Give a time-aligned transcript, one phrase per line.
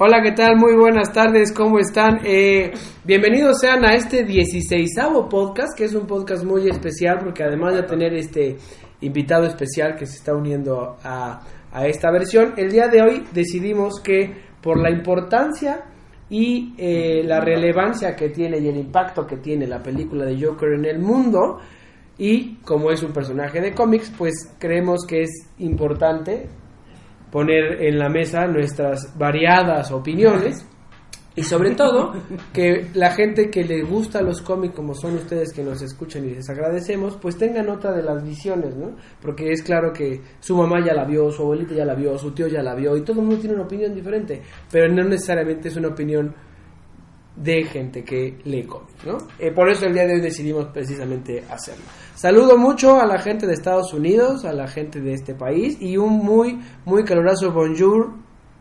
[0.00, 0.56] Hola, ¿qué tal?
[0.56, 2.20] Muy buenas tardes, ¿cómo están?
[2.22, 2.70] Eh,
[3.02, 4.90] bienvenidos sean a este 16
[5.28, 8.56] podcast, que es un podcast muy especial porque además de tener este
[9.00, 11.40] invitado especial que se está uniendo a,
[11.72, 15.82] a esta versión, el día de hoy decidimos que por la importancia
[16.30, 20.74] y eh, la relevancia que tiene y el impacto que tiene la película de Joker
[20.74, 21.58] en el mundo,
[22.16, 26.48] y como es un personaje de cómics, pues creemos que es importante
[27.30, 30.66] poner en la mesa nuestras variadas opiniones
[31.38, 32.14] y sobre todo
[32.52, 36.34] que la gente que le gusta los cómics como son ustedes que nos escuchan y
[36.34, 40.84] les agradecemos pues tengan nota de las visiones no porque es claro que su mamá
[40.84, 43.20] ya la vio su abuelita ya la vio su tío ya la vio y todo
[43.20, 46.34] el mundo tiene una opinión diferente pero no necesariamente es una opinión
[47.42, 49.18] de gente que lee cómics, ¿no?
[49.38, 51.84] Eh, por eso el día de hoy decidimos precisamente hacerlo.
[52.14, 55.96] Saludo mucho a la gente de Estados Unidos, a la gente de este país y
[55.96, 58.12] un muy, muy caluroso bonjour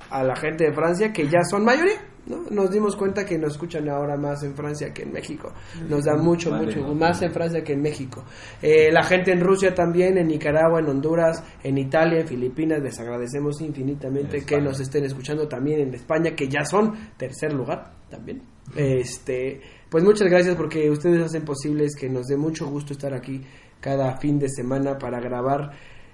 [0.10, 2.00] a la gente de Francia que ya son mayoría.
[2.28, 2.44] ¿no?
[2.52, 5.54] Nos dimos cuenta que nos escuchan ahora más en Francia que en México.
[5.90, 8.24] Nos da mucho, mucho, más en Francia que en México.
[8.62, 13.00] Eh, la gente en Rusia también, en Nicaragua, en Honduras, en Italia, en Filipinas, les
[13.00, 18.57] agradecemos infinitamente que nos estén escuchando también en España, que ya son tercer lugar también.
[18.76, 23.42] Este, pues muchas gracias porque ustedes hacen posibles que nos dé mucho gusto estar aquí
[23.80, 25.72] cada fin de semana para grabar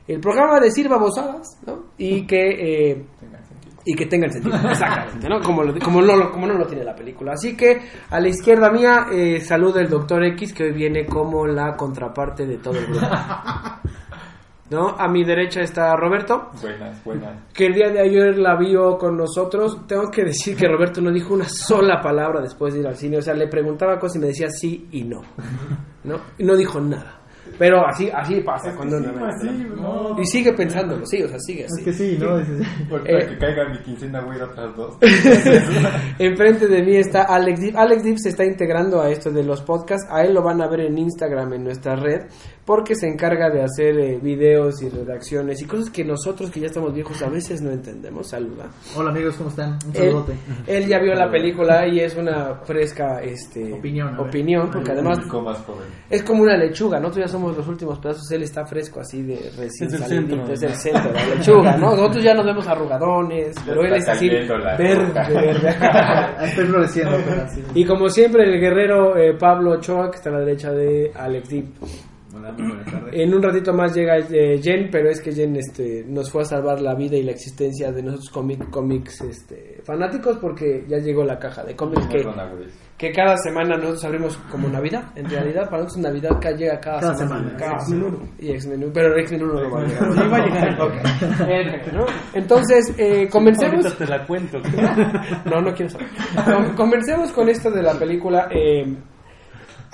[0.08, 1.86] el programa de Sir Babosadas, ¿no?
[1.98, 3.06] Y que eh,
[3.86, 5.42] y que tengan sentido, exactamente, ¿no?
[5.42, 7.34] Como, lo- como, no, lo- como no lo tiene la película.
[7.34, 11.46] Así que a la izquierda mía eh, saluda el Doctor X que hoy viene como
[11.48, 13.06] la contraparte de todo el grupo.
[14.74, 14.96] ¿No?
[14.98, 17.32] A mi derecha está Roberto, Buenas, buenas.
[17.54, 19.86] que el día de ayer la vio con nosotros.
[19.88, 23.18] Tengo que decir que Roberto no dijo una sola palabra después de ir al cine.
[23.18, 25.22] O sea, le preguntaba cosas y me decía sí y no.
[26.06, 26.20] ¿No?
[26.40, 27.20] Y no dijo nada.
[27.60, 30.20] Pero así, así pasa cuando uno no.
[30.20, 31.80] Y sigue pensándolo, sí, o sea, sigue así.
[31.82, 32.38] Es que sí, ¿no?
[32.40, 33.28] Dices, Por Eh.
[33.28, 34.98] que caiga mi quincena voy a ir a otras dos.
[36.20, 37.76] Enfrente de mí está Alex Dip.
[37.76, 40.08] Alex Dip se está integrando a esto de los podcasts.
[40.10, 42.22] A él lo van a ver en Instagram, en nuestra red,
[42.66, 46.68] porque se encarga de hacer eh, videos y redacciones y cosas que nosotros que ya
[46.68, 48.30] estamos viejos a veces no entendemos.
[48.30, 48.70] Saluda.
[48.96, 49.74] Hola amigos, ¿cómo están?
[49.86, 50.34] Un Él, saludote.
[50.68, 55.64] él ya vio la película y es una fresca este, Opinión, opinión, porque además más
[56.10, 57.00] es como una lechuga.
[57.00, 58.30] Nosotros ya somos los últimos pedazos.
[58.32, 60.54] Él está fresco así de recién Es el salidito, centro.
[60.54, 61.96] Es el centro de la lechuga, ¿no?
[61.96, 65.76] Nosotros ya nos vemos arrugadones, pero él es está así verde,
[66.56, 67.18] floreciendo.
[67.74, 71.50] Y como siempre, el guerrero eh, Pablo Ochoa, que está a la derecha de Alex
[71.50, 71.66] Deep.
[73.12, 76.46] En un ratito más llega eh, Jen, pero es que Jen este, nos fue a
[76.46, 81.24] salvar la vida y la existencia de nosotros cómic, cómics este, fanáticos porque ya llegó
[81.24, 82.24] la caja de cómics que,
[82.98, 85.12] que cada semana nosotros abrimos como Navidad.
[85.16, 87.42] En realidad, para nosotros Navidad llega cada, Cada semana.
[87.50, 88.30] semana, Cada X-Men semana.
[88.40, 90.14] Y X-Men, pero X-Men 1 no va a llegar.
[90.14, 91.74] Sí, va a llegar.
[92.34, 93.86] Entonces, eh, comencemos.
[93.86, 94.60] Ahorita te la cuento.
[95.46, 96.08] No, no quiero saber.
[96.46, 98.48] Com- Comencemos con esto de la película.
[98.52, 98.86] eh,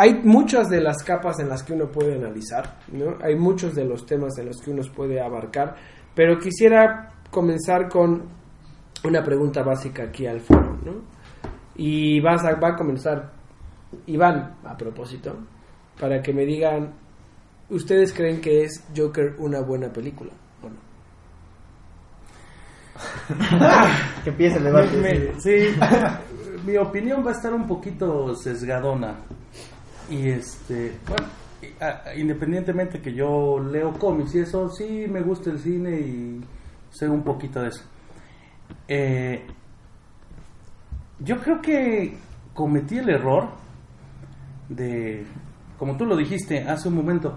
[0.02, 3.18] hay muchas de las capas en las que uno puede analizar, ¿no?
[3.22, 5.76] Hay muchos de los temas en los que uno puede abarcar,
[6.16, 8.24] pero quisiera comenzar con
[9.04, 10.94] una pregunta básica aquí al foro, ¿no?
[11.76, 13.32] Y vas a, va a comenzar
[14.06, 15.36] Iván, a propósito,
[16.00, 16.94] para que me digan,
[17.70, 20.32] ¿ustedes creen que es Joker una buena película
[20.64, 20.76] o no?
[24.24, 24.98] Que empiece el debate.
[24.98, 25.74] Me- sí.
[25.74, 25.80] sí,
[26.66, 29.16] mi opinión va a estar un poquito sesgadona.
[30.10, 31.28] Y este, bueno,
[32.18, 36.42] independientemente que yo leo cómics y eso, sí me gusta el cine y
[36.90, 37.84] sé un poquito de eso.
[38.88, 39.46] Eh,
[41.20, 42.18] yo creo que
[42.54, 43.50] cometí el error
[44.70, 45.26] de,
[45.78, 47.36] como tú lo dijiste hace un momento,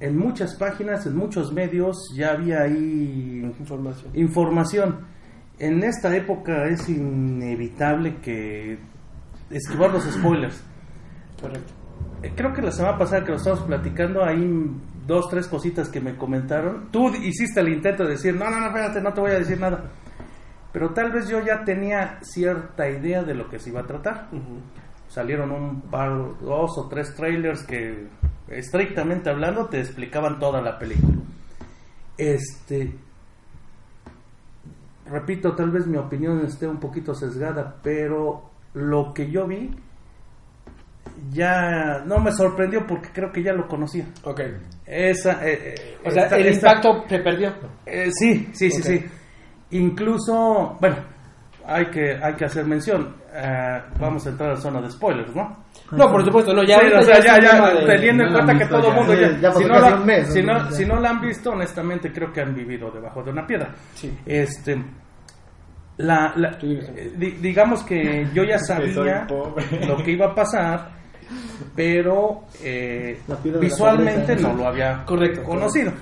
[0.00, 4.10] en muchas páginas, en muchos medios ya había ahí Información.
[4.14, 4.98] información.
[5.58, 8.78] En esta época es inevitable que
[9.50, 10.64] esquivar los spoilers.
[11.40, 11.72] Correcto.
[12.22, 14.70] Eh, Creo que la semana pasada que lo estábamos platicando, hay
[15.06, 16.88] dos, tres cositas que me comentaron.
[16.90, 19.58] Tú hiciste el intento de decir, no, no, no, espérate, no te voy a decir
[19.58, 19.90] nada.
[20.72, 24.28] pero tal vez yo ya tenía cierta idea de lo que se iba a tratar.
[25.08, 26.10] Salieron un par,
[26.40, 28.06] dos o tres trailers que
[28.48, 31.16] estrictamente hablando te explicaban toda la película.
[32.16, 32.94] Este,
[35.06, 39.70] repito, tal vez mi opinión esté un poquito sesgada, pero lo que yo vi
[41.30, 44.04] ya no me sorprendió porque creo que ya lo conocía.
[44.24, 44.40] Ok.
[44.86, 47.52] Esa, eh, eh, O sea, esta- el esta- impacto se perdió.
[47.86, 49.04] eh, sí, sí, sí, sí.
[49.72, 50.96] Incluso, bueno,
[51.66, 53.18] hay que, hay que hacer mención.
[53.32, 55.56] eh, vamos a entrar a la zona de spoilers, ¿no?
[55.92, 56.80] No, por supuesto, no, ya.
[56.80, 59.64] Sí, o sea, ya, ya, teniendo en cuenta que todo el mundo ya, ya si,
[59.66, 60.58] no la, un mes, si, ¿no?
[60.58, 60.70] Ya.
[60.72, 63.70] si no la han visto, honestamente creo que han vivido debajo de una piedra.
[63.94, 64.12] Sí.
[64.26, 64.82] Este,
[65.98, 69.26] la, la- eh, digamos que yo ya sabía
[69.86, 70.88] lo que iba a pasar,
[71.74, 73.20] pero eh,
[73.60, 75.42] visualmente no lo había Correcto.
[75.44, 75.92] conocido.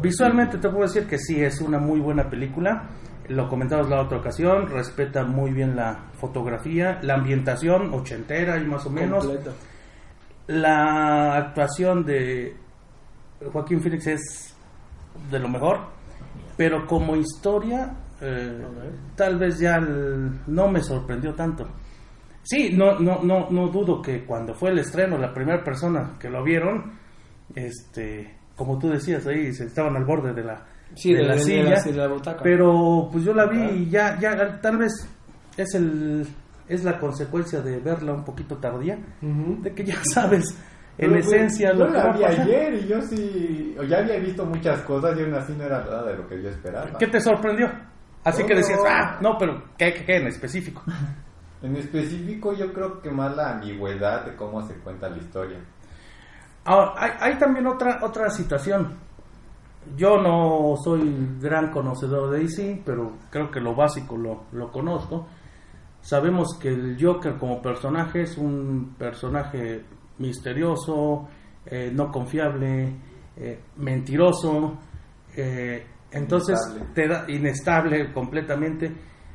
[0.00, 2.84] Visualmente te puedo decir que sí, es una muy buena película.
[3.28, 8.86] Lo comentamos la otra ocasión, respeta muy bien la fotografía, la ambientación ochentera y más
[8.86, 9.28] o menos.
[10.46, 12.54] La actuación de
[13.52, 14.54] Joaquín Phoenix es
[15.30, 15.78] de lo mejor,
[16.56, 18.64] pero como historia, eh,
[19.16, 21.66] tal vez ya el- no me sorprendió tanto.
[22.48, 26.30] Sí, no, no, no, no dudo que cuando fue el estreno, la primera persona que
[26.30, 26.92] lo vieron,
[27.54, 30.64] este, como tú decías ahí, se estaban al borde de la,
[30.94, 32.42] Sí, de de, la de- silla, la, de la butaca.
[32.44, 34.92] pero pues yo la vi y ya, ya tal vez
[35.56, 36.26] es el
[36.68, 39.62] es la consecuencia de verla un poquito tardía, Ujú.
[39.62, 40.50] de que ya sabes
[40.98, 44.18] en Pero, pues, esencia yo lo que la vi ayer y yo sí, ya había
[44.18, 46.96] visto muchas cosas y aún así no era nada de lo que yo esperaba.
[46.98, 47.68] ¿Qué te sorprendió?
[48.24, 50.82] Así que decías, ah, no, pero ¿qué, qué, qué en específico?
[51.62, 55.58] En específico yo creo que más la ambigüedad de cómo se cuenta la historia.
[56.64, 58.98] Ahora, hay, hay también otra, otra situación.
[59.96, 65.26] Yo no soy gran conocedor de DC, pero creo que lo básico lo, lo conozco.
[66.00, 69.84] Sabemos que el Joker como personaje es un personaje
[70.18, 71.28] misterioso,
[71.64, 72.96] eh, no confiable,
[73.36, 74.78] eh, mentiroso,
[75.36, 76.94] eh, entonces Inestable.
[76.94, 78.92] te da inestable completamente.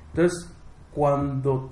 [0.07, 0.53] Entonces,
[0.93, 1.71] cuando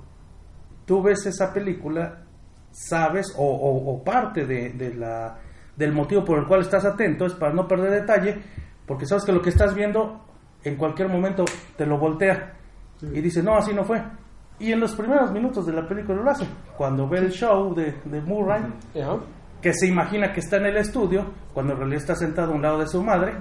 [0.90, 2.24] tú ves esa película,
[2.72, 5.38] sabes, o, o- o parte de, de la,
[5.76, 8.38] del motivo por el cual estás atento es para no perder detalle,
[8.88, 10.20] porque sabes que lo que estás viendo
[10.64, 11.44] en cualquier momento
[11.76, 12.54] te lo voltea
[13.02, 14.02] y dice, no, así no fue.
[14.58, 16.44] Y en los primeros minutos de la película lo hace.
[16.76, 18.62] Cuando ve el show de, de Murray,
[19.62, 22.62] que se imagina que está en el estudio, cuando en realidad está sentado a un
[22.62, 23.34] lado de su madre.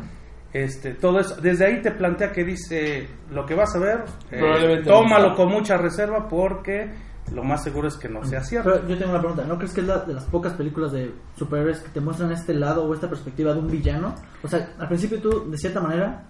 [0.53, 4.39] Este, todo eso, desde ahí te plantea que dice lo que vas a ver, eh,
[4.83, 8.71] tómalo con mucha reserva porque lo más seguro es que no sea cierto.
[8.73, 11.13] Pero yo tengo una pregunta, ¿no crees que es la de las pocas películas de
[11.37, 14.15] superhéroes que te muestran este lado o esta perspectiva de un villano?
[14.43, 16.23] O sea, al principio tú, de cierta manera,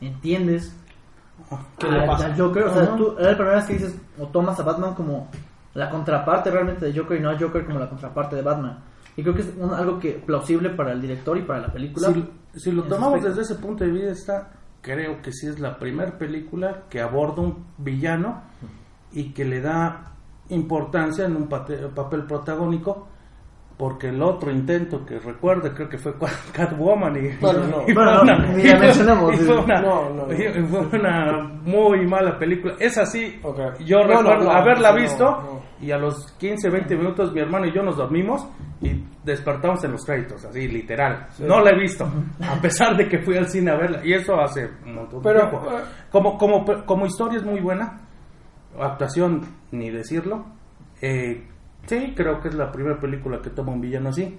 [0.00, 0.74] entiendes
[1.78, 2.26] ¿Qué al- le pasa?
[2.26, 2.96] al Joker, o sea, Ajá.
[2.96, 5.28] tú, era la primera vez que dices, o tomas a Batman como
[5.74, 8.78] la contraparte realmente de Joker y no a Joker como la contraparte de Batman.
[9.16, 12.08] Y creo que es un- algo que plausible para el director y para la película.
[12.12, 12.28] Si,
[12.60, 13.28] si lo tomamos aspecto.
[13.36, 14.50] desde ese punto de vista,
[14.80, 18.42] creo que sí es la primera película que aborda un villano
[19.12, 20.11] y que le da
[20.52, 23.08] importancia en un papel protagónico.
[23.74, 26.12] Porque el otro intento que recuerdo creo que fue
[26.52, 27.50] Catwoman y, fue
[30.92, 32.74] una- muy mala película.
[32.78, 33.40] Es así,
[33.84, 37.72] yo No, recuerdo no, haberla visto y a los 15, 20 minutos mi hermano y
[37.72, 38.46] yo nos dormimos
[38.80, 41.26] y despertamos en los créditos, así literal.
[41.40, 42.04] No la he visto,
[42.48, 44.00] a pesar de que fui al cine a verla.
[44.04, 45.66] Y eso hace un montón de Pero, tiempo.
[45.70, 48.01] eh, Como, como, como historia es muy buena,
[48.78, 50.46] actuación ni decirlo.
[51.00, 51.46] Eh,
[51.86, 54.38] sí, creo que es la primera película que toma un villano así.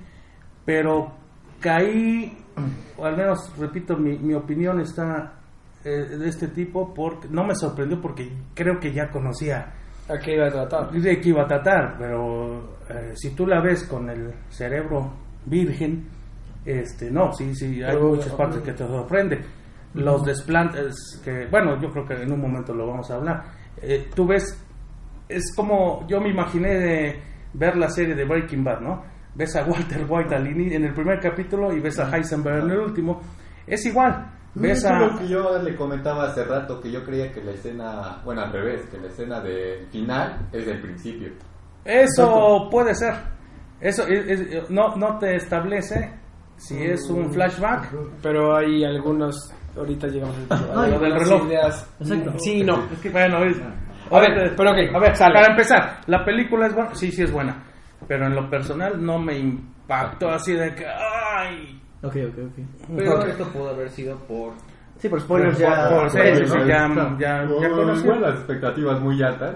[0.65, 1.13] Pero
[1.59, 2.37] caí,
[2.97, 5.33] o al menos, repito, mi, mi opinión está
[5.83, 9.73] eh, de este tipo, porque no me sorprendió porque creo que ya conocía
[10.09, 10.91] ¿A qué iba a tratar?
[10.91, 15.13] de qué iba a tratar, pero eh, si tú la ves con el cerebro
[15.45, 16.07] virgen,
[16.65, 19.41] este, no, sí, sí, hay Pero, muchas partes que te sorprende.
[19.93, 23.43] Los desplantes, que, bueno, yo creo que en un momento lo vamos a hablar.
[23.81, 24.43] Eh, tú ves,
[25.29, 27.19] es como yo me imaginé de
[27.53, 29.03] ver la serie de Breaking Bad, ¿no?
[29.35, 32.79] Ves a Walter White al en el primer capítulo y ves a Heisenberg en el
[32.79, 33.21] último.
[33.65, 34.29] Es igual.
[34.55, 37.43] Ves Eso a, es lo que yo le comentaba hace rato, que yo creía que
[37.43, 41.29] la escena, bueno, al revés, que la escena del final es del principio.
[41.83, 43.15] Eso puede ser.
[43.81, 46.13] Eso es- es- no, no te establece
[46.57, 47.91] si es un flashback.
[48.21, 49.35] Pero hay algunos.
[49.77, 50.73] Ahorita llegamos al tema.
[50.75, 51.47] No, del Las reloj.
[51.47, 52.33] ideas- Exacto.
[52.39, 52.83] Sí, no.
[52.91, 53.57] Es que, bueno, es-
[54.11, 55.33] A ver, pero ok, a ver, sale.
[55.33, 57.63] para empezar, la película es buena, sí, sí es buena,
[58.07, 62.65] pero en lo personal no me impactó así de que, ay, Ok, ok, ok.
[62.97, 63.27] Pero Ok.
[63.29, 64.51] esto pudo haber sido por
[64.97, 65.89] Sí, por spoilers Por- ya.
[65.89, 66.87] por- Sí, por- sí, sí, por- ya,
[67.19, 67.67] ya, ya
[68.19, 69.55] las expectativas muy altas.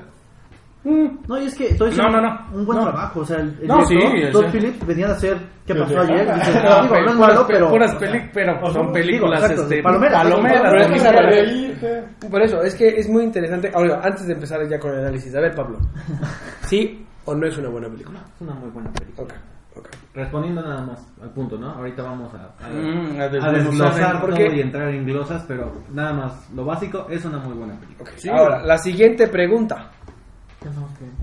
[0.83, 2.39] No, y es que todo No, no, no.
[2.53, 2.83] un buen No.
[2.85, 3.19] trabajo.
[3.19, 4.51] O sea, el, el No, sí, director, o Todd.
[4.53, 6.11] Phillips venía a hacer ¿Qué Sí, pasó sí.
[6.13, 6.25] ayer?
[6.35, 7.69] Dice, No, digo, no es puras, malo, pero.
[7.69, 10.61] puras peli- pero son películas exacto, este, palomeras, palomeras.
[10.71, 12.03] Pero es que Para sabe- reírte.
[12.31, 13.71] Por eso, es que es muy interesante.
[13.75, 15.77] Ahora, antes de empezar ya con el análisis, a ver, Pablo.
[16.61, 18.19] ¿Sí o no es una buena película?
[18.35, 19.27] Es una muy buena película.
[19.27, 19.33] Ok,
[19.79, 19.87] ok.
[20.13, 21.69] Respondiendo nada más al punto, ¿no?
[21.71, 25.43] Ahorita vamos a, a, Mm, a a desglosar en- todo porque- y entrar en glosas,
[25.49, 28.09] pero nada más, lo básico es una muy buena película.
[28.09, 28.17] ok.
[28.17, 28.29] Sí.
[28.29, 29.91] Ahora, la siguiente pregunta.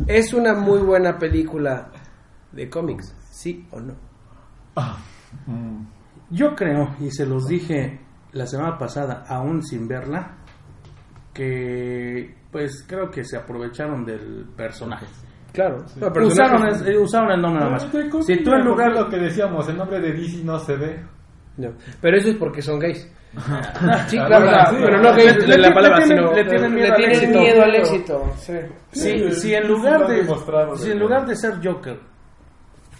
[0.06, 1.90] ¿Es una muy buena película
[2.52, 3.14] de cómics?
[3.30, 3.94] ¿Sí o no?
[6.30, 8.00] Yo creo, y se los dije
[8.32, 10.36] la semana pasada, aún sin verla,
[11.32, 15.06] que pues creo que se aprovecharon del personaje.
[15.52, 15.84] Claro.
[16.12, 17.82] Pero Usaron, es- eh, usaron el nombre nada más.
[18.26, 21.04] Si tú en lugar lo que decíamos, el nombre de DC no se ve.
[21.56, 21.68] No,
[22.00, 23.08] Pero eso es porque son gays.
[24.08, 24.76] Sí, Ah, claro, sí.
[24.84, 27.16] pero no Le- de la le- palabra, le tienen- sino le tienen miedo al tienen
[27.16, 27.38] éxito.
[27.40, 28.22] miedo al éxito.
[28.36, 28.52] Sí.
[28.92, 30.26] si, si en sí, lugar de
[30.76, 31.98] si en lugar de ser Joker,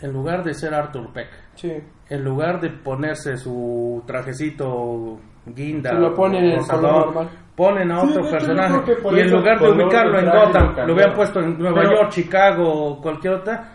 [0.02, 1.72] en lugar de ser Arthur Peck, Sí.
[2.08, 7.28] en lugar de ponerse su trajecito guinda, Se lo ponen en normal.
[7.54, 11.40] ponen a Sí, otro personaje y en lugar de ubicarlo en Gotham, lo hubieran puesto
[11.40, 13.68] en Nueva Pero- York, Chicago o cualquier otra,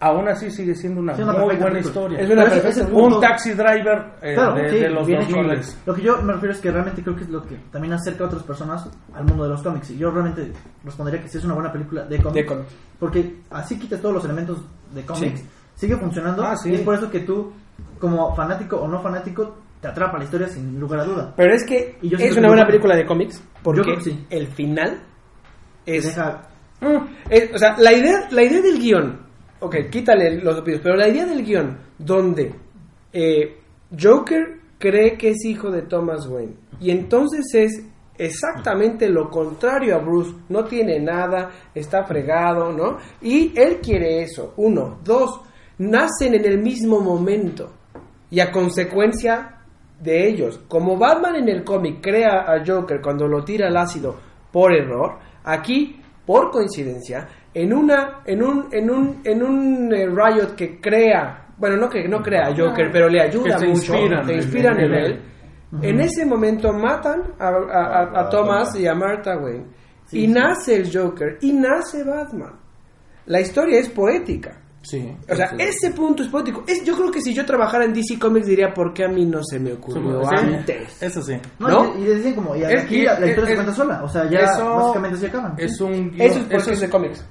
[0.00, 1.80] aún así sigue siendo una Sí, una muy buena película.
[1.80, 2.18] historia.
[2.20, 5.22] Es una perfecta ese un punto- taxi driver eh, Claro, de, sí, de los bien
[5.22, 5.36] hecho.
[5.36, 7.94] 2000 Lo que yo me refiero es que realmente creo que es lo que también
[7.94, 9.90] acerca a otras personas al mundo de los cómics.
[9.90, 10.52] Y yo realmente
[10.84, 12.34] respondería que sí es una buena película de cómics.
[12.34, 12.68] De cómics.
[12.98, 14.58] Porque así quitas todos los elementos
[14.94, 15.40] de cómics.
[15.40, 15.46] Sí.
[15.76, 16.42] Sigue funcionando.
[16.44, 16.70] Ah, sí.
[16.70, 17.52] Y es por eso que tú,
[17.98, 21.32] como fanático o no fanático, te atrapa la historia sin lugar a duda.
[21.36, 23.96] Pero es que Y yo es una que buena película de cómics porque
[24.30, 25.00] el final
[25.84, 26.42] es, Deja,
[27.30, 29.20] es- o sea, la idea la idea del guion,
[29.60, 32.54] ok, quítale los opinios, pero la idea del guion donde
[33.12, 33.56] eh,
[33.98, 36.54] Joker cree que es hijo de Thomas Wayne.
[36.80, 37.84] Y entonces es
[38.18, 42.98] exactamente lo contrario a Bruce, no tiene nada, está fregado, ¿no?
[43.20, 45.40] Y él quiere eso, uno, dos,
[45.78, 47.72] nacen en el mismo momento.
[48.30, 49.56] Y a consecuencia
[50.00, 50.60] de ellos.
[50.68, 54.16] Como Batman en el cómic crea a Joker cuando lo tira al ácido
[54.52, 60.54] por error, aquí, por coincidencia, en una, en un, en un, en un eh, Riot
[60.56, 63.94] que crea, bueno, no que no crea a Joker, pero le ayuda Que se mucho,
[63.94, 65.04] inspiran se en- inspiran en en él.
[65.12, 65.20] él.
[65.82, 69.64] En ese momento matan a, a- a- a A Thomas y a Martha Wayne.
[70.06, 70.32] Sí, y sí.
[70.32, 72.52] nace el Joker y nace Batman.
[73.26, 74.60] La historia es poética.
[74.82, 75.16] Sí.
[75.28, 75.56] O sea, Sí.
[75.58, 76.62] ese punto es poético.
[76.68, 79.24] Es, yo creo que si yo trabajara en DC Comics diría, ¿por qué a mí
[79.26, 81.02] no se me ocurrió Sí, antes?
[81.02, 81.34] Eso sí.
[81.58, 81.98] no, ¿No?
[81.98, 84.02] Y, y decían como, y Es- aquí la, la es- historia se es- cuenta sola.
[84.04, 85.54] O sea, ya eso básicamente se acaban.
[85.58, 87.26] Es un guión- Eso es porque eso es de cómics.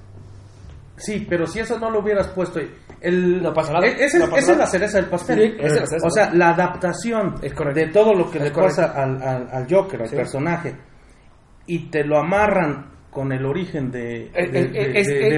[0.98, 2.60] Sí, pero si eso no lo hubieras puesto,
[3.02, 5.40] el, No pasa nada, e- Ese, no pasa esa es la cereza del pastel.
[5.40, 6.08] Sí, esa es la cereza.
[6.08, 8.82] o sea, la adaptación de todo lo que Es le correcto.
[8.82, 10.16] pasa al, al, al Joker, al Sí.
[10.16, 10.75] personaje,
[11.68, 14.29] y te lo amarran con el origen de,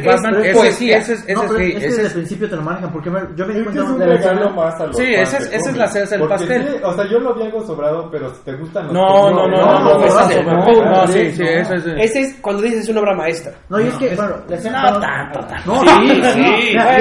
[0.04, 0.36] Batman.
[0.40, 0.98] es ese, poesía.
[0.98, 2.92] ese es- ese no, pero sí, es que ese desde el principio te lo manejan.
[2.92, 5.38] Porque me- yo me di cuenta de la regalo escena- más a los Sí, esa
[5.38, 6.68] es- de esa es la del pastel.
[6.68, 9.48] sí, o sea, yo lo vi algo sobrado, pero si te gustan los No, no,
[9.48, 12.20] no, no, no, no, no, esa no, es- no, no, no, sí, no, sí, Ese
[12.22, 13.54] es cuando dices es una obra maestra.
[13.70, 14.92] No, y es que, bueno, la escena.
[14.92, 15.74] No tanto, tanto.
[15.76, 15.86] No, Sí,
[16.18, 16.32] no,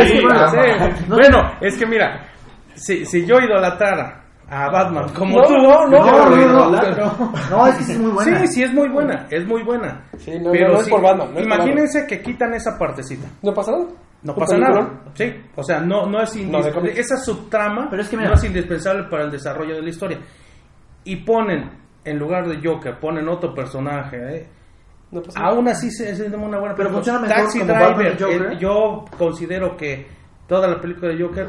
[0.05, 0.21] sí,
[1.09, 2.21] bueno, es que mira,
[2.75, 7.75] si, si yo idolatrara a Batman como No, tú, no, no, no, no, no, es
[7.77, 8.39] que sí es muy buena.
[8.41, 10.05] Sí, sí es muy buena, es muy buena.
[10.19, 12.79] Sí, no, Pero no, no es por Batman, no es por imagínense que quitan esa
[12.79, 13.27] partecita.
[13.43, 13.85] ¿No pasa nada?
[14.23, 14.81] No ¿Un pasa película?
[14.83, 15.01] nada.
[15.15, 16.93] Sí, o sea, no, no es indispensable.
[17.01, 20.19] esa subtrama Pero es que mira- no es indispensable para el desarrollo de la historia.
[21.05, 21.71] Y ponen,
[22.05, 24.17] en lugar de Joker, ponen otro personaje.
[24.17, 24.49] ¿eh?
[25.11, 25.53] No pasa nada.
[25.53, 26.91] Aún así se es una buena Pero película.
[26.93, 28.53] funciona mejor Taxi como Driver, Batman Joker.
[28.53, 30.07] eh, yo considero que
[30.49, 31.49] toda la película de Joker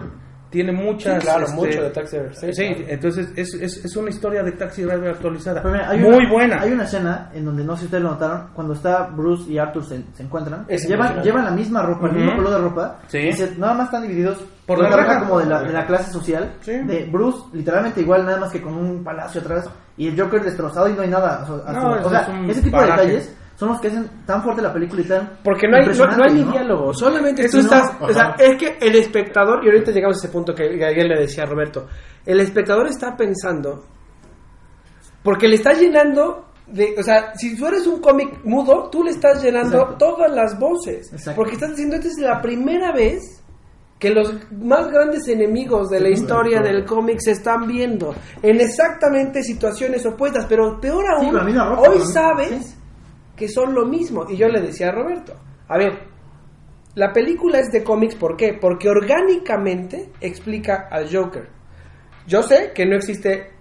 [0.50, 1.16] tiene muchas...
[1.22, 2.84] Sí, claro, este, mucho de Taxi Driver, sí, Sí, claro.
[2.90, 5.62] entonces es, es, es una historia de Taxi Driver actualizada.
[5.62, 6.62] Pero mira, hay Muy una, buena.
[6.62, 9.58] Hay una escena en donde no sé si ustedes lo notaron, cuando está Bruce y
[9.58, 13.00] Arthur se, se encuentran, Es llevan, llevan la misma ropa, el mismo color de ropa,
[13.08, 13.18] Sí.
[13.20, 16.54] y se- nada más están divididos Por la como de la, de la clase social,
[16.66, 20.90] de Bruce literalmente igual, nada más que con un palacio atrás, y el Joker destrozado
[20.90, 21.44] y no hay nada.
[21.50, 23.02] O sea, No, o eso sea, es un ese tipo paraje.
[23.02, 25.86] de detalles son los que hacen tan fuerte la película y tan Porque no hay,
[25.88, 26.52] no, no hay ni ¿no?
[26.52, 30.30] diálogo, solamente tú estás, o sea, es que el espectador, y ahorita llegamos a ese
[30.32, 31.88] punto que ayer le decía a Roberto,
[32.24, 33.84] el espectador está pensando,
[35.24, 39.12] porque le está llenando de, o sea, si tú eres un cómic mudo, tú le
[39.12, 39.98] estás llenando Exacto.
[40.06, 41.36] todas las voces, Exacto.
[41.36, 43.42] porque estás diciendo, esta es la primera vez
[43.98, 49.42] que los más grandes enemigos de la historia del cómic se están viendo en exactamente
[49.42, 52.76] situaciones opuestas, pero peor Sí, aún, ropa, hoy sabes sí.
[53.38, 54.26] Que son lo mismo.
[54.30, 55.34] Y yo le decía a Roberto,
[55.70, 55.94] a ver,
[56.96, 58.58] la película es de cómics, ¿por qué?
[58.60, 61.48] Porque orgánicamente explica al Joker.
[62.26, 63.52] Yo sé que no existe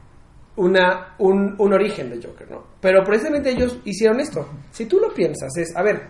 [0.57, 2.65] una, un, un origen de Joker, ¿no?
[2.81, 4.49] Pero precisamente ellos hicieron esto.
[4.71, 6.09] Si tú lo piensas, es, a ver,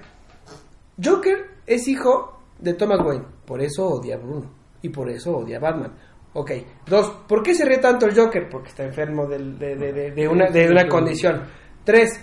[1.03, 4.51] Joker es hijo de Thomas Wayne, por eso odia a Bruno
[4.83, 5.93] y por eso odia a Batman.
[6.33, 6.53] Ok,
[6.87, 8.49] dos, ¿por qué se ríe tanto el Joker?
[8.49, 11.43] Porque está enfermo de, de- de- de una, de una condición.
[11.85, 12.21] Tres,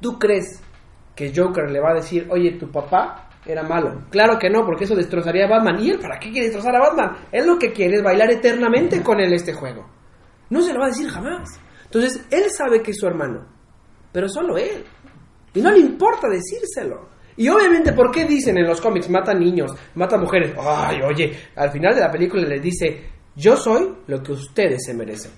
[0.00, 0.62] ¿tú crees
[1.14, 4.06] que Joker le va a decir, oye, tu papá era malo?
[4.10, 5.80] Claro que no, porque eso destrozaría a Batman.
[5.80, 7.16] ¿Y él para qué quiere destrozar a Batman?
[7.32, 9.86] Él lo que quiere es bailar eternamente con él este juego.
[10.50, 11.60] No se lo va a decir jamás.
[11.84, 13.46] Entonces, él sabe que es su hermano,
[14.12, 14.84] pero solo él.
[15.54, 17.08] Y no le importa decírselo.
[17.36, 20.54] Y obviamente, ¿por qué dicen en los cómics, mata niños, mata mujeres?
[20.58, 24.92] Ay, oye, al final de la película les dice, yo soy lo que ustedes se
[24.92, 25.30] merecen.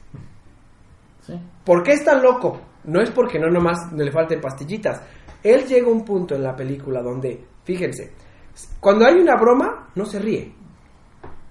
[1.20, 1.34] Sí.
[1.64, 2.60] ¿Por qué es tan loco?
[2.84, 5.02] No es porque no nomás no le falten pastillitas.
[5.42, 8.12] Él llega a un punto en la película donde, fíjense,
[8.80, 10.52] cuando hay una broma, no se ríe.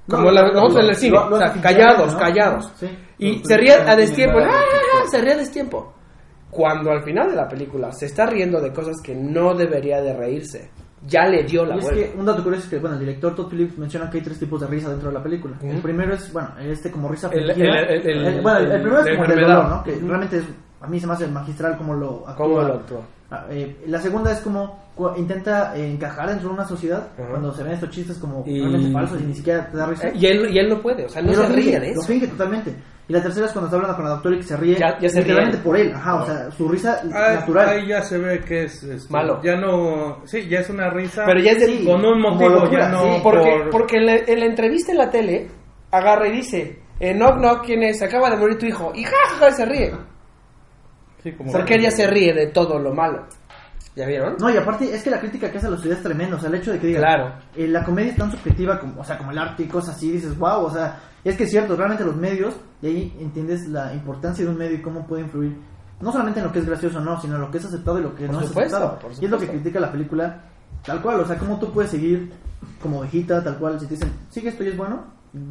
[0.07, 2.19] Como No, la, no, en el cine, o sea, callados, ¿no?
[2.19, 2.74] callados.
[2.77, 2.88] Sí.
[3.19, 4.62] Y se ríe a destiempo, ¡ah!
[5.12, 5.93] se ríe a destiempo.
[6.50, 10.13] Cuando al final de la película se está riendo de cosas que no debería de
[10.15, 10.71] reírse,
[11.05, 12.12] ya le dio la Y es vuelta.
[12.13, 14.39] que un dato curioso es que, bueno, el director Todd Phillips menciona que hay tres
[14.39, 15.55] tipos de risa dentro de la película.
[15.62, 15.81] El Ujú.
[15.81, 19.15] primero es, bueno, este como risa El- el- el- el- bueno, el, el primero es
[19.15, 19.83] como el dolor, ¿no?
[19.83, 20.43] Que realmente es,
[20.81, 22.36] a mí se me hace magistral como lo actúa.
[22.36, 23.03] ¿Cómo lo actuó?
[23.31, 24.79] Ah, eh, la segunda es como
[25.15, 27.29] intenta eh, encajar dentro de una sociedad Ajá.
[27.29, 30.07] cuando se ven estos chistes como Y- realmente falsos y ni siquiera te da risa.
[30.09, 31.79] Eh, Y él, y él no puede, o sea, no Y se lo finge, ríe
[31.79, 32.07] de Lo eso.
[32.07, 32.74] finge totalmente.
[33.07, 34.75] Y la tercera es cuando está hablando con la doctora y que se ríe.
[34.77, 35.63] Ya- ya se literalmente ríe.
[35.63, 35.93] por él.
[35.95, 37.69] Ajá, o sea, su risa Ahí, natural.
[37.69, 39.41] ahí ya se ve que es este, Malo.
[39.43, 41.24] Ya no, sí, ya es una risa.
[41.25, 43.98] Pero ya es de- Sí, con un motivo, locura, ya no sí, Porque, por- porque
[43.98, 45.48] en, la, en la entrevista en la tele,
[45.91, 48.01] agarra y dice, eh, knock knock, ¿quién es?
[48.03, 48.91] Acaba de morir tu hijo.
[48.93, 49.91] Y jajaja, se ríe.
[51.23, 53.25] Sí, como- Porque ella se ríe de todo lo malo.
[53.95, 54.35] ¿Ya vieron?
[54.39, 56.38] No, y aparte es que la crítica que hace a la sociedad es tremenda.
[56.38, 57.33] O sea, el hecho de que diga, Claro.
[57.55, 60.11] eh, la comedia es tan subjetiva como, o sea, como el arte y cosas así,
[60.11, 63.93] dices, wow, o sea, es que es cierto, realmente los medios, y ahí entiendes la
[63.93, 65.57] importancia de un medio y cómo puede influir,
[65.99, 67.99] no solamente en lo que es gracioso o no, sino en lo que es aceptado
[67.99, 68.99] y lo que Por no supuesto, es aceptado.
[68.99, 70.43] por Y es lo que critica la película,
[70.85, 72.31] tal cual, o sea, cómo tú puedes seguir
[72.81, 75.03] como ovejita, tal cual, si te dicen, sigue esto y es bueno,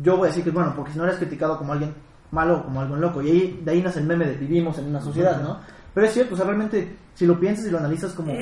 [0.02, 1.92] yo voy a decir que es bueno, porque si no eres criticado como alguien
[2.30, 5.00] malo como algo loco, y ahí, de ahí nace el meme de vivimos en una
[5.00, 5.58] sociedad, ¿no?
[5.94, 8.32] Pero es cierto, o sea, realmente, si lo piensas y lo analizas como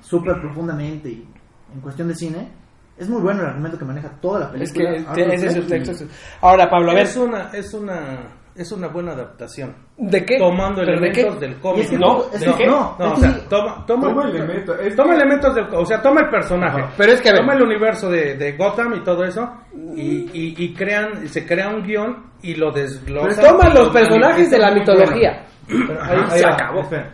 [0.00, 1.26] súper profundamente y
[1.74, 2.48] en cuestión de cine,
[2.96, 5.14] es muy bueno el argumento que maneja toda la Es que película.
[5.14, 6.04] te- Arnold ese es el texto.
[6.40, 8.18] Ahora, Pablo, a ver, es una, es una,
[8.56, 9.74] es una buena adaptación.
[9.96, 10.36] ¿de qué?
[10.38, 11.40] Tomando ¿Pero de elementos qué?
[11.46, 11.84] del cómic.
[11.84, 12.66] es que No, es ¿de que qué?
[12.66, 15.64] no, No, es o que sea, toma, toma, Toma elementos, es toma que- elementos del,
[15.74, 19.04] o sea, toma el personaje, Pero es que, toma el universo de, de Gotham y
[19.04, 19.48] todo eso
[19.94, 23.36] y, y, y crean, se crea un guion y lo desglosan.
[23.36, 25.44] Pero toma y los lo- personajes de la mitología.
[25.66, 26.80] Pero ahí, se va, acabó.
[26.80, 27.10] espera,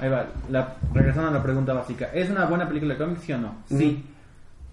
[0.00, 0.26] ahí va.
[0.50, 2.06] La- regresando a la pregunta básica.
[2.12, 3.54] ¿Es una buena película de cómics, sí o no?
[3.66, 4.04] Sí.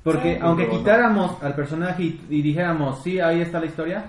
[0.04, 0.72] Porque Sí, aunque no.
[0.72, 4.06] quitáramos al personaje y, y dijéramos, sí, ahí está la historia,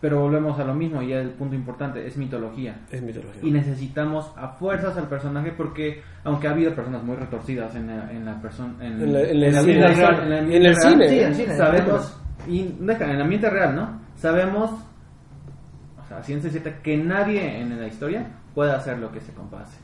[0.00, 2.76] pero volvemos a lo mismo y es el punto importante, es mitología.
[2.90, 3.42] Es mitología.
[3.42, 8.10] Y necesitamos a fuerzas al personaje porque, aunque ha habido personas muy retorcidas en la,
[8.10, 8.72] en la persona...
[8.80, 10.76] En, En la- en el cine, en real, el- en la en vida el real,
[10.92, 11.08] cine.
[11.08, 14.00] Sí, en el cine, sabemos, y deja, en el ambiente real, ¿no?
[14.20, 14.70] Sabemos,
[15.98, 19.78] o sea, ciencia cierta, que nadie en la historia puede hacer lo que se compase.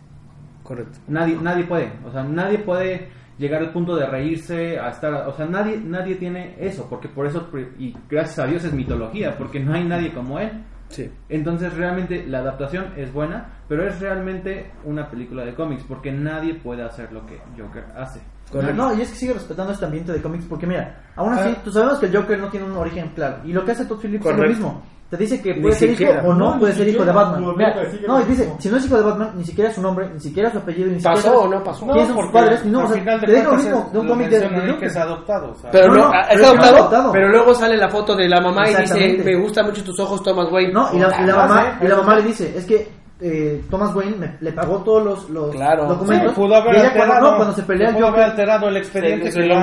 [0.63, 0.99] Correcto.
[1.09, 5.33] Nadie, nadie puede, o sea, nadie puede llegar al punto de reírse, a estar, o
[5.33, 9.59] sea, nadie, nadie tiene eso, porque por eso, y gracias a Dios es mitología, porque
[9.59, 10.51] no hay nadie como él.
[10.91, 11.11] Sí.
[11.31, 16.57] Entonces realmente la adaptación es buena, pero es realmente una película de cómics, porque nadie
[16.57, 18.21] puede hacer lo que Joker hace.
[18.53, 18.75] Correcto.
[18.77, 21.61] No, y es que sigue respetando este ambiente de cómics porque mira, aún así, Ah.
[21.65, 23.39] tú sabemos que el Joker no tiene un origen claro.
[23.45, 24.83] Y lo que hace Todd Phillips es lo mismo.
[25.09, 26.19] Te dice que Ni puede ser siquiera.
[26.21, 27.13] hijo o no, No, puede ser hijo de.
[27.13, 27.55] Batman.
[27.57, 27.77] Mira,
[28.09, 30.51] no, y dice, si no es hijo de Batman, ni siquiera su nombre, ni siquiera
[30.51, 31.87] su apellido, ni ¿Pasó siquiera o no pasó?
[31.87, 34.29] quiénes son sus padres, no, o sea, te digo lo mismo es- de un cómic
[34.31, 35.53] de, que es adoptado.
[35.53, 37.89] o sea, Pero No, no, no, ah, pero está es adoptado, pero luego sale la
[37.89, 40.73] foto de la mamá y dice, me gustan mucho tus ojos, Thomas Wayne.
[40.73, 42.89] No, y la, mamá, y la mamá le dice, es que
[43.21, 45.87] eh, Thomas Wayne me- le pagó todos los, los Claro.
[45.87, 46.35] documentos.
[46.35, 48.31] Sí, pudo haber y ella cuando, alterado, no, cuando se pelea el pudo haber Joker,
[48.31, 49.57] alterado el expediente Sí, que sí, rico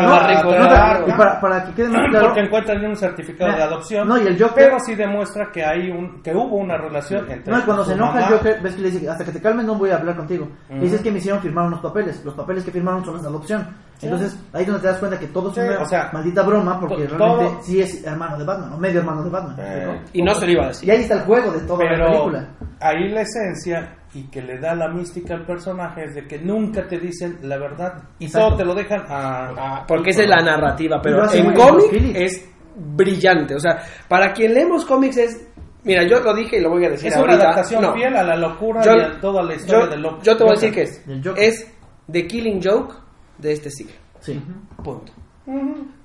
[0.52, 4.18] no, y para, para que quede más claro, porque encuentran un certificado de adopción no,
[4.18, 7.60] y el Joker- pero sí demuestra que hay un que hubo una relación entre No,
[7.60, 9.42] y cuando su se enoja mamá- el Joker, ves que le dice, hasta que te
[9.42, 10.46] calmes no voy a hablar contigo.
[10.70, 10.78] Ujú.
[10.80, 12.24] Y dices que me hicieron firmar unos papeles.
[12.26, 13.68] Los papeles que firmaron son los de adopción.
[14.02, 16.42] Entonces, ahí es donde te das cuenta que todo es Sí, una o sea, maldita
[16.42, 19.56] broma, porque to- realmente todo- sí es hermano de Batman, o medio hermano de Batman.
[19.56, 19.64] ¿me
[19.94, 20.02] Eh?
[20.14, 20.90] Y no se lo iba a decir.
[20.90, 22.48] Y ahí está el juego de toda la pero película.
[22.84, 26.88] Ahí la esencia y que le da la mística al personaje es de que nunca
[26.88, 28.48] te dicen la verdad y Exacto.
[28.50, 31.86] todo te lo dejan a, Ah, porque esa es la narrativa, pero lo en cómic
[32.16, 33.56] es brillante.
[33.56, 35.48] O sea, para quien leemos cómics es...
[35.84, 37.44] Mira, yo lo dije y lo voy a decir es una ahorita.
[37.44, 37.94] adaptación No.
[37.94, 40.44] fiel a la locura Yo- y a toda la historia yo, del loco yo te
[40.44, 40.76] voy a Joker.
[40.76, 41.04] decir
[41.36, 41.54] que es.
[41.54, 41.74] Es
[42.12, 42.96] The Killing Joke
[43.38, 43.94] de este siglo.
[44.20, 44.42] Sí.
[44.84, 45.12] Punto.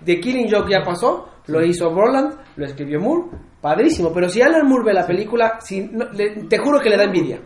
[0.05, 3.29] The Killing Joke ya pasó, lo hizo Roland, lo escribió Moore,
[3.61, 4.13] padrísimo.
[4.13, 7.05] Pero si Alan Moore ve la película, si, no- le- te juro que le da
[7.05, 7.41] envidia.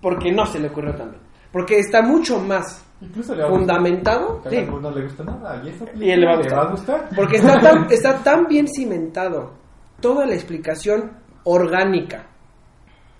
[0.00, 1.20] Porque no se le ocurrió también.
[1.52, 3.66] Porque está mucho más Incluso le va a gustar.
[3.76, 4.42] fundamentado.
[4.42, 5.62] Que a Sí, algunos no le gusta nada.
[5.64, 7.08] Y esa Y él le va a gustar.
[7.14, 9.52] Porque está tan, está tan bien cimentado
[10.00, 11.10] toda la explicación
[11.44, 12.26] orgánica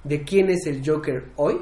[0.04, 1.60] de quién es el Joker hoy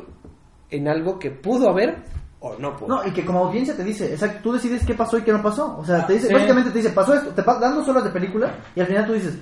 [0.70, 1.96] en algo que pudo haber
[2.40, 2.88] o no pudo.
[2.88, 5.42] No, y que como audiencia te dice, exacto, tú decides qué pasó y qué no
[5.42, 5.76] pasó.
[5.78, 6.34] O sea, te dice, Sí.
[6.34, 9.14] básicamente te dice, pasó esto, te dan dos horas de película y al final tú
[9.14, 9.36] dices,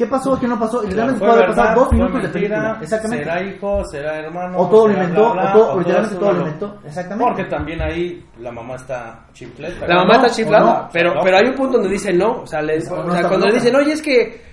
[0.00, 0.82] ¿qué pasó, qué no pasó?
[0.82, 2.78] Y literalmente puede pasar dos minutos de película.
[2.80, 3.24] Exactamente.
[3.24, 4.58] Será hijo, será hermano.
[4.58, 6.78] O todo lo inventó, bla, bla, o todo- o literalmente todo lo inventó.
[6.86, 7.24] Exactamente.
[7.24, 9.86] Porque también ahí la mamá está chifleta.
[9.86, 11.20] La mamá no, está chiflada, no, pero, no.
[11.22, 12.40] pero hay un punto donde dice no.
[12.42, 14.50] O sea, le- No, o no sea, cuando le dicen, oye, es que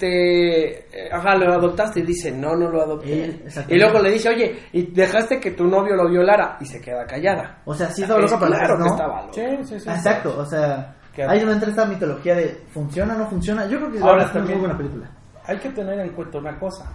[0.00, 3.24] este, eh, ajá, lo adoptaste, y dice, no, no lo adopté.
[3.24, 6.80] Eh, y luego le dice, oye, y dejaste que tu novio lo violara, y se
[6.80, 7.58] queda callada.
[7.64, 8.84] O sea, sí estaba loca, Es pero claro no.
[8.84, 9.32] que estaba loca.
[9.34, 9.88] Sí, sí, sí.
[9.90, 13.66] Exacto, o sea, ahí donde entra esta mitología de funciona o no funciona.
[13.66, 15.10] Yo creo que Ahora es una muy buena película.
[15.46, 16.90] Hay que tener en cuenta una cosa,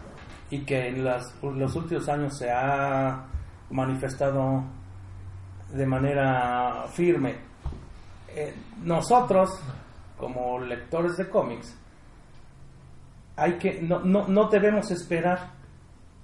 [0.49, 3.23] y que en las- los últimos años se ha
[3.69, 4.63] manifestado
[5.73, 7.35] de manera firme.
[8.27, 8.53] Eh,
[8.83, 9.49] nosotros,
[10.17, 11.75] como lectores de cómics,
[13.37, 15.51] hay que no, no, no debemos esperar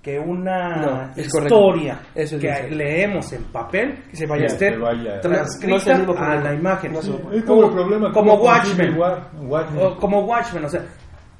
[0.07, 5.19] que una No, es historia es que leemos en papel Que se vaya Que vaya.
[5.19, 6.93] transcrita No a la imagen.
[6.93, 7.69] No es como
[8.13, 8.97] como con Watchmen.
[8.97, 9.29] War.
[9.41, 9.83] Watchmen.
[9.85, 10.81] O como Watchmen, o sea,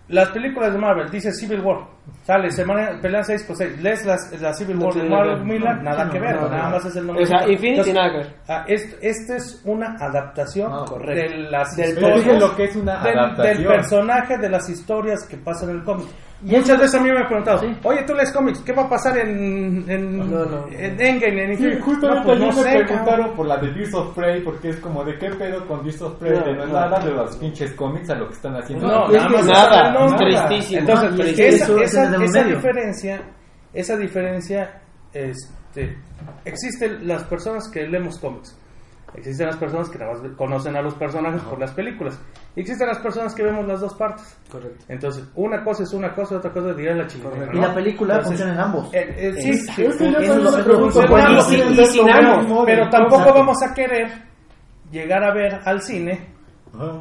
[0.10, 1.80] las películas de Marvel, dice Civil War,
[2.24, 5.34] sale, se maneja- pelean 6 por 6, lees las, la Civil No War de Marvel
[5.34, 5.46] que ver.
[5.46, 6.70] Miller, No, nada no, que ver, no, nada no.
[6.76, 7.24] más es el nombre.
[7.24, 8.34] O sea, Infinity Entonces, nada que ver.
[8.50, 11.14] ah, es- Esta es una adaptación Ah, correcto.
[11.36, 11.96] de las Del
[12.40, 13.58] lo que es una del, adaptación.
[13.58, 16.08] del personaje de las historias que pasan en el cómic.
[16.42, 19.18] Muchas veces a mí me han preguntado, oye, tú lees cómics, ¿qué va a pasar
[19.18, 20.68] en, en, No, no.
[20.72, 23.72] en Endgame, en Sí, justo No, pues ayer no me sé, preguntaron por la de
[23.72, 26.54] Birds of Prey, porque es como de qué pedo con Birds of Prey, No, de
[26.54, 26.74] no es no.
[26.76, 28.88] nada de los pinches cómics a lo que están haciendo.
[28.88, 30.80] No, nada más nada, es tristísimo.
[30.82, 33.22] Entonces, No, y es esa, esa- esa diferencia,
[33.74, 34.82] esa diferencia,
[35.14, 35.98] este,
[36.46, 38.56] existen las personas que leemos cómics.
[39.18, 42.20] Existen las personas que nada más conocen a los personajes por las películas.
[42.56, 44.38] Y existen las personas que vemos las dos partes.
[44.52, 44.86] Correcto.
[44.88, 47.36] Entonces, una cosa es una cosa, otra cosa es dirá la chingada.
[47.52, 48.94] Y la película funciona en ambos.
[48.94, 50.10] Eh, eh, sí, Es- sí, Es es es
[52.42, 54.12] mismo pero tampoco vamos a querer
[54.92, 56.37] llegar a ver al cine.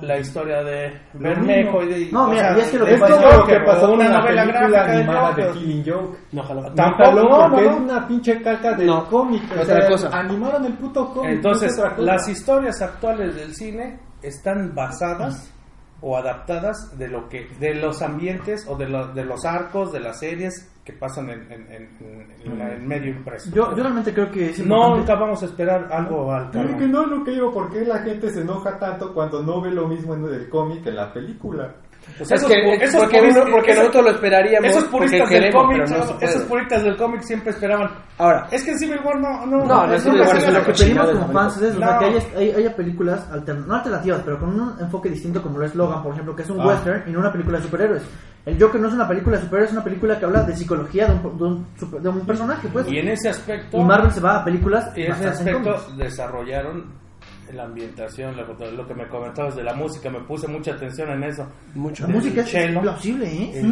[0.03, 2.99] La historia de Bermejo y de, No, mira, sea, y es que lo de que
[3.01, 5.59] pasó- lo Joker, que pasó una la novela película gráfica de animada de Joker.
[5.63, 6.19] Killing Joke.
[6.33, 6.61] No, ojalá.
[6.63, 9.43] No, Tampoco, no, porque no, es una pinche calca del No, cómic.
[9.51, 10.11] o otra sea, cosa.
[10.19, 11.31] Animaron el puto cómic.
[11.33, 15.53] Entonces, las historias actuales del cine están basadas
[16.01, 20.01] o adaptadas de lo que de los ambientes o de, lo- de los arcos de
[20.01, 23.51] las series que pasan en, en, en- en la- en medio impreso.
[23.53, 26.79] Yo, yo realmente creo que es no, nunca vamos a esperar algo al cabrón.
[26.79, 29.71] que no, lo que digo, ¿por qué la gente se enoja tanto cuando no ve
[29.73, 31.75] lo mismo en el cómic que en la película?
[32.19, 34.71] Pues Es esos que- esos porque, puristas- uno- porque esos- nosotros lo esperaríamos.
[34.71, 37.91] Esos puristas del queremos, cómic, no esos puristas del cómic siempre esperaban.
[38.17, 40.65] Ahora, Es que en Civil War no, no, No, no, es Civil War es lo
[40.65, 41.99] que pedimos como fans es eso, o sea, No.
[41.99, 45.67] que haya, hay- haya películas altern- no alternativas, pero con un enfoque distinto como lo
[45.67, 46.67] es Logan, por ejemplo, que es un Ah.
[46.69, 48.03] western y no una película de superhéroes.
[48.47, 51.07] El Joker no es una película de superhéroes, es una película que habla de psicología
[51.09, 52.87] de un, de un, super- de un personaje, pues.
[52.89, 55.63] Y en ese aspecto Y Marvel se va a películas Y en ese en aspecto
[55.75, 55.97] cómics.
[55.99, 57.05] desarrollaron
[57.53, 61.25] la ambientación, lo, lo que me comentabas de la música, me puse mucha atención en
[61.25, 61.47] eso.
[61.75, 62.07] mucho.
[62.07, 62.81] La música es Cello.
[62.81, 63.63] plausible, ¿eh?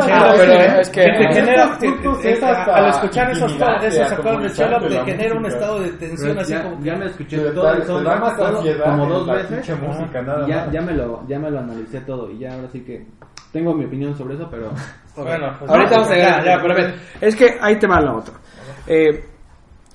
[0.00, 0.80] Ah, pero ¿eh?
[0.80, 4.88] es que- te a genera, te- te- es al escuchar esos, esos acordes de comunizarte
[4.88, 6.84] te la genera un estado de tensión así ya, como que...
[6.84, 7.82] ya me escuché todo el
[8.82, 9.78] como dos la veces.
[9.80, 10.72] música, nada ya, más.
[10.72, 13.06] ya me lo ya me lo analicé todo y ya ahora sí que
[13.52, 14.70] tengo mi opinión sobre eso, pero
[15.16, 16.44] Bueno, pues Ahorita vamos a llegar.
[16.44, 18.34] ya, pero ven, es que ahí te va la otra.
[18.86, 19.24] Eh,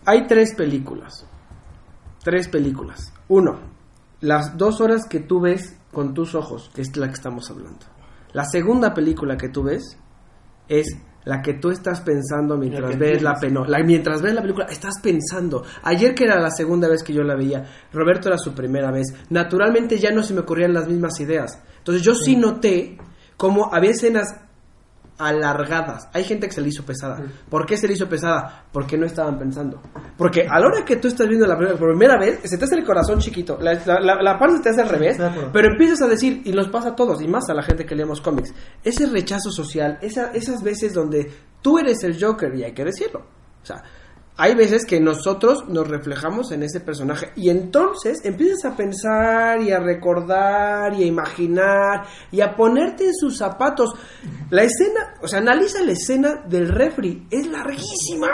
[0.06, 1.26] hay tres películas.
[2.24, 3.12] Tres películas.
[3.30, 3.60] Uno,
[4.22, 7.86] las dos horas que tú ves con tus ojos, que es la que estamos hablando.
[8.34, 9.98] La segunda película que tú ves
[10.68, 13.40] es la que tú estás pensando mientras ves la entiendes.
[13.42, 15.64] peno, la, mientras ves la película, estás pensando.
[15.84, 19.08] Ayer que era la segunda vez que yo la veía, Roberto era su primera vez.
[19.30, 21.62] Naturalmente ya no se me ocurrían las mismas ideas.
[21.80, 22.98] Entonces yo sí noté
[23.36, 24.28] como había escenas
[25.18, 26.10] alargadas.
[26.14, 27.22] Hay gente que se le hizo pesada.
[27.50, 28.66] ¿Por qué se le hizo pesada?
[28.72, 29.82] Porque no estaban pensando.
[30.18, 32.66] Porque a la hora que tú estás viendo la primera, por primera vez, se te
[32.66, 33.58] hace el corazón chiquito.
[33.62, 35.18] La, la, la- la parte se te hace al revés.
[35.52, 37.96] Pero empiezas a decir, y nos pasa a todos, y más a la gente que
[37.96, 38.54] leemos cómics,
[38.84, 43.26] ese rechazo social, esa- esas veces donde tú eres el Joker, y hay que decirlo.
[43.62, 43.84] O sea,
[44.38, 49.72] hay veces que nosotros nos reflejamos en ese personaje y entonces empiezas a pensar y
[49.72, 53.96] a recordar y a imaginar y a ponerte en sus zapatos.
[54.52, 58.28] La escena, o sea, analiza la escena del refri, es larguísima.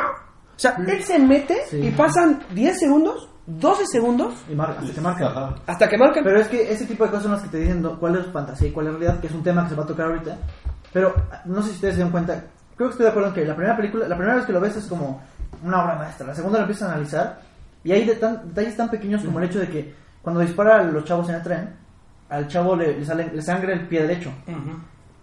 [0.56, 1.78] O sea, él se mete Sí.
[1.88, 5.28] y pasan 10 segundos, 12 segundos Y mar- hasta que marca.
[5.28, 5.56] Ajá.
[5.66, 6.24] hasta que marcan.
[6.24, 8.68] Pero es que ese tipo de cosas son las que te dicen cuál es fantasía
[8.68, 10.38] y cuál es realidad, que es un tema que se va a tocar ahorita.
[10.92, 11.14] Pero
[11.46, 12.44] no sé si ustedes se dan cuenta,
[12.76, 14.62] creo que estoy de acuerdo en que la primera película, la primera vez que lo
[14.62, 15.22] ves es como
[15.64, 17.42] una obra maestra, la segunda lo empiezas a analizar
[17.84, 21.28] y hay detalles tan pequeños como el hecho de que cuando dispara a los chavos
[21.30, 21.76] en el tren,
[22.30, 24.32] al chavo le, le sale, le sangra el pie derecho.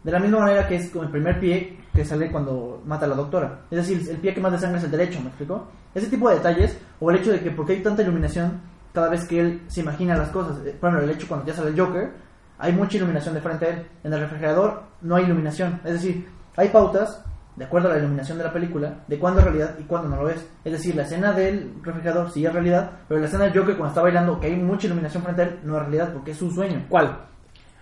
[0.02, 3.08] De la misma manera que es como el primer pie que sale cuando mata a
[3.08, 3.60] la doctora.
[3.70, 5.68] Es decir, el pie que más le sangra es el derecho, ¿me explico?
[5.94, 8.60] Ese tipo de detalles, o el hecho de que porque hay tanta iluminación
[8.94, 10.58] cada vez que él se imagina las cosas.
[10.64, 12.12] Eh, Por ejemplo, el hecho cuando ya sale el Joker,
[12.58, 13.86] hay mucha iluminación de frente a él.
[14.04, 15.80] En el refrigerador no hay iluminación.
[15.84, 17.22] Es decir, hay pautas,
[17.60, 20.22] de acuerdo a la iluminación de la película, de cuándo es realidad y cuándo no
[20.22, 20.48] lo es.
[20.64, 23.88] Es decir, la escena del refrigerador sí es realidad, pero la escena del Joker cuando
[23.88, 26.54] está bailando, que hay mucha iluminación frente a él, no es realidad porque es un
[26.54, 26.86] sueño.
[26.88, 27.18] ¿Cuál?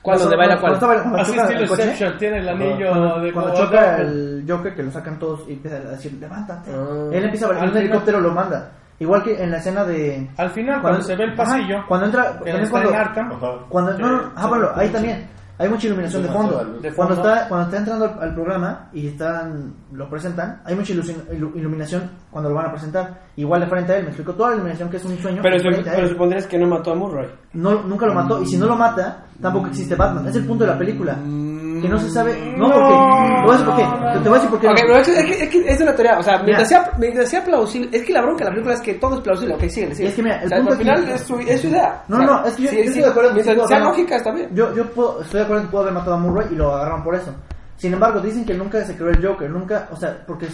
[0.02, 0.18] ¿Cuál?
[0.18, 0.74] ¿Dónde baila cuál?
[0.74, 4.74] Así choca estilo el coche, Inception, tiene el anillo cuando, de cuando choca el Joker,
[4.74, 6.72] que lo sacan todos y empieza a decir, levántate.
[6.74, 7.10] Ah.
[7.12, 8.72] Él empieza a bailar, un final- helicóptero lo manda.
[8.98, 10.28] Igual que en la escena de...
[10.38, 12.36] Al final, cuando, se ve el Ajá, pasillo, cuando entra...
[12.68, 15.28] cuando, cuando, no, no, Sí, ah, bueno, ahí también.
[15.58, 16.56] Hay mucha iluminación de fondo.
[16.94, 21.22] Cuando está, cuando está entrando al, al programa y están, lo presentan, hay mucha ilusión-
[21.32, 23.18] ilu- iluminación cuando lo van a presentar.
[23.36, 25.42] Igual de frente a él, me explico toda la iluminación que es un sueño.
[25.42, 27.28] Pero, a pero supondrías que no mató a Murray.
[27.54, 28.40] No, nunca lo mató.
[28.40, 30.26] Y si no lo mata, tampoco existe Batman.
[30.28, 31.16] Es el punto de la película.
[31.80, 32.34] Que no se sabe.
[32.56, 32.92] No, porque.
[32.92, 33.82] Te voy a decir por qué.
[34.12, 34.68] Te, te voy a decir por qué.
[34.68, 37.28] Ok, pero es, que- es que, es es una teoría, o sea, mientras sea, mientras
[37.28, 39.60] sea plausible, es que la bronca de la película es que todo es plausible, ok,
[39.68, 40.08] sigue, sigue.
[40.08, 42.02] Es que mira, el O sea, punto al final es su, es su idea.
[42.08, 43.32] No, O sea, no, es que yo, sí, yo sí, estoy de acuerdo.
[43.32, 44.50] Mientras sea lógica, está bien.
[44.54, 47.04] Yo, yo puedo- estoy de acuerdo que pudo haber matado a Murray y lo agarraron
[47.04, 47.32] por eso.
[47.76, 49.48] Sin embargo, dicen que nunca se creó el Joker.
[49.48, 49.88] Nunca.
[49.92, 50.48] O sea, porque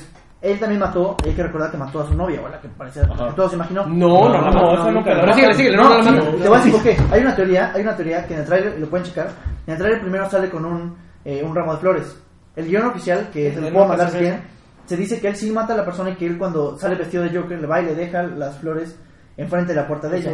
[0.44, 1.16] él también mató.
[1.24, 3.02] y Hay que recordar que mató a su novia, o la que parecía.
[3.02, 3.86] que todos se imaginó.
[3.86, 6.24] No, no, no, no, eso nunca lo Pero síguele, síguele, no, no, no, sí, no.
[6.42, 6.96] Te voy a decir por qué.
[7.10, 9.28] Hay una teoría, hay una teoría que en el trailer, y lo pueden checar,
[9.66, 12.20] en el trailer primero sale con un, eh, un ramo de flores.
[12.56, 14.42] El guion oficial, que se lo puedo mandar si quieren,
[14.84, 17.24] se dice que él sí mata a la persona y que él cuando sale vestido
[17.24, 18.98] de Joker le va y le deja las flores
[19.36, 20.30] enfrente de la puerta de ella.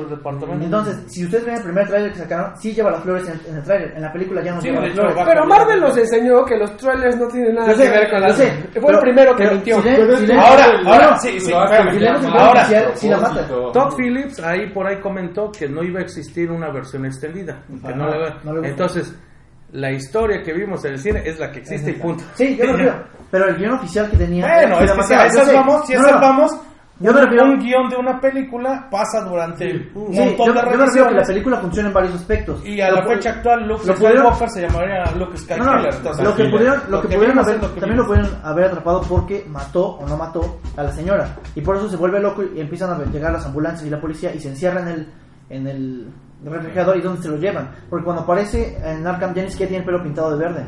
[0.60, 3.56] Entonces, si ustedes ven el primer trailer que sacaron, sí lleva las flores en, en
[3.56, 3.92] el trailer.
[3.96, 5.24] En la película ya no Sí, lleva de las hecho, flores.
[5.26, 8.36] Pero Marvel nos enseñó que los trailers no tienen nada sé, que ver con las...
[8.36, 9.82] sé, Fue pero- el primero que mintió.
[9.82, 9.88] si
[10.26, 11.66] si Ahora, ahora, sí, sí, lo.
[11.66, 13.46] Si Ahora, inicial, sí la mata.
[13.46, 13.72] propósito.
[13.72, 17.62] Todd Phillips ahí por ahí comentó que no iba a existir una versión extendida.
[17.80, 18.70] Que Ajá, no le va- no le gustó.
[18.70, 19.14] Entonces,
[19.72, 22.22] la historia que vimos en el cine es la que existe y punto.
[22.34, 23.04] Sí, yo me refiero.
[23.30, 24.44] Pero el guion oficial que tenía.
[24.46, 26.50] Bueno, es la que si a esas vamos, si a esas vamos,
[27.00, 30.52] Yo un, refiero- un guion de una película pasa durante un Sí, yo, montón yo
[30.52, 32.64] de que la película funciona en varios aspectos.
[32.66, 35.66] Y a Lo la fecha actual, Luke lo pudieron- Skywalker se llamaría Luke No, Skywalker.
[35.90, 38.06] no, Entonces, lo que pudieron, lo lo que pudieron haber, es lo que también lo
[38.06, 41.36] pudieron haber atrapado porque mató o no mató a la señora.
[41.54, 44.34] Y por eso se vuelve loco y empiezan a llegar las ambulancias y la policía
[44.34, 45.08] y se encierra en el,
[45.48, 46.06] en el
[46.44, 47.70] refrigerador y donde se lo llevan.
[47.88, 50.64] Porque cuando aparece en Arkham ya ni siquiera tiene el pelo pintado de verde.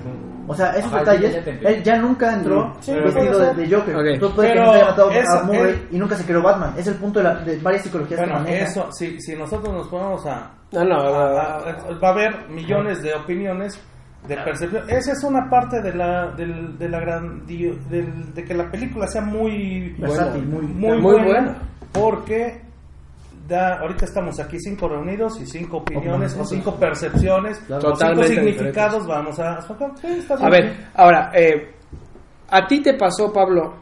[0.48, 3.74] O sea, esos Ajá, detalles, ya te él ya nunca entró Sí, vestido de, de
[3.76, 3.96] Joker.
[3.96, 4.04] Ok.
[4.06, 6.42] Entonces puede que Pero no se haya matado eso a Murray y nunca se creó
[6.42, 6.74] Batman.
[6.76, 8.64] Es el punto de, la, de varias psicologías que Bueno, maneja.
[8.64, 13.02] eso, si, si nosotros nos ponemos a, No, no, a- a- va a haber millones
[13.02, 13.80] de opiniones
[14.26, 14.82] de percepción.
[14.90, 19.06] Esa es una parte de la, del- de la gran, del- de que la película
[19.06, 21.54] sea muy Versátil, muy- muy, muy buena, buena.
[21.92, 22.62] porque
[23.52, 27.92] da, ahorita estamos aquí cinco reunidos y cinco opiniones o cinco percepciones Claro.
[27.92, 29.60] o cinco significados vamos a.
[29.60, 31.74] Sí, A ver, ahora, eh,
[32.50, 33.74] ¿a ti te pasó, Pablo,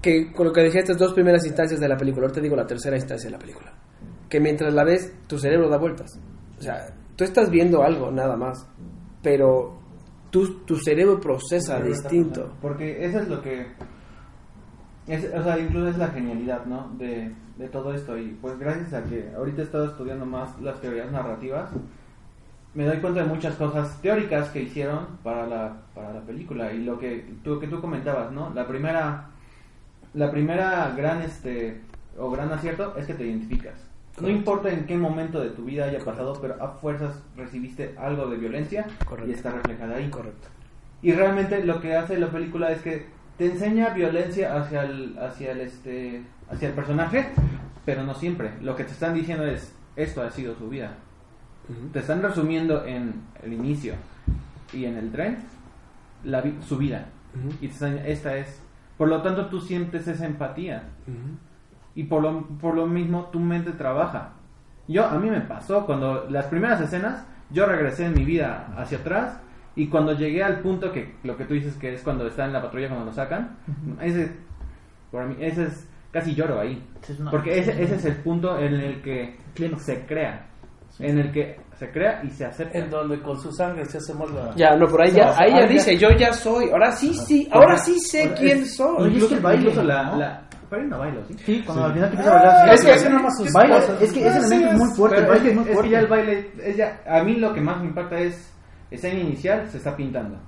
[0.00, 2.56] que con lo que decía estas dos primeras instancias de la película, ahora te digo
[2.56, 3.72] la tercera instancia de la película,
[4.28, 6.18] que mientras la ves, tu cerebro da vueltas?
[6.58, 8.66] O sea, tú estás viendo algo nada más,
[9.22, 9.78] pero
[10.30, 12.54] tu, tu cerebro procesa distinto.
[12.60, 13.66] Porque eso es lo que.
[15.06, 16.88] Es, o sea, incluso es la genialidad, ¿no?
[16.96, 18.18] De, de todo esto.
[18.18, 21.70] Y pues gracias a que ahorita he estado estudiando más las teorías narrativas,
[22.74, 26.72] me doy cuenta de muchas cosas teóricas que hicieron para la, para la película.
[26.72, 28.52] Y lo que tú, que tú comentabas, ¿no?
[28.54, 29.26] La primera,
[30.12, 31.80] la primera gran, este,
[32.18, 33.74] o gran acierto es que te identificas.
[34.20, 38.28] No importa en qué momento de tu vida haya pasado, pero a fuerzas recibiste algo
[38.28, 39.30] de violencia Correcto.
[39.30, 40.08] y está reflejada ahí.
[40.08, 40.48] Correcto.
[41.02, 43.06] Y realmente lo que hace la película es que
[43.38, 46.22] te enseña violencia hacia el, hacia el este,
[46.54, 47.28] hacia el personaje,
[47.84, 48.52] pero no siempre.
[48.62, 50.92] Lo que te están diciendo es esto ha sido su vida.
[51.92, 53.94] Te están resumiendo en el inicio
[54.72, 55.38] y en el tren
[56.24, 57.06] la vi- su vida.
[57.34, 57.54] Ujú.
[57.62, 58.60] Y te están esta es.
[58.98, 60.82] Por lo tanto, tú sientes esa empatía.
[61.06, 61.36] Ujú.
[61.94, 64.30] Y por lo, por lo mismo tu mente trabaja.
[64.88, 68.98] Yo, a mí me pasó cuando las primeras escenas, yo regresé en mi vida hacia
[68.98, 69.38] atrás
[69.76, 72.52] y cuando llegué al punto que lo que tú dices que es cuando está en
[72.52, 73.56] la patrulla cuando lo sacan,
[74.02, 74.32] ese,
[75.10, 76.80] por mí, ese es, casi lloro ahí.
[77.30, 79.36] Porque ese, ese es el punto en el que
[79.78, 80.46] se crea,
[81.00, 82.78] en el que se crea y se acepta.
[82.78, 84.40] En donde con su sangre se hace molde.
[84.56, 87.48] Ya, no, por ahí ya, No, ahí ya dice, yo ya soy, ahora sí, sí,
[87.50, 89.08] ahora sí sé Ahora, quién es- soy.
[89.12, 90.16] Incluso, el baile, incluso la, ¿no?
[90.18, 91.34] la- pero no bailo, ¿sí?
[91.44, 92.74] Sí, cuando al final que empieza a bailar.
[92.74, 94.02] Es sí, que hace nada más cosas.
[94.02, 95.16] es que ese elemento es muy es- fuerte.
[95.16, 95.90] Pero el es, baile que, es muy es que fuerte.
[95.90, 98.52] ya el baile, es ya, a mí lo que más me impacta es
[98.90, 100.38] escena inicial se está pintando.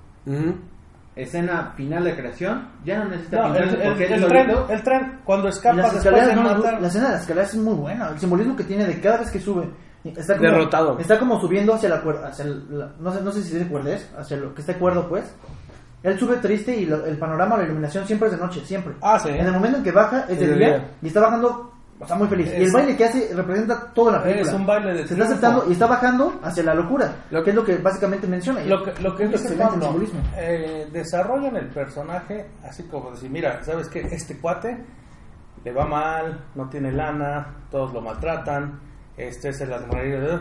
[1.21, 4.51] Escena final de creación, ya no necesita No, el, pintarse el- porque el él tren,
[4.69, 6.81] el tren, cuando escapa las después de escaleras, no, matar...
[6.81, 8.09] la escena de las escaleras es muy buena.
[8.09, 9.69] El simbolismo que tiene de cada vez que sube.
[10.03, 10.99] Está como, Derrotado.
[10.99, 12.27] Está como subiendo hacia la cuerda.
[12.29, 14.09] Hacia el- la- no, sé, no sé si dice cuerdez.
[14.17, 15.25] Hacia lo que está cuerdo, pues.
[16.03, 18.93] Él sube triste y lo- el panorama, la iluminación siempre es de noche, siempre.
[19.01, 19.29] Ah, sí.
[19.29, 20.89] En el momento en que baja es de Es de día día.
[21.01, 22.47] y está bajando, está muy feliz.
[22.57, 24.49] y el baile que hace representa toda la película.
[24.49, 27.11] Es un baile de Se está aceptando y está bajando hacia la locura.
[27.31, 28.61] Lo- Lo que es lo que básicamente menciona.
[28.65, 30.19] Lo que, lo que es excelente el Pablo, simbolismo.
[30.37, 34.01] eh, desarrollan el personaje así como decir, mira, ¿sabes qué?
[34.01, 34.77] Este cuate
[35.63, 38.79] le va mal, no tiene lana, todos lo maltratan,
[39.17, 40.39] este es el de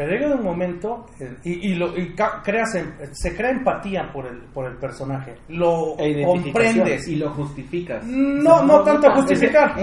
[0.00, 4.26] Pero llega un momento eh, y, y, lo, y creas em- se crea empatía por
[4.26, 7.06] el, por el personaje, lo E comprendes.
[7.06, 8.02] y lo justificas.
[8.06, 9.74] No, no tanto justificar,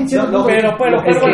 [0.47, 1.27] pero, pero, pero.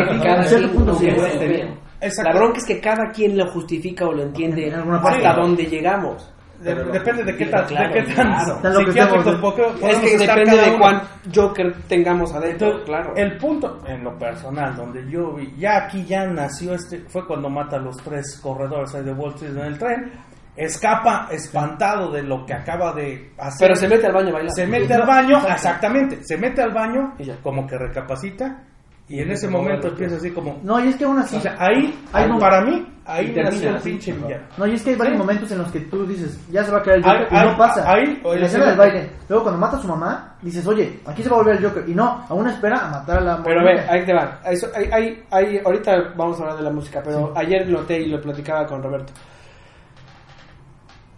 [2.22, 6.30] La bronca es que cada quien lo justifica o lo entiende hasta dónde llegamos.
[6.60, 8.38] De- depende de qué tan, Claro, de qué tan
[8.76, 10.78] psiquiátricos Es que estar depende cada de uno.
[10.78, 11.02] cuán
[11.34, 13.12] Joker tengamos adentro, Entonces, claro.
[13.16, 17.50] el punto, en lo personal, donde yo vi, ya aquí ya nació este, fue cuando
[17.50, 20.12] mata a los tres corredores ahí de Wall Street en el tren,
[20.56, 23.66] escapa espantado de lo que acaba de hacer.
[23.68, 24.52] Pero se mete al baño a bailar.
[24.54, 27.36] Se mete al baño, exactamente, se mete al baño, Y ya.
[27.42, 28.62] como que recapacita,
[29.08, 31.36] y en ese momento empieza así como, No, y es que aún así.
[31.36, 34.44] o sea, ahí, Hay ahí, para mí, ahí termina el pinche villano.
[34.56, 35.18] No, y es que hay varios Sí.
[35.22, 37.44] momentos en los que tú dices, ya se va a caer el Joker, Ahí- y
[37.44, 37.92] no ahí- pasa.
[37.92, 39.10] ahí- en la escena sí, del baile.
[39.28, 41.84] Luego cuando mata a su mamá, dices, oye, aquí se va a volver el Joker.
[41.88, 44.40] Y no, aún espera a matar a la Pero a ver, ahí te va.
[44.46, 48.06] Eso, hay, hay, hay- ahorita vamos a hablar de la música, pero ayer noté y
[48.08, 49.12] lo platicaba con Roberto.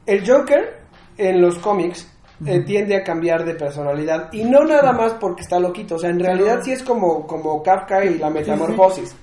[0.07, 0.81] El Joker
[1.19, 2.13] en los cómics
[2.45, 6.11] eh, tiende a cambiar de personalidad y no nada más porque está loquito, o sea,
[6.11, 9.17] en realidad sí es como, como Kafka y la metamorfosis.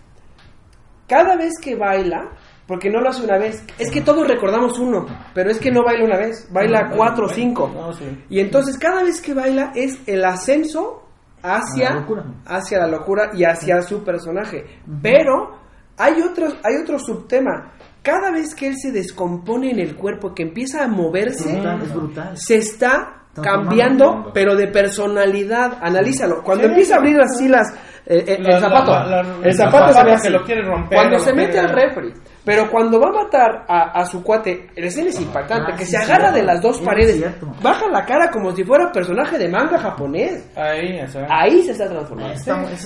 [1.08, 2.32] Cada vez que baila,
[2.65, 5.84] porque no lo hace una vez, es que todos recordamos uno, pero es que no
[5.84, 7.69] baila una vez, baila cuatro o cinco.
[7.73, 8.06] No, sí.
[8.30, 11.04] Y entonces cada vez que baila es el ascenso
[11.43, 12.26] hacia la locura.
[12.45, 14.65] hacia la locura y hacia su personaje.
[15.02, 15.58] Pero
[15.97, 17.73] hay otro, hay otro subtema.
[18.03, 21.81] Cada vez que él se descompone en el cuerpo, que empieza a moverse, Es brutal,
[21.81, 22.37] es brutal.
[22.37, 25.77] se está cambiando, pero de personalidad.
[25.81, 26.43] Analízalo.
[26.43, 27.73] Cuando empieza a abrir así las,
[28.05, 30.23] eh, eh, La- el zapato, la- la- la- el zapato se ve así.
[30.27, 32.13] que lo quiere romper, Cuando lo se mete al refri,
[32.45, 35.86] pero cuando va a matar a, a su cuate, la escena es impactante, Ah, que
[35.86, 36.36] sí, se agarra cierto.
[36.38, 37.47] de las dos Es paredes, cierto.
[37.62, 40.45] baja la cara como si fuera personaje de manga japonés.
[40.56, 40.99] Ahí.
[41.29, 42.34] Ahí se está transformando.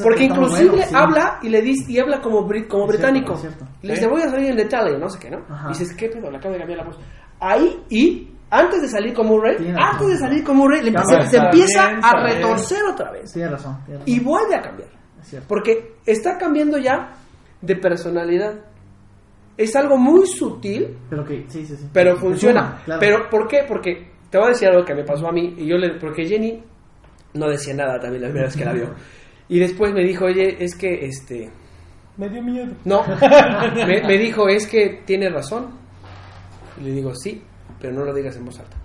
[0.03, 0.95] Porque inclusive bueno, sí.
[0.95, 3.33] habla y le dice y habla como brit- como Es cierto, británico.
[3.33, 3.65] es cierto.
[3.81, 5.39] Le dice, "Voy a salir en detalle", no sé qué, ¿no?
[5.49, 5.65] Ajá.
[5.67, 6.29] Y dices, "¿Qué pedo?
[6.29, 6.99] Le acabo de cambiar la voz."
[7.39, 10.09] Ahí y antes de salir como Murray, Tiene antes razón.
[10.11, 12.35] de salir como le empieza- se empieza bien, a está bien.
[12.37, 14.13] retorcer otra vez Tienes razón, tienes razón.
[14.15, 14.89] y vuelve a cambiar.
[15.21, 15.47] Es cierto.
[15.49, 17.09] Porque está cambiando ya
[17.61, 18.53] de personalidad.
[19.57, 21.89] Es algo muy sutil, Pero que, sí, sí, sí.
[21.91, 22.61] pero Se funciona.
[22.61, 22.99] suma, claro.
[22.99, 23.65] Pero ¿por qué?
[23.67, 26.25] Porque te voy a decir algo que me pasó a mí y yo le porque
[26.27, 26.61] Jenny
[27.33, 28.93] no decía nada también la primera vez que la vio.
[29.49, 31.49] Y después me dijo, "Oye, es que este
[32.17, 32.67] Me dio miedo.
[32.83, 33.01] no,
[33.87, 35.67] me, me dijo, es que tiene razón."
[36.81, 37.41] Y le digo, "Sí,
[37.79, 38.75] pero no lo digas en voz alta."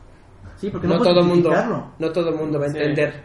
[0.58, 1.92] Sí, porque No, todo mundo, justificarlo.
[1.98, 2.76] no todo el mundo va a Sí.
[2.78, 3.24] entender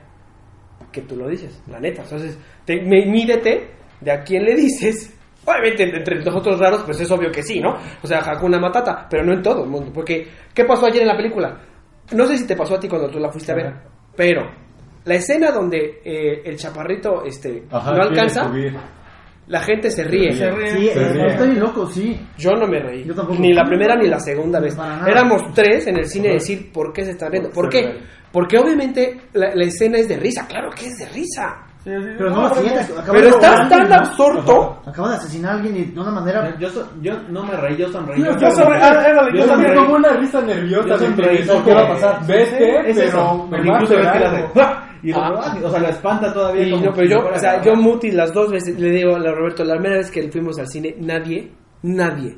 [0.91, 2.01] que tú lo dices, la neta.
[2.01, 3.69] Entonces, te, me- mídete
[4.01, 5.13] de a quién le dices.
[5.47, 7.75] Obviamente, entre nosotros raros, pues es obvio que sí, ¿no?
[8.03, 9.91] O sea, Hakuna Matata, pero no en todo el mundo.
[9.93, 11.57] Porque, ¿qué pasó ayer en la película?
[12.11, 13.83] No sé si te pasó a ti cuando tú la fuiste a ver, Ajá.
[14.15, 14.41] pero
[15.05, 18.51] la escena donde eh, el chaparrito este, Ajá, no alcanza,
[19.47, 20.33] la gente se ríe.
[20.33, 20.67] Se ríe.
[20.69, 21.27] Sí, Se eh, ríe.
[21.27, 22.19] está bien loco, sí.
[22.37, 23.05] Yo no me reí.
[23.05, 23.39] Yo tampoco.
[23.39, 24.77] Ni la primera ni la segunda vez.
[25.07, 27.49] Éramos tres en el cine a decir por qué se están riendo.
[27.51, 27.97] ¿Por qué?
[28.33, 30.45] Porque obviamente la, la escena es de risa.
[30.47, 31.65] Claro que es de risa.
[31.87, 32.93] Sí, sí, Pero no no, lo pero- sientes.
[33.09, 34.81] Pero estás tan absorto.
[34.85, 36.53] Acaba de asesinar a alguien y de una manera.
[36.59, 38.21] Yo, so- yo no me reí, yo sonreí.
[38.21, 40.87] Yo sonreí, ah, yo Yo también también como una risa nerviosa.
[40.89, 42.27] Yo de sonreí, que ¿sabes dices, qué va a pasar?
[42.27, 42.75] ¿Ves qué?
[42.89, 43.33] Es Pero eso.
[43.49, 44.45] me Porque incluso ves que la hace.
[44.59, 44.83] ¡ah!
[45.01, 45.57] Y lo- Ah.
[45.63, 46.63] o sea, la espanta todavía.
[46.67, 49.19] Y como no, pero yo, o sea, yo muti las dos veces le digo a
[49.19, 52.37] la Roberto, la primera vez que fuimos al cine, nadie, nadie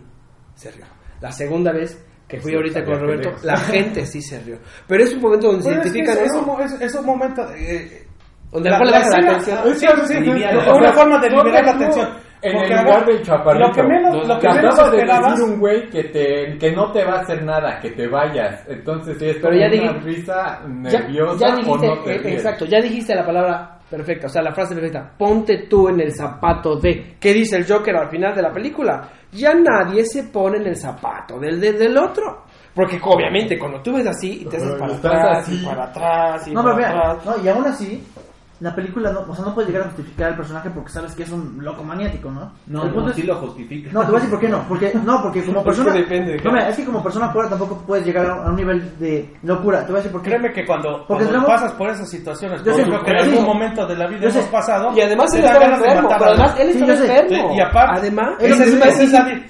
[0.53, 0.85] se rió.
[1.21, 4.59] La segunda vez que fui Sí, ahorita con Roberto, la gente sí se rió.
[4.87, 6.53] Pero es un momento donde se es que identifican, es, es ¿no?
[6.53, 7.41] un, es, es un momento.
[7.55, 8.05] eh,
[8.51, 9.57] Donde la, la la escena- atención.
[9.75, 10.55] sí, sí, sí, Aliviar.
[10.57, 12.09] es O una forma de liberar la atención.
[12.41, 13.67] En Porque, el lugar del chaparrito.
[13.67, 15.31] Lo que menos, lo que menos acaba de esperabas.
[15.33, 18.65] decir un güey que, te, que no te va a hacer nada, que te vayas.
[18.69, 22.17] Entonces, sí, es Pero ya una dije- risa nerviosa ya o dijiste, no te eh,
[22.19, 22.35] ríes.
[22.37, 25.11] exacto, ya dijiste la palabra perfecta, o sea, la frase perfecta.
[25.17, 27.17] Ponte tú en el zapato de.
[27.19, 29.09] ¿Qué dice el Joker al final de la película?
[29.33, 32.45] Ya nadie se pone en el zapato del, del, del otro.
[32.73, 35.59] Porque obviamente cuando tú ves así y te haces para atrás así.
[35.61, 37.25] y para atrás y No, para atrás.
[37.25, 38.01] no, y aún así,
[38.59, 41.23] la película no, o sea, no puede llegar a justificar al personaje porque sabes que
[41.23, 42.51] es un loco maniático, ¿no?
[42.67, 43.89] No, El punto no, es- sí lo justifica.
[43.93, 44.63] No, te voy a decir por qué no.
[44.67, 45.91] Porque, no, porque como persona.
[45.93, 48.55] que depende de no, mira, es que como persona fuera tampoco puedes llegar a, un
[48.55, 49.79] nivel de locura.
[49.81, 50.29] Te voy a decir por qué.
[50.31, 53.11] Créeme que cuando, Porque cuando entramos- pasas por esas situaciones, Yo por sé, ejemplo, que
[53.11, 53.29] en sí.
[53.31, 56.73] algún momento de la vida hemos pasado, Y además él estaba enfermo, pero además él
[56.73, 57.03] Sí, estaba sé.
[57.19, 57.49] enfermo.
[57.51, 58.73] Sí, y aparte- además, Es lo que y,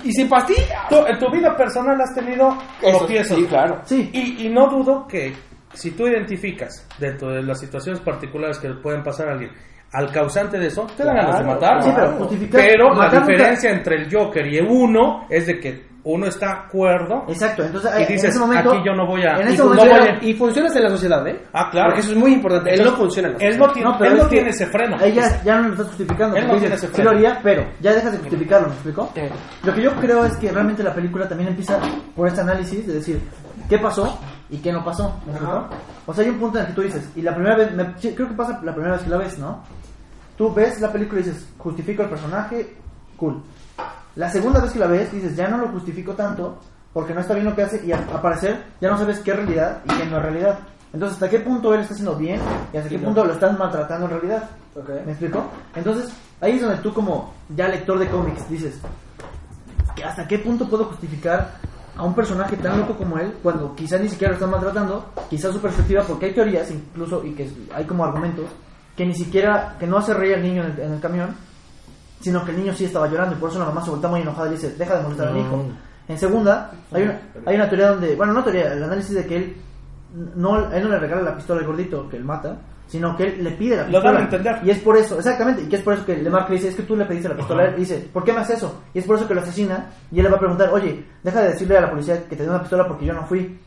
[0.05, 0.87] y- es sin pastilla.
[0.89, 3.37] Tú, en tu vida personal has tenido tropiezos.
[3.37, 3.79] sí, claro.
[3.83, 4.09] Sí.
[4.13, 5.33] Y, y no dudo que
[5.73, 9.51] si tú identificas dentro de las situaciones particulares que le pueden pasar a alguien
[9.91, 11.81] al causante de eso, te dan ganas de Claro, matarlo.
[11.83, 12.61] Sí, pero justificar.
[12.61, 16.51] Pero la matar nunca- diferencia entre el Joker y uno es de que uno está
[16.65, 17.25] acuerdo.
[17.27, 18.71] Exacto, entonces Y eh, en dices, ese momento.
[18.71, 19.85] aquí yo no voy a- En y ese no momento.
[19.85, 21.41] voy era- a- Y funcionas en la sociedad, ¿eh?
[21.53, 21.87] Ah, claro.
[21.89, 22.73] Porque eso es muy importante.
[22.73, 23.67] Él no funciona en la Él sociedad.
[23.67, 24.97] no tiene, No, pero él no que tiene ese freno.
[24.99, 26.35] Ahí ya, no lo estás justificando.
[26.37, 27.09] Él no tiene ese sí lo freno.
[27.09, 29.11] haría, pero ya dejas de justificarlo, ¿me explico?
[29.15, 29.29] Eh.
[29.63, 31.79] Lo que yo creo es que realmente la película también empieza
[32.15, 33.19] por este análisis de decir
[33.67, 35.15] qué pasó y qué no pasó.
[35.25, 35.67] ¿me explico?
[36.05, 37.93] O sea, hay un punto en el que tú dices, y la primera vez, me-
[37.93, 39.59] creo que pasa la primera vez que la ves, ¿no?
[40.37, 42.75] Tú ves la película y dices, justifico el personaje,
[43.17, 43.41] cool.
[44.15, 46.57] La segunda vez que la ves, dices, ya no lo justifico tanto
[46.93, 49.31] porque no está bien lo que hace y al al parecer ya no sabes qué
[49.31, 50.59] es realidad y qué no es realidad.
[50.91, 52.41] Entonces, ¿hasta qué punto él está haciendo bien
[52.73, 54.49] y hasta qué punto lo están maltratando en realidad?
[54.75, 54.89] Ok.
[55.05, 55.43] ¿Me explico?
[55.75, 58.79] Entonces, ahí es donde tú como ya lector de cómics dices,
[59.95, 61.51] ¿que ¿hasta qué punto puedo justificar
[61.99, 65.05] a un personaje tan loco como él cuando quizá ni siquiera lo están maltratando?
[65.29, 68.45] Quizá su perspectiva, porque hay teorías incluso y que hay como argumentos
[68.95, 71.35] que ni siquiera, que no hace reír al niño en el, en el camión,
[72.21, 74.21] sino que el niño sí estaba llorando y por eso la mamá se voltea muy
[74.21, 75.65] enojada y le dice, deja de molestar al hijo.
[76.07, 79.35] En segunda, hay una, hay una teoría donde, bueno, no teoría, el análisis de que
[79.35, 79.57] él
[80.35, 82.57] no, él no le regala la pistola al gordito que él mata,
[82.89, 84.11] sino que él le pide la Lo pistola.
[84.11, 84.59] dan a entender.
[84.63, 86.67] Y es por eso, exactamente, y que es por eso que le marca y dice,
[86.69, 87.71] es que tú le pediste la pistola, Ajá.
[87.71, 88.81] él dice, ¿por qué me haces eso?
[88.93, 91.41] Y es por eso que lo asesina, y él le va a preguntar, oye, deja
[91.41, 93.57] de decirle a la policía que te dio una pistola porque yo no fui.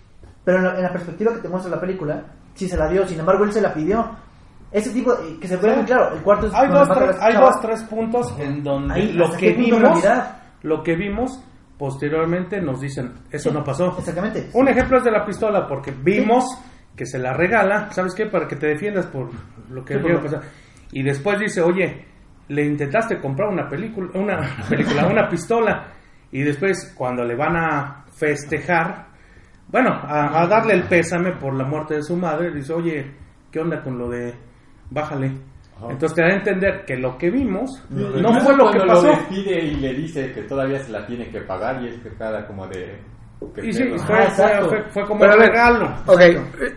[0.44, 2.22] Pero en la, en la perspectiva que te muestra la película,
[2.54, 4.10] sí se la dio, sin embargo él se la pidió.
[4.72, 7.34] Ese tipo, eh, que se ve muy claro, el cuarto es Hay dos, tres, hay
[7.34, 10.02] dos, tres puntos en donde Ahí, lo ¿hasta que vimos,
[10.62, 11.40] lo que vimos,
[11.78, 13.94] posteriormente nos dicen, eso Sí, no pasó.
[13.98, 14.48] Exactamente.
[14.54, 16.44] Un ejemplo es de la pistola, porque vimos
[16.96, 18.26] que se la regala, ¿sabes qué?
[18.26, 19.30] Para que te defiendas por
[19.70, 20.42] lo que lo- pasar.
[20.92, 22.04] Y después dice, oye,
[22.48, 24.38] le intentaste comprar una película, una
[24.68, 25.86] película, una pistola,
[26.30, 29.06] y después cuando le van a festejar,
[29.68, 33.10] bueno, a, a darle el pésame por la muerte de su madre, dice, oye,
[33.50, 34.34] ¿qué onda con lo de
[34.90, 35.32] bájale?
[35.90, 37.82] Entonces te da a entender que lo que vimos
[38.22, 39.06] no fue lo que pasó.
[39.06, 42.10] Lo despide y le dice que todavía se la tiene que pagar y es que
[42.10, 43.00] cada como de...
[43.62, 45.94] Y sí, fue, Ah, fue, fue- fue como Pero un ver, regalo.
[46.06, 46.20] Ok,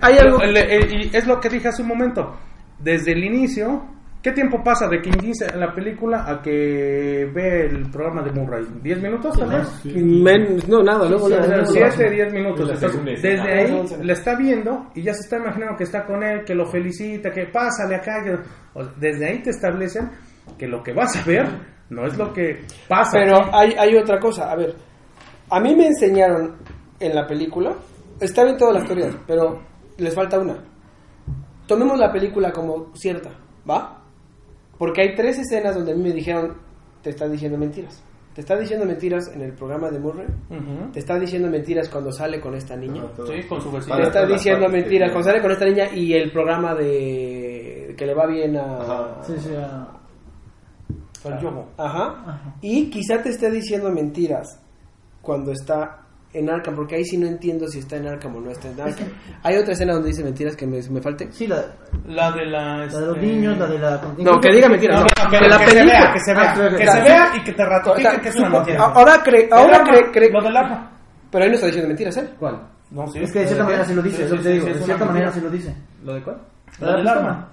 [0.02, 0.42] hay algo...
[0.42, 0.58] El-
[0.94, 2.36] y es lo que dije hace un momento.
[2.80, 3.86] Desde el inicio,
[4.22, 8.66] ¿qué tiempo pasa de que inicia la película a que ve el programa de Murray?
[8.84, 9.86] ¿10 minutos tal vez?
[9.86, 11.30] Men- no, nada, luego...
[11.30, 12.70] luego- luego- 7, 10 minutos.
[12.70, 15.84] Es la Entonces, desde ahí Ah, le está viendo y ya se está imaginando que
[15.86, 18.24] está con él, que lo felicita, que pásale acá.
[18.24, 20.10] que- o- Desde ahí te establecen
[20.58, 21.48] que lo que vas a ver
[21.90, 23.12] no es lo que pasa.
[23.14, 24.74] Pero hay, hay otra cosa, a ver,
[25.56, 26.58] a mí me enseñaron
[27.00, 27.74] en la película,
[28.20, 29.62] está bien todas las teorías, pero
[29.98, 30.58] les falta una.
[31.66, 33.30] Tomemos la película como cierta,
[33.68, 34.02] ¿va?
[34.78, 36.58] Porque hay tres escenas donde a mí me dijeron,
[37.02, 38.04] te están diciendo mentiras.
[38.34, 40.28] Te está diciendo mentiras en el programa de Murray,
[40.92, 44.68] te está diciendo mentiras cuando sale con esta niña, Sí, con su te está diciendo
[44.68, 48.82] mentiras cuando sale con esta niña y el programa de que le va bien a...
[48.82, 49.24] Ajá.
[49.24, 49.52] Sí, sí,
[51.30, 51.70] Al yogo.
[51.78, 52.24] Ajá.
[52.28, 52.56] Ajá.
[52.60, 54.60] Y quizá te esté diciendo mentiras
[55.26, 55.98] cuando está
[56.34, 58.80] en Arkham, porque ahí sí no entiendo si está en Arkham o no está en
[58.82, 59.08] Arkham.
[59.44, 61.32] Hay otra escena donde dice mentiras que me, me falte.
[61.32, 61.64] sí, la,
[62.08, 62.78] La de la...
[62.78, 64.02] la de los este, niños, la de la...
[64.18, 65.00] No, que diga mentiras.
[65.00, 65.94] No, No, no, que, la que se película.
[66.02, 66.92] vea, que se vea, Ah, que- claro.
[66.92, 68.84] se vea y que te O ratifique sea, que es una mentira.
[68.86, 70.92] ahora cree, ahora cree, cree- Lo del arma.
[71.32, 72.30] pero ahí no está diciendo mentiras, ¿eh?
[72.38, 72.62] ¿Cuál?
[72.92, 73.20] No, sí.
[73.20, 75.42] Es que de cierta ¿Lo manera sí lo dice, te digo, de cierta manera sí
[75.42, 75.76] lo dice.
[76.04, 76.38] ¿Lo de cuál?
[76.82, 77.50] Lo del arma.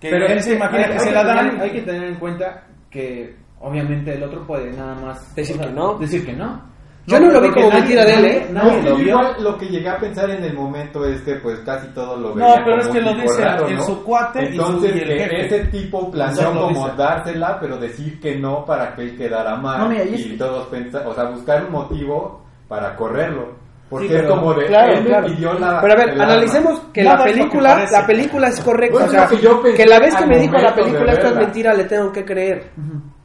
[0.00, 1.60] Que Pero él se imagina que se la dan.
[1.60, 5.98] Hay que tener en cuenta que obviamente el otro puede nada más Decir que no.
[5.98, 6.71] Decir que no.
[7.06, 8.46] Yo no lo vi como nadie- mentira de él, ¿eh?
[8.52, 9.08] Nadie No, lo vio.
[9.08, 12.28] igual lo que llegué a pensar en el momento es que pues casi todo lo
[12.28, 13.82] No, veía pero como es que lo dice raro, ¿no?
[13.82, 15.46] su cuate y su- Entonces y el que jefe.
[15.46, 16.96] ese tipo planeó como dice.
[16.96, 21.08] dársela, pero decir que no para que él quedara mal No, mira, y todos pensaban,
[21.08, 23.60] o sea, buscar un motivo para correrlo.
[23.90, 25.26] Porque Sí, es pero- como de Claro, él claro.
[25.26, 26.92] pidió la Pero a ver, analicemos arma.
[26.94, 29.42] que Nada la que película, la película es correcta, Bueno, o sea, es lo que
[29.42, 32.10] yo pensé que la vez que me dijo la película esto es mentira, le tengo
[32.12, 32.70] que creer.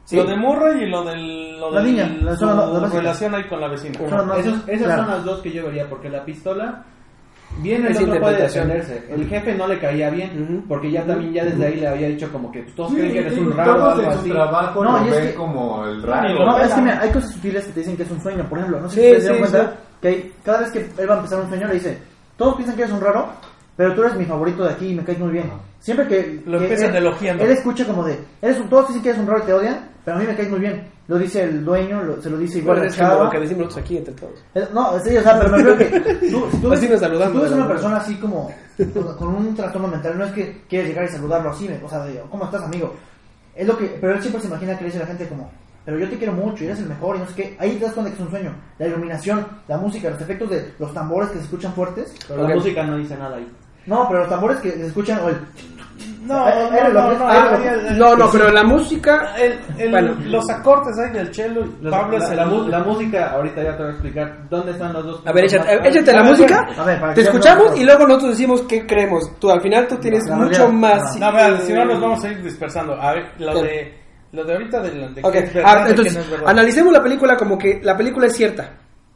[0.08, 0.16] ¿Sí?
[0.16, 1.60] Lo de Murray y lo del.
[1.60, 2.92] Lo La del- niña, la- su las- las básicas.
[2.94, 3.98] relación ahí con la vecina.
[4.24, 5.02] Más- Esos- esas claro.
[5.02, 6.82] son las dos que yo vería, porque la pistola,
[7.58, 9.04] bien el Es otro puede defenderse.
[9.10, 12.32] El jefe no le caía bien, porque ya también ya desde ahí le había dicho
[12.32, 14.30] como que pues, todos Sí, creen que eres un raro o algo en su así.
[14.30, 16.44] trabajo No, y es ven que- como el raro.
[16.46, 18.48] No, es que mira, hay cosas sutiles que te dicen que es un sueño.
[18.48, 19.98] Por ejemplo, no sé Sí, si ustedes se sí, dieron cuenta sí.
[20.00, 21.98] que cada vez que él va a empezar un sueño le dice,
[22.38, 23.28] todos piensan que eres un raro,
[23.78, 25.50] pero tú eres mi favorito de aquí y me caes muy bien.
[25.78, 26.42] Siempre que...
[26.44, 27.44] Lo que empiezan él, elogiando.
[27.44, 29.88] Él escucha como de, eres un, todos dicen que eres un raro y te odian,
[30.04, 30.88] pero a mí me caes muy bien.
[31.06, 33.24] Lo dice el dueño, lo- se lo dice igual a es Chava.
[33.24, 34.44] lo que decimos nosotros aquí entre todos.
[34.52, 37.38] Es- No, sí, o sea, pero me refiero que tú, si tú, Así saludamos, si
[37.38, 38.52] tú ves una persona así como
[39.16, 42.04] con, un trastorno mental, no es que quieres llegar y saludarlo así, me- o sea,
[42.04, 42.92] de, ¿cómo estás, amigo?
[43.54, 45.50] Es lo que, pero él siempre se imagina que le dice a la gente como,
[45.84, 47.56] pero yo te quiero mucho y eres el mejor y no sé qué.
[47.58, 48.54] Ahí te das cuenta que es un sueño.
[48.78, 52.14] La iluminación, la música, los efectos de los tambores que se escuchan fuertes.
[52.28, 52.48] Pero Ok.
[52.50, 53.48] la música no dice nada ahí.
[53.88, 55.36] No, pero los tambores que se escuchan, o el,
[56.26, 56.52] No, Eh,
[56.92, 59.34] no, no, no, No, no, pero la música.
[59.38, 60.14] el- el- Bueno.
[60.26, 63.82] los acordes ahí del cello, Los- Pablo la, es el- la música, ahorita ya te
[63.82, 65.22] voy a explicar dónde están los dos.
[65.26, 66.68] A ver, échate, más- échate la música.
[67.14, 69.30] te escuchamos y luego nosotros decimos qué creemos.
[69.38, 71.16] Tú al final tú tienes mucho más.
[71.18, 71.60] no.
[71.62, 73.00] Si no nos vamos a ir dispersando.
[73.00, 73.94] A ver, lo de,
[74.32, 76.30] lo de ahorita de, de Ok, que es verdad, ah, de entonces, que no es
[76.30, 76.48] verdad.
[76.50, 78.68] analicemos la película como que la película es cierta,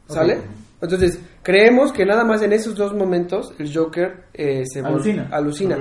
[0.07, 0.41] ¿sale?
[0.83, 4.81] Entonces, creemos que nada más en esos dos momentos el Joker eh, se
[5.31, 5.77] Alucina.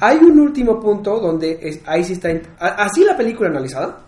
[0.00, 3.98] Hay un último punto donde es- ahí sí está, así la película analizada,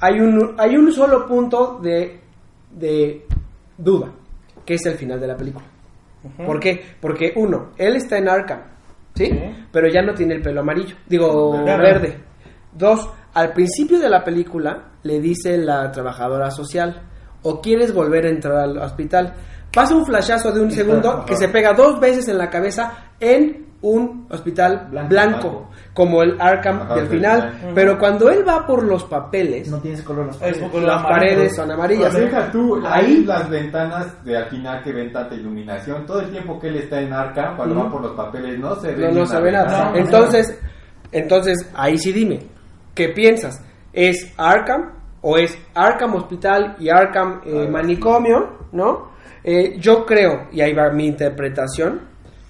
[0.00, 2.20] hay un, hay un solo punto de,
[2.70, 3.26] de
[3.76, 4.10] duda,
[4.64, 5.66] que es el final de la película.
[6.46, 6.80] ¿Por qué?
[7.00, 8.60] Porque uno, él está en Arkham,
[9.14, 9.26] ¿sí?
[9.26, 9.40] Sí.
[9.72, 12.18] Pero ya no tiene el pelo amarillo, digo verde.
[12.72, 17.02] Dos, al principio de la película le dice la trabajadora social,
[17.42, 19.34] o quieres volver a entrar al hospital.
[19.72, 23.68] Pasa un flashazo de un segundo que se pega dos veces en la cabeza en
[23.82, 27.54] un hospital blanco, como el Arkham Ajá, del final.
[27.74, 30.62] Pero cuando él va por los papeles, no tiene ese color las Es paredes.
[30.64, 31.08] poco las amarillo.
[31.08, 32.10] paredes son amarillas.
[32.12, 36.20] Pues deja tú, Ahí- ahí las ventanas de al final que ven tanta iluminación, todo
[36.20, 39.08] el tiempo que él está en Arca, cuando va por los papeles, no se ve
[39.08, 39.92] No, no se ve nada.
[39.94, 40.58] entonces,
[41.12, 42.40] entonces, ahí sí dime,
[42.94, 43.64] ¿qué piensas?
[43.94, 48.48] ¿Es Arkham o es Arkham Hospital y Arkham eh, Algo Manicomio?
[48.72, 49.10] ¿No?
[49.42, 52.00] Eh, yo creo, y ahí va mi interpretación,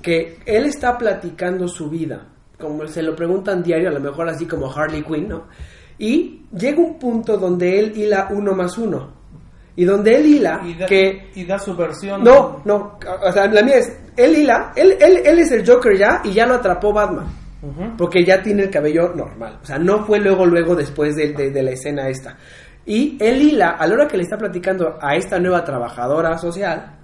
[0.02, 2.26] que él está platicando su vida,
[2.58, 5.44] como se lo preguntan diario, a lo mejor así como Harley Quinn, ¿no?
[5.98, 9.20] Y llega un punto donde él hila uno más uno.
[9.76, 12.24] Y donde él hila y da, que y da su versión.
[12.24, 15.96] no, no, o sea, la mía es, él hila, él, él, él es el Joker
[15.96, 17.26] ya y ya lo atrapó Batman.
[17.98, 19.58] Porque ya tiene el cabello normal.
[19.62, 22.36] O sea, no fue luego, luego después de, de- de la escena esta.
[22.86, 26.96] Y él hila, a la hora que le está platicando a esta nueva trabajadora social,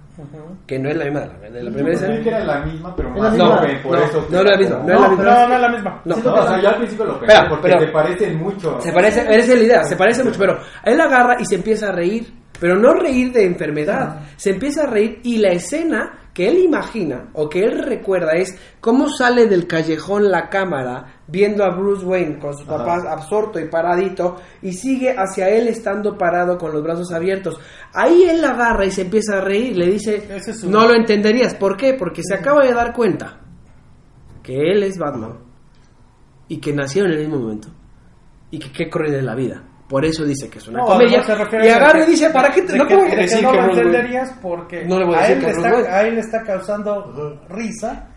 [0.65, 2.37] que no es la misma de la, de la primera que escena.
[2.37, 3.57] era la misma, pero Es la más misma.
[3.57, 4.27] joven, por No, eso.
[4.31, 5.23] no es la misma, no es la misma.
[5.23, 6.01] No, no es la misma.
[6.05, 6.15] No.
[6.17, 8.81] No, o sea, yo al principio lo pensé, Espera, porque pero- se parecen mucho.
[8.81, 11.89] Se parece, esa es la idea, se parece mucho, pero él agarra y se empieza
[11.89, 16.47] a reír, pero no reír de enfermedad, se empieza a reír y la escena que
[16.47, 21.75] él imagina o que él recuerda es cómo sale del callejón la cámara viendo a
[21.75, 22.77] Bruce Wayne con sus Ajá.
[22.77, 27.59] papás absorto y paradito y sigue hacia él estando parado con los brazos abiertos.
[27.91, 31.55] Ahí él la agarra y se empieza a reír le dice, es no lo entenderías,
[31.55, 31.95] ¿por qué?
[31.95, 33.39] Porque se acaba de dar cuenta
[34.43, 35.39] que él es Batman
[36.47, 37.69] y que nació en el mismo momento
[38.51, 39.63] y que qué corre de la vida.
[39.87, 41.19] Por eso dice que es una No, comedia.
[41.19, 42.95] no se refiere Y a agarra que- y dice, ¿para qué te, de no que-
[42.97, 45.43] que que decir no que lo entenderías porque No le voy a a, decir él
[45.45, 48.07] que está, a él le está causando risa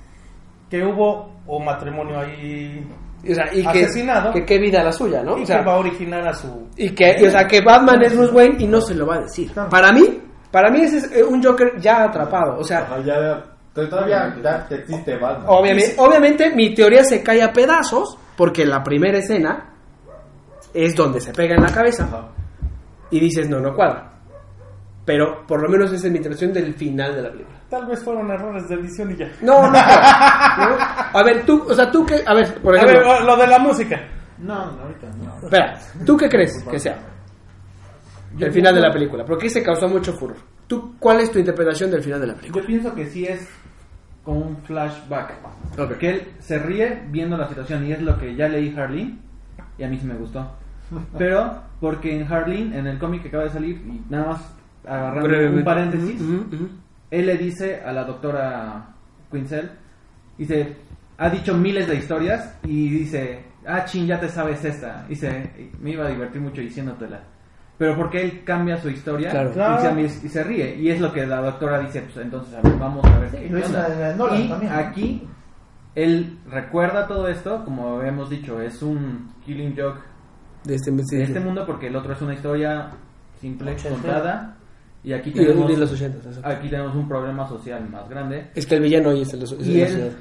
[0.68, 2.85] que hubo un matrimonio ahí
[3.29, 4.33] O sea, y que, asesinado.
[4.33, 5.39] que qué vida la suya, ¿no?
[5.39, 7.61] y O sea, que va a originar a su y que, y, o sea, que
[7.61, 9.53] Batman es Bruce Wayne y no se lo va a decir.
[9.71, 12.59] Para mí, para mí ese es eh, un Joker ya atrapado.
[12.59, 13.45] O sea, Ajá, ya,
[13.75, 15.45] todavía ya existe Batman.
[15.49, 19.70] obviamente, obviamente mi teoría se cae a pedazos porque la primera escena
[20.75, 22.05] es donde se pega en la cabeza.
[22.05, 22.29] Ajá.
[23.11, 24.12] y dices, no, no cuadra.
[25.05, 27.59] Pero por lo menos esa es mi interpretación del final de la película.
[27.68, 29.31] tal vez fueron errores de edición y ya.
[29.43, 29.73] No, no.
[29.73, 31.11] cuadra.
[31.12, 33.47] A ver, tú, o sea, tú que, a ver, por A ejemplo, ver, lo de
[33.47, 34.01] la música.
[34.39, 35.39] No, no, ahorita no.
[35.43, 36.99] espera, ¿tú qué crees que sea?
[38.39, 40.37] El final de la película, porque se causó mucho furor.
[40.68, 42.62] ¿Tú cuál es tu interpretación del final de la película?
[42.62, 43.49] Yo pienso que sí es
[44.23, 45.33] como un flashback.
[45.79, 45.99] Ok.
[45.99, 49.21] Que él se ríe viendo la situación y es lo que ya leí Harleen
[49.77, 50.49] y a mí sí me gustó.
[51.18, 54.55] Pero porque en Harleen, en el cómic que acaba de salir, y nada más
[54.86, 56.68] agarrando un paréntesis, Ujú, ujú.
[57.11, 58.86] él le dice a la doctora
[59.30, 59.70] Quinzel,
[60.36, 60.76] dice,
[61.18, 65.05] ha dicho miles de historias y dice, ah, chin, ya te sabes esta.
[65.09, 67.20] Dice, me iba a divertir mucho diciéndotela.
[67.78, 70.01] Pero porque él cambia su historia Claro.
[70.01, 70.76] y, se, y se ríe.
[70.76, 73.30] Y es lo que la doctora dice, pues entonces, a ver, vamos a ver.
[73.30, 73.88] Sí, qué lo hizo onda".
[73.88, 74.78] la Nolan y también, ¿no?
[74.78, 75.28] aquí,
[75.95, 80.01] él recuerda todo esto, como habíamos dicho, es un killing joke
[80.64, 82.90] De este, de este mundo porque el otro es una historia
[83.40, 84.56] simple, contada.
[85.02, 86.28] Y aquí Y tenemos, de los 80.
[86.28, 86.46] exacto.
[86.48, 88.50] aquí tenemos un problema social más grande.
[88.54, 90.12] Es que el villano hoy es el, es Y él,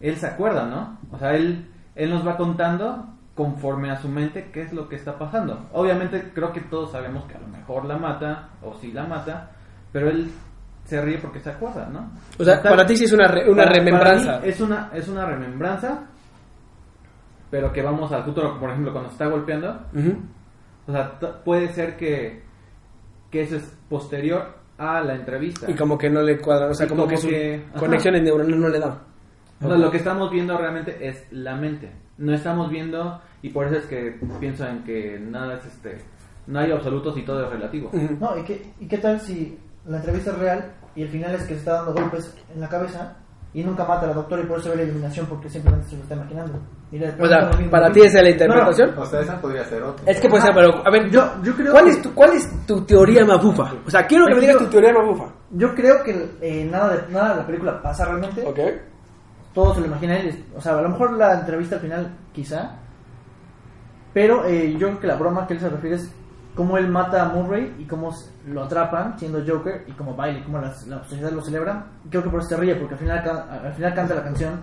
[0.00, 0.98] él se acuerda, ¿no?
[1.10, 4.94] O sea, él, él nos va contando conforme a su mente qué es lo que
[4.96, 5.68] está pasando.
[5.72, 9.50] Obviamente creo que todos sabemos que a lo mejor la mata, o sí la mata,
[9.92, 10.30] pero él
[10.84, 12.08] se ríe porque se acuerda, ¿no?
[12.38, 14.26] O sea, Está- para ti sí es una, re- una para- remembranza.
[14.34, 16.04] para mí es una es una remembranza,
[17.50, 19.80] pero que vamos al futuro, por ejemplo, cuando se está golpeando,
[20.86, 22.42] o sea, puede ser que
[23.30, 24.42] que eso es posterior
[24.78, 25.70] a la entrevista.
[25.70, 27.78] Y como que no le cuadra, o sea, como, como que sus que- ajá.
[27.80, 28.98] conexiones neuronales no le dan.
[29.60, 31.90] O sea, lo que estamos viendo realmente es la mente.
[32.16, 35.98] No estamos viendo, y por eso es que pienso en que nada es este.
[36.46, 37.90] No hay absolutos y todo es relativo.
[38.18, 41.42] No, ¿y qué, ¿y qué tal si la entrevista es real y el final es
[41.42, 43.16] que se está dando golpes en la cabeza
[43.52, 45.96] y nunca mata a la doctora y por eso ve la iluminación porque simplemente se
[45.96, 46.58] lo está imaginando?
[47.20, 48.98] O sea, para ti esa es la interpretación.
[48.98, 50.10] O sea, esa podría ser otra.
[50.10, 52.66] Es que pues, pero, a ver, Yo- yo creo ¿cuál, que- es tu, ¿cuál es
[52.66, 53.72] tu teoría mafufa?
[53.86, 55.24] O sea, quiero que me digas tu teoría mafufa.
[55.50, 58.42] Yo creo que eh, nada, de, nada de la película pasa realmente.
[58.46, 58.58] Ok.
[59.52, 60.44] Todo se lo imagina él.
[60.56, 62.76] O sea, a lo mejor la entrevista al final, quizá.
[64.14, 66.10] Pero eh, yo creo que la broma que él se refiere es
[66.54, 68.10] cómo él mata a Murray y cómo
[68.46, 71.86] lo atrapan siendo Joker y cómo baila y cómo las- la sociedad lo celebra.
[72.10, 73.18] Creo que por eso se ríe, porque al final,
[73.64, 74.60] al final canta la canción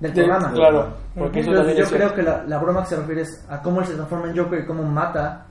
[0.00, 0.52] del De- programa.
[0.52, 3.62] claro, porque eso Entonces, yo creo que la, la broma que se refiere es a
[3.62, 5.46] cómo él se transforma en Joker y cómo mata,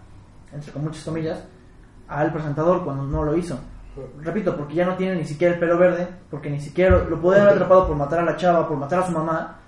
[0.53, 1.43] entre con muchas comillas,
[2.07, 3.57] al presentador cuando no lo hizo.
[4.21, 7.21] Repito, porque ya no tiene ni siquiera el pelo verde, porque ni siquiera lo, lo
[7.21, 9.59] podían haber atrapado por matar a la chava, por matar a su mamá.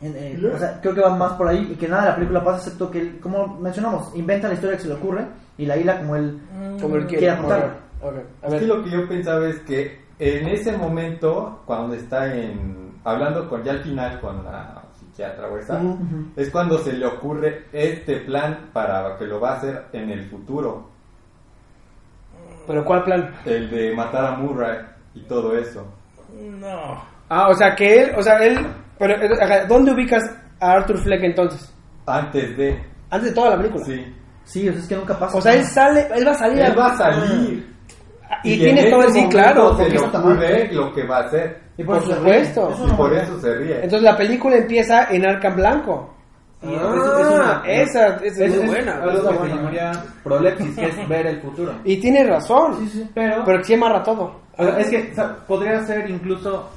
[0.00, 2.14] En- eh, o sea, creo que va más por ahí y que nada de la
[2.16, 5.24] película pasa excepto que, él, como mencionamos, inventa la historia que se le ocurre
[5.56, 6.38] y la hila como él
[6.80, 7.18] Como él quiere.
[7.18, 7.74] quiera contarla.
[8.02, 12.32] Ok, A Es que lo que yo pensaba es que en ese momento, cuando está
[12.34, 15.80] en hablando con ya al final con la psiquiatra o esa,
[16.36, 20.24] es cuando se le ocurre este plan para que lo va a hacer en el
[20.28, 20.88] futuro,
[22.66, 23.34] Pero ¿cuál plan?
[23.44, 24.78] el de matar a Murray
[25.14, 25.86] y todo eso.
[26.38, 27.02] No.
[27.30, 28.58] Ah, o sea, que él, o sea, él,
[28.98, 29.14] pero,
[29.66, 30.22] ¿dónde ubicas
[30.60, 31.74] a Arthur Fleck entonces?
[32.06, 33.84] Antes de, Antes de toda la película.
[33.84, 35.36] sí, Sí, o sea, es que nunca pasa.
[35.36, 36.58] O sea, él sale, él va a salir.
[36.60, 37.74] él va a salir.
[38.44, 39.70] Y, en tiene todo ese el sí, claro.
[39.70, 42.70] Se porque le eso- ocurre lo que va a hacer Y por se supuesto.
[42.70, 43.74] Eso y no por me- eso se ríe.
[43.76, 46.14] Entonces la película empieza en Arkham Blanco.
[46.60, 48.92] Y Ah, es- es una- esa, esa es, Es, muy es buena.
[49.00, 49.54] algo esa que es se buena.
[49.54, 49.92] llamaría
[50.24, 51.72] prolepsis, que es ver el futuro.
[51.84, 52.76] Y tiene razón.
[52.80, 53.10] Sí, sí.
[53.14, 54.40] Pero, Pero que sí amarra todo.
[54.58, 56.68] es que o sea, podría ser incluso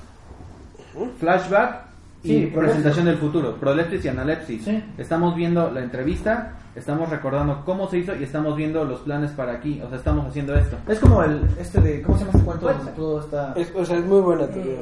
[1.19, 1.90] flashback y
[2.23, 4.63] Sí, presentación del futuro, prolepsis y analepsis.
[4.63, 4.83] Sí.
[4.97, 9.53] Estamos viendo la entrevista, estamos recordando cómo se hizo y estamos viendo los planes para
[9.53, 9.81] aquí.
[9.83, 10.77] O sea, estamos haciendo esto.
[10.87, 12.67] Es como el, este de, ¿cómo se llama este cuento?
[12.73, 13.53] donde todo está...
[13.55, 14.75] Es, o sea, es muy buena teoría.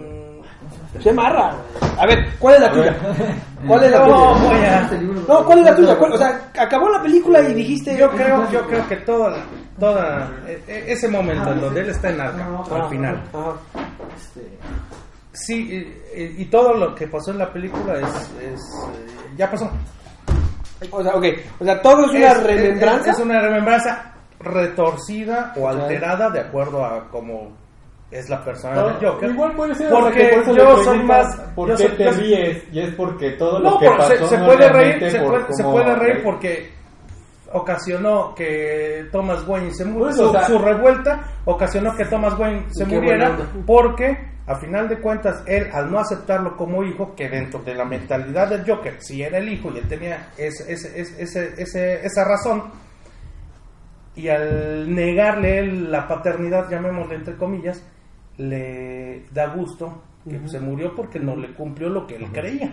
[1.02, 1.56] Se amarra.
[1.98, 2.98] A ver, ¿cuál es la tuya?
[3.68, 4.80] ¿Cuál es la No, tuya?
[4.80, 4.92] a-
[5.28, 5.98] No, ¿cuál es la tuya?
[5.98, 7.96] ¿Cuál- o sea, acabó la película y dijiste.
[7.98, 9.38] Yo creo, yo creo que toda,
[9.80, 13.54] toda e- e- ese momento en donde él está en Arkham, Ajá, al final, ajá.
[15.34, 18.08] Sí, y, y- todo lo que pasó en la película es,
[18.42, 18.60] es,
[18.94, 19.06] eh,
[19.38, 19.70] ya pasó.
[20.92, 21.26] O sea, ok.
[21.60, 23.12] O sea, todo es una Es- remembranza.
[23.12, 27.52] Es, es una remembranza retorcida o alterada de acuerdo a cómo
[28.12, 29.30] es la persona del Joker.
[29.30, 32.64] Igual puede ser, Porque por yo soy más- ¿Por qué te ríes?
[32.72, 35.54] Y es porque todo No, lo que pasó se, se no puede reír, se puede,
[35.54, 36.72] se cómo- puede reír porque
[37.54, 40.14] ocasionó que Thomas Wayne se muriera.
[40.16, 43.30] Su, o sea- su revuelta ocasionó que Thomas Wayne se muriera
[43.66, 47.86] porque a final de cuentas él al no aceptarlo como hijo, que dentro de la
[47.86, 52.06] mentalidad del Joker, si era el hijo y él tenía ese, ese, ese, ese- ese-
[52.06, 52.64] esa razón,
[54.16, 57.84] y al negarle él la paternidad, llamémosle entre comillas,
[58.38, 62.72] le da gusto que se murió porque no le cumplió lo que él creía.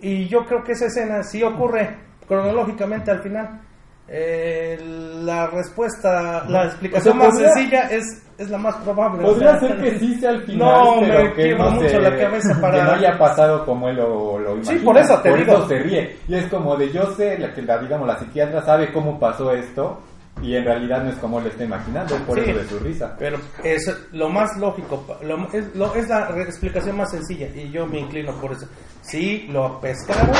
[0.00, 3.60] Y yo creo que esa escena sí ocurre cronológicamente al final.
[4.08, 4.78] Eh,
[5.24, 9.22] la respuesta, la explicación o sea, más podría- sencilla es, es la más probable.
[9.22, 11.88] Podría O sea, ser que sí sea al final, No, pero me que no mucho
[11.88, 14.84] se- la cabeza para- que no haya pasado como él lo, lo Sí, imagina.
[14.84, 15.52] por eso te digo.
[15.54, 16.16] eso se ríe.
[16.28, 19.52] Y es como de yo sé, la que la, digamos, la psiquiatra sabe cómo pasó
[19.52, 20.00] esto
[20.42, 22.50] y en realidad no es como él lo está imaginando, por Sí.
[22.50, 23.14] eso de su risa.
[23.18, 27.86] Pero es lo más lógico, lo- es, lo- es la explicación más sencilla y yo
[27.86, 28.66] me inclino por eso.
[29.02, 30.34] Sí, lo pescaron,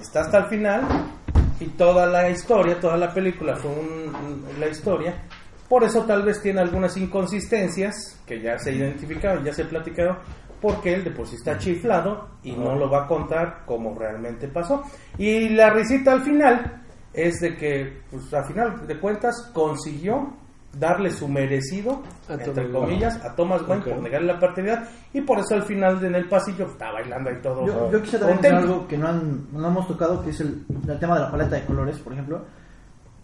[0.00, 0.82] está hasta el final
[1.60, 5.22] y toda la historia, toda la película fue un- la historia.
[5.68, 10.18] Por eso tal vez tiene algunas inconsistencias que ya se identificaron, ya se platicaron,
[10.60, 14.48] porque él de por sí está chiflado y no lo va a contar como realmente
[14.48, 14.82] pasó.
[15.18, 16.82] Y la risita al final
[17.12, 20.36] es de que, pues al final de cuentas, consiguió
[20.72, 25.20] darle su merecido, A entre Thomas comillas, a Thomas Wayne por negarle la paternidad y
[25.22, 27.66] por eso al final en el pasillo está bailando y todo.
[27.66, 30.98] Yo, yo quisiera también algo que no, han, no hemos tocado, que es el, el
[30.98, 32.44] tema de la paleta de colores, por ejemplo.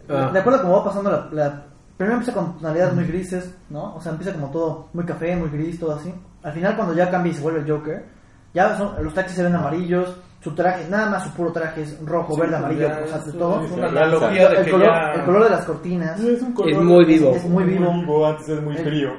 [0.09, 0.29] Ah.
[0.33, 1.63] De acuerdo a cómo va pasando la, la-
[1.95, 3.93] Primero empieza con tonalidades muy grises, ¿no?
[3.95, 6.11] O sea, empieza como todo muy café, muy gris, todo así.
[6.41, 8.03] Al final, cuando ya cambia y se vuelve el Joker,
[8.51, 11.97] ya son- los taxis se ven amarillos, su traje, nada más su puro traje es
[12.05, 13.61] rojo, Sí, verde, amarillo, sea, de todo.
[13.73, 15.11] una analogía de el, que color, ya...
[15.13, 16.19] el color de las cortinas.
[16.19, 17.31] un Es muy vivo.
[17.35, 18.25] Es muy vivo.
[18.27, 19.09] antes es muy frío.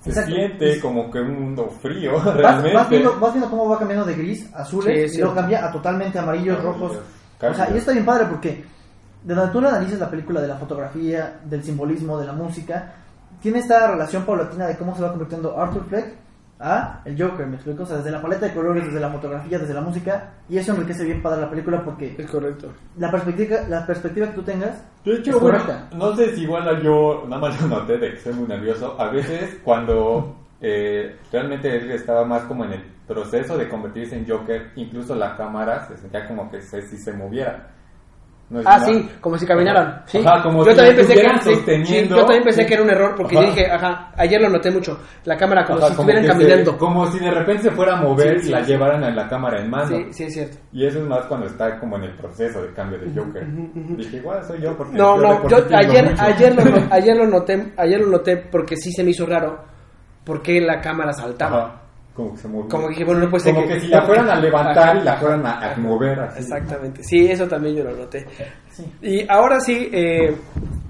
[0.00, 0.30] se Exacto.
[0.34, 2.74] siente como que un mundo frío, Vas, realmente.
[2.74, 5.72] vas viendo, vas viendo cómo va cambiando de gris, azules, Sí, y luego cambia a
[5.72, 6.98] totalmente amarillos, rojos.
[7.40, 8.64] O sea, y está bien padre porque
[9.24, 12.92] de donde tú analices la película de la fotografía, del simbolismo, de la música,
[13.42, 16.14] tiene esta relación paulatina de cómo se va convirtiendo Arthur Fleck
[16.58, 19.58] a el Joker, me explico, o sea, desde la paleta de colores, desde la fotografía,
[19.58, 22.72] desde la música, y eso enriquece bien padre la película porque Es correcto.
[22.96, 25.88] la perspectiva, la perspectiva que tú tengas De es hecho, bueno, correcta.
[25.96, 28.96] no sé si igual yo nada más lo noté de que soy muy nervioso.
[28.98, 34.26] A veces cuando eh, realmente él estaba más como en el proceso de convertirse en
[34.28, 37.68] Joker, incluso la cámara se sentía como que se, si se moviera.
[38.48, 40.02] No Ah, no- sí, como si caminaran.
[40.06, 40.18] Sí.
[40.24, 41.20] Ajá, como yo si también pensé que
[41.84, 43.46] sí, yo también pensé que era un error porque Ajá.
[43.46, 45.00] dije, ajá, ayer lo noté mucho.
[45.24, 46.78] La cámara como Ajá, si como estuvieran que se- caminando.
[46.78, 49.60] como si de repente se fuera a mover Sí, y la llevaran a la cámara
[49.60, 49.88] en mano.
[49.88, 50.58] Sí, sí es cierto.
[50.72, 53.44] Y eso es más cuando está como en el proceso de cambio de Joker.
[53.96, 56.62] Dije, igual soy yo porque No, no, yo ayer, ayer, lo,
[56.94, 59.58] ayer lo noté, ayer lo noté porque sí se me hizo raro
[60.24, 61.82] porque la cámara saltaba.
[62.16, 62.68] Como que se movió.
[62.70, 65.00] Como que bueno, no puede ser Como que- que si la fueran a levantar y
[65.02, 66.38] la fueran a, a mover así.
[66.40, 68.26] Exactamente, sí, eso también yo lo noté.
[68.70, 68.84] Sí.
[69.02, 70.34] Y ahora sí, eh,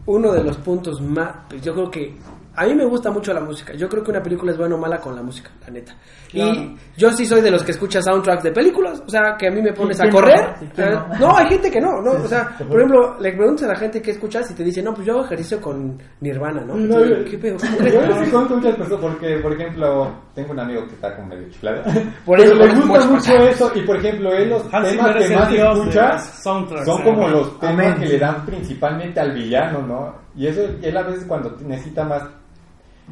[0.06, 2.14] uno de los puntos más, pues yo creo que
[2.57, 3.74] a mí me gusta mucho la música.
[3.74, 5.94] Yo creo que una película es buena o mala con la música, la neta.
[6.32, 9.50] Y yo sí soy de los que escucha soundtracks de películas, o sea, que a
[9.50, 10.54] mí me pones a correr.
[10.59, 11.18] Sí, O ¿quién sea, no?
[11.28, 14.02] no, hay gente que no, no, o sea, por ejemplo, le preguntas a la gente
[14.02, 16.74] qué escuchas y te dice, no, pues yo hago ejercicio con Nirvana, ¿no?
[16.76, 17.57] No, yo- ¿Qué pedo?
[17.59, 21.82] ¿Cómo Yo muchas personas porque, por ejemplo, tengo un amigo que está como medio chiflado.
[22.24, 25.16] Por Pero eso le gusta mucho- eso y, por ejemplo, él los Hans temas Zimmer
[25.18, 27.04] es que más escucha soundtracks, son ¿no?
[27.04, 27.94] como los temas Amén.
[28.00, 30.14] que le dan principalmente al villano, ¿no?
[30.36, 32.22] Y eso, él a veces cuando necesita más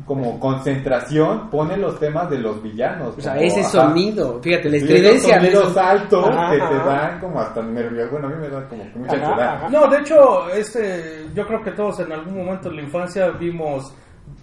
[0.06, 3.16] como concentración, pone los temas de los villanos.
[3.16, 3.68] O sea, como, ese ajá.
[3.70, 5.36] sonido, fíjate, la estridencia.
[5.36, 8.10] sonidos esos- altos Ajá, que te dan como hasta nervios.
[8.10, 9.68] Bueno, a mí me da como mucha ansiedad.
[9.70, 13.94] No, de hecho, este, yo creo que todos en algún momento de la infancia vimos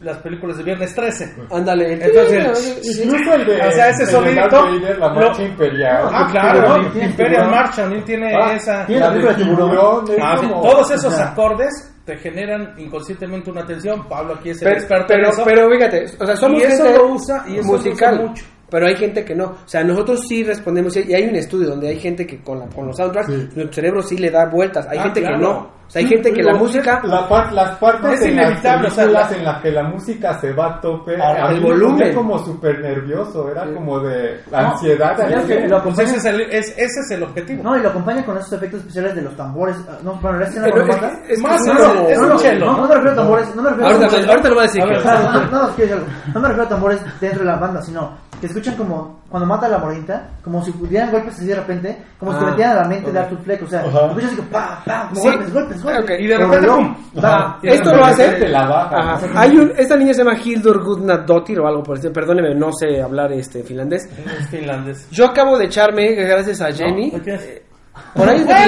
[0.01, 1.35] las películas de Viernes 13.
[1.51, 4.65] Ándale, Entonces, sí, Incluso el de, O sea, ese sonidito,
[4.99, 6.03] la marcha imperial.
[6.11, 7.51] Ah, Tiene claro, Imperial tiburón.
[7.51, 8.85] March también tiene Ah, esa...
[8.85, 10.05] tiene la la de película de tiburón.
[10.05, 14.07] tiburón, es Ah, todos esos acordes te generan inconscientemente una tensión.
[14.09, 15.43] Pablo aquí es el Pero, experto en pero, eso.
[15.45, 18.45] pero fíjate, o sea, somos Y eso gente lo usa- y lo musical, usa mucho.
[18.71, 19.45] pero hay gente que no.
[19.45, 22.65] O sea, nosotros sí respondemos, y hay un estudio donde hay gente que con, la,
[22.65, 24.87] con los soundtracks, nuestro cerebro sí le da vueltas.
[24.89, 25.79] Hay Ah, gente que no.
[25.91, 27.01] O sea, hay gente que la música...
[27.03, 28.77] la par- las partes Es en las o sea,
[29.07, 31.83] la- en las que la música se va a tope a el mí me ponía
[31.83, 32.13] volumen.
[32.15, 33.73] como súper nervioso era Sí.
[33.73, 36.99] como de ansiedad ¿sabías ahí que que- lo Pues acompaña- ese es, el, es- ese
[37.01, 37.63] es el objetivo.
[37.63, 39.75] No, y lo acompaña con esos efectos especiales de los tambores.
[39.89, 41.79] ah, No, bueno, la escena Pero cuando es, que- es que Más es o como-
[41.93, 42.65] menos, es no, un no, chelo.
[42.65, 44.29] no, no me refiero a tambores, no me refiero a Ahorita, tambores.
[44.29, 44.81] ahorita lo voy a decir.
[44.81, 46.05] A que- no, no, no, quiero decir algo.
[46.33, 49.65] No me refiero a tambores dentro de la banda, sino que escuchan como cuando mata
[49.67, 52.77] a la morenita, como si pudieran golpes así de repente, como si te Ah, metieran
[52.77, 53.63] a la mente de Arthur Fleck.
[53.63, 56.03] O sea, escuchas así como pa, pa, como golpes, golpes, golpes.
[56.03, 56.11] Ok.
[56.19, 56.95] Y de repente, ¡pum!
[57.63, 58.27] Esto lo hace.
[58.33, 58.95] te la baja.
[59.13, 59.41] Ajá.
[59.41, 62.13] Hay un, esta niña se llama Hildur Gudnadottir o algo por el estilo.
[62.13, 64.05] Perdóneme, no sé hablar este finlandés.
[64.39, 65.07] Es finlandés.
[65.11, 67.11] Yo acabo de echarme, gracias a Jenny.
[67.11, 67.21] ¿No?
[67.23, 67.61] ¿Qué es?
[68.15, 68.63] Por ahí Está,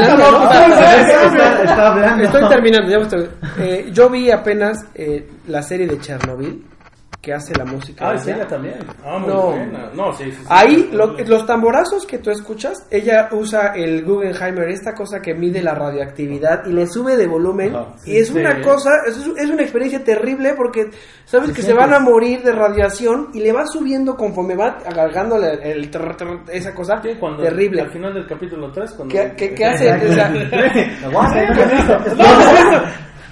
[1.64, 2.24] está hablando.
[2.26, 6.64] Estoy terminando, ya estoy- eh, yo vi apenas eh, la serie de Chernobyl
[7.24, 8.09] que hace la música.
[8.09, 8.45] Ah, es ella.
[8.45, 8.76] también.
[9.01, 9.43] Ah, muy No.
[9.51, 9.89] buena.
[9.95, 10.45] No, sí, sí, sí.
[10.49, 15.61] Ahí lo- los tamborazos que tú escuchas, ella usa el Guggenheimer, esta cosa que mide
[15.63, 17.74] la radioactividad y le sube de volumen.
[18.05, 20.89] Y es una cosa, es, es una experiencia terrible porque
[21.24, 25.53] sabes que se van a morir de radiación y le va subiendo conforme va agargándole
[25.71, 27.84] el, trr, trr, esa cosa Sí, cuando- terrible.
[27.84, 29.13] Al final del capítulo 3, cuando...
[29.15, 29.89] ¿Qué, qué- qué hace?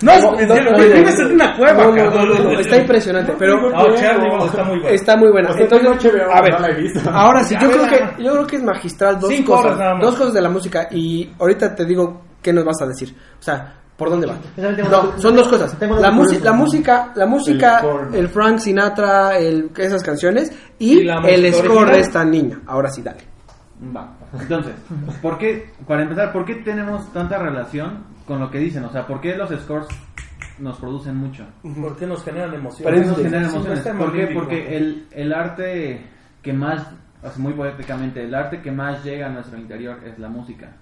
[0.04, 2.28] No, No, es- no, es- no, vives en una cueva, no, no, cabrón.
[2.30, 4.90] no, no, no, está impresionante, pero No, Chernobyl está muy bueno.
[4.96, 5.50] está muy buena.
[5.58, 7.10] Entonces, a ver, no la he visto.
[7.12, 9.94] ahora sí, yo creo que yo creo que es magistral dos Cinco horas cosas, nada
[9.96, 10.04] más.
[10.04, 13.16] dos cosas de la música y ahorita te digo qué nos vas a decir.
[13.40, 14.36] O sea, ¿por dónde va?
[14.90, 15.78] No, son dos cosas.
[15.78, 16.12] tengo La, la
[16.52, 17.84] música, la música,
[18.14, 21.92] El Frank Sinatra, el esas canciones y, el score original.
[21.94, 22.60] de esta niña.
[22.66, 23.31] Ahora sí, dale.
[23.96, 24.14] Va.
[24.40, 24.74] Entonces,
[25.22, 28.84] ¿por qué, para empezar, ¿por qué tenemos tanta relación con lo que dicen?
[28.84, 29.88] O sea, ¿por qué los scores
[30.60, 31.46] nos producen mucho?
[31.64, 32.84] ¿Por qué nos generan emociones?
[32.84, 33.88] ¿Por qué nos generan emociones?
[34.34, 36.06] Porque el, el arte
[36.44, 36.88] que más,
[37.24, 40.74] así muy poéticamente, el arte que más llega a nuestro interior es la música.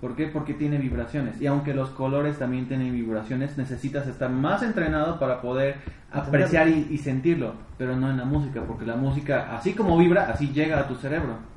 [0.00, 0.28] ¿Por qué?
[0.28, 1.40] Porque tiene vibraciones.
[1.40, 5.78] Y aunque los colores también tienen vibraciones, necesitas estar más entrenado para poder
[6.12, 7.54] apreciar y, y sentirlo.
[7.76, 10.94] Pero no en la música, porque la música, así como vibra, así llega a tu
[10.94, 11.55] cerebro.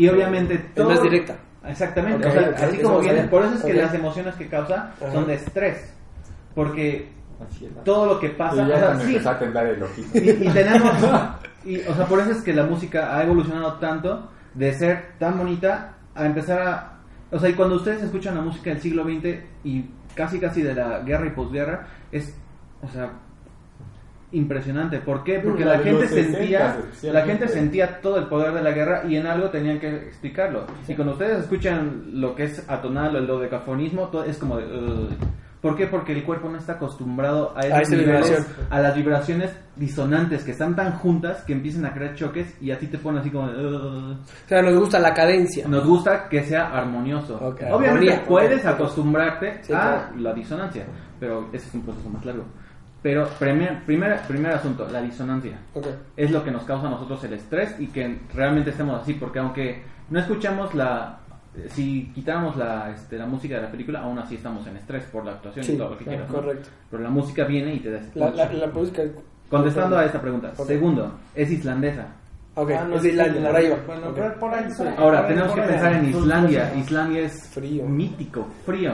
[0.00, 0.88] Y obviamente Es todo...
[0.90, 1.36] más directa.
[1.66, 2.26] Exactamente.
[2.26, 5.34] O sea, así como viene, por eso es que las emociones que causa son de
[5.34, 5.92] estrés.
[6.54, 7.08] Porque
[7.84, 8.56] todo lo que Y pasa...
[8.56, 10.18] ya o sea, cuando sí, empezó a temblar el ojito.
[10.18, 10.92] y, y tenemos
[11.64, 15.36] y, o sea por eso es que la música ha evolucionado tanto de ser tan
[15.38, 16.92] bonita a empezar a
[17.30, 19.84] o sea y cuando ustedes escuchan la música del siglo XX y
[20.14, 22.34] casi casi de la guerra y posguerra es
[22.82, 23.10] o sea
[24.32, 24.98] impresionante.
[25.00, 25.40] ¿Por qué?
[25.40, 29.02] Porque la gente los 60, sentía, la gente sentía todo el poder de la guerra
[29.08, 30.66] y en algo tenían que explicarlo.
[30.86, 34.64] Y cuando ustedes escuchan lo que es atonal o el dodecafonismo, todo es como de...
[35.60, 35.86] ¿Por qué?
[35.86, 37.60] Porque el cuerpo no está acostumbrado a,
[37.90, 42.70] niveles, a las vibraciones disonantes que están tan juntas que empiezan a crear choques y
[42.70, 44.16] a ti te ponen así como "Ugh".
[44.16, 45.68] O sea, nos gusta la cadencia.
[45.68, 47.36] Nos gusta que sea armonioso.
[47.38, 48.24] Obviamente Armonía.
[48.26, 50.02] puedes acostumbrarte Sí, a claro.
[50.16, 50.86] la disonancia,
[51.18, 52.44] pero ese es un proceso más largo.
[53.02, 55.58] Pero primer, primer, primer asunto, la disonancia.
[55.74, 55.86] Ok.
[56.16, 59.38] Es lo que nos causa a nosotros el estrés y que realmente estemos así, porque
[59.38, 61.16] aunque no escuchamos la...
[61.70, 65.24] Si quitáramos la, este, la música de la película, aún así estamos en estrés por
[65.24, 66.32] la actuación Sí, y todo lo que claro, quieras.
[66.34, 66.40] ¿no?
[66.46, 66.68] correcto.
[66.90, 69.02] Pero la música viene y te da La, la, la música.
[69.48, 70.52] Contestando a esta pregunta.
[70.56, 70.66] Ok.
[70.66, 72.06] Segundo, es islandesa.
[72.54, 73.76] Ok, Ah, no, es de Islandia, por ahí va.
[73.86, 74.14] Bueno, Ok.
[74.14, 74.64] pero por ahí.
[74.98, 76.74] Ahora, tenemos por que pensar en Islandia.
[76.76, 77.84] Islandia es Frío.
[77.86, 78.92] mítico, frío.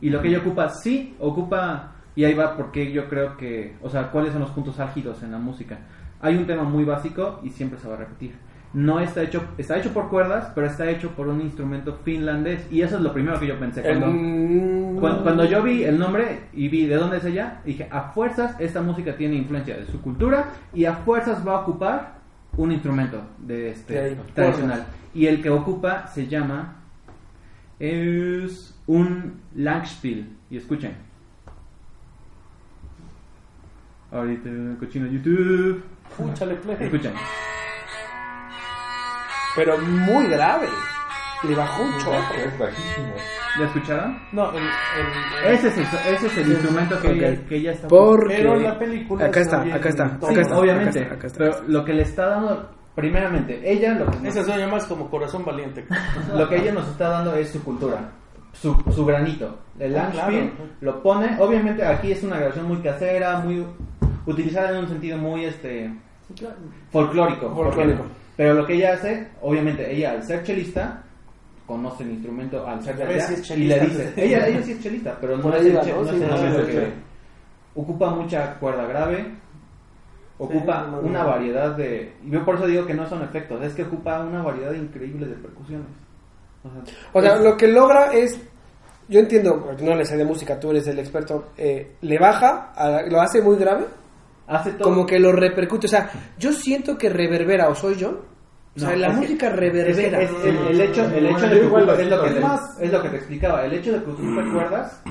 [0.00, 3.90] Y lo que ella ocupa, sí, ocupa, y ahí va porque yo creo que, o
[3.90, 5.78] sea, cuáles son los puntos álgidos en la música.
[6.20, 8.34] Hay un tema muy básico y siempre se va a repetir.
[8.72, 12.66] No está hecho, está hecho por cuerdas, pero está hecho por un instrumento finlandés.
[12.72, 13.80] Y eso es lo primero que yo pensé.
[13.88, 17.60] El- Cuando, mm, cuando, cuando yo vi el nombre y vi de dónde es ella,
[17.64, 21.60] dije, a fuerzas esta música tiene influencia de su cultura y a fuerzas va a
[21.60, 22.14] ocupar
[22.56, 24.20] un instrumento de este ahí.
[24.34, 24.86] tradicional.
[25.14, 26.76] Y el que ocupa se llama
[27.78, 30.28] es un Langspiel.
[30.50, 30.92] Y escuchen.
[34.14, 34.48] Ahorita
[34.78, 35.82] cochino YouTube.
[36.16, 36.76] Púchale play.
[36.80, 37.12] Escuchen.
[39.56, 40.68] Pero muy grave.
[41.48, 42.34] Le bajó un chorro.
[42.46, 43.14] Es bajísimo.
[43.58, 44.18] ¿Ya escucharon?
[44.32, 45.84] No, el, el- Ese es el,
[46.14, 48.34] ese es el instrumento que, ella, que ella está Porque.
[48.36, 50.08] Pero la película Acá es está, muy acá está.
[50.08, 50.98] Sí, acá está, obviamente.
[51.00, 51.38] acá está, acá está.
[51.38, 55.44] Pero lo que le está dando, primeramente, ella lo que, Esa suena más como corazón
[55.44, 55.84] valiente.
[56.34, 58.10] lo que ella nos está dando es su cultura,
[58.52, 59.56] su, su granito.
[59.78, 60.70] El Ah, Langspiel claro.
[60.80, 63.64] lo pone, obviamente aquí es una grabación muy casera, muy
[64.26, 65.90] utilizada en un sentido muy este
[66.90, 68.06] folclórico.
[68.36, 71.02] Pero lo que ella hace, obviamente, ella al ser chelista
[71.66, 75.16] conoce el instrumento al ser de allá y le dice, ella, ella sí es chelista,
[75.20, 75.64] pero no es
[77.76, 79.32] ocupa mucha cuerda grave,
[80.38, 81.28] ocupa no, no, una no.
[81.30, 82.12] variedad de...
[82.24, 85.26] Y yo por eso digo que no son efectos, es que ocupa una variedad increíble
[85.26, 85.86] de percusiones.
[86.64, 88.40] O sea, O sea, es- lo que logra es.
[89.08, 91.50] Yo entiendo, no le sé de música, tú eres el experto.
[91.56, 93.84] eh, le baja, a- lo hace muy grave,
[94.46, 94.84] hace todo...
[94.88, 95.86] como que lo repercute.
[95.86, 98.24] O sea, yo siento que reverbera, o soy yo.
[98.76, 100.20] O sea, No, la que- música es que reverbera.
[100.22, 102.92] es el, el hecho, el hecho de igual lo es lo que, te, más- es
[102.92, 105.02] lo que te explicaba, el hecho de que ocupe cuerdas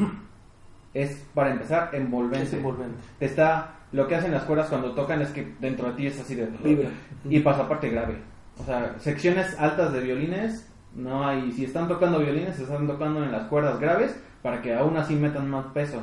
[0.93, 2.43] es para empezar envolvente.
[2.45, 2.97] Es envolvente.
[3.19, 6.19] Te está, lo que hacen las cuerdas cuando tocan es que dentro de ti es
[6.19, 6.89] así de Vibra.
[7.29, 8.17] y pasa parte grave.
[8.59, 13.23] O sea, secciones altas de violines no hay, si están tocando violines se están tocando
[13.23, 16.01] en las cuerdas graves para que aún así metan más peso.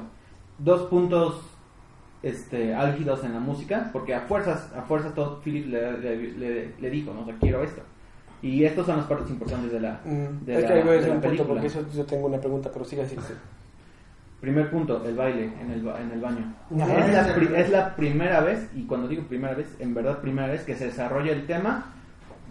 [0.58, 1.40] Dos puntos
[2.22, 6.72] este álgidos en la música, porque a fuerzas, a fuerzas Todd Phillips le, le, le-
[6.80, 7.82] le dijo, no, o sea, quiero esto.
[8.42, 11.14] Y estos son las partes importantes de la, Mm, de es la, que de la
[11.14, 13.16] un punto, porque eso yo tengo una pregunta, pero sigue así.
[13.16, 13.32] sí.
[14.40, 16.54] Primer punto, el baile en el, ba- en el baño.
[16.80, 17.06] Ajá.
[17.06, 20.62] Es la, es la primera vez, y cuando digo primera vez, en verdad primera vez
[20.62, 21.92] que se desarrolla el tema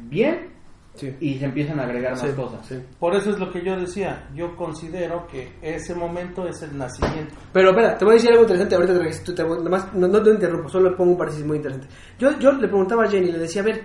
[0.08, 0.50] bien
[0.96, 1.16] Sí.
[1.22, 2.66] y se empiezan a agregar más Sí, cosas.
[2.68, 2.76] sí.
[3.00, 4.28] Por eso es lo que yo decía.
[4.36, 7.36] Yo considero que ese momento es el nacimiento.
[7.54, 10.22] Pero espera, te voy a decir algo interesante ahorita te, te, te- nomás, no, no
[10.22, 11.88] te interrumpo, solo pongo un paréntesis muy interesante.
[12.18, 13.84] Yo, yo le preguntaba a Jenny, le decía, a ver,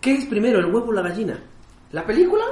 [0.00, 1.42] ¿qué es primero, el huevo o la gallina?
[1.90, 2.44] ¿La película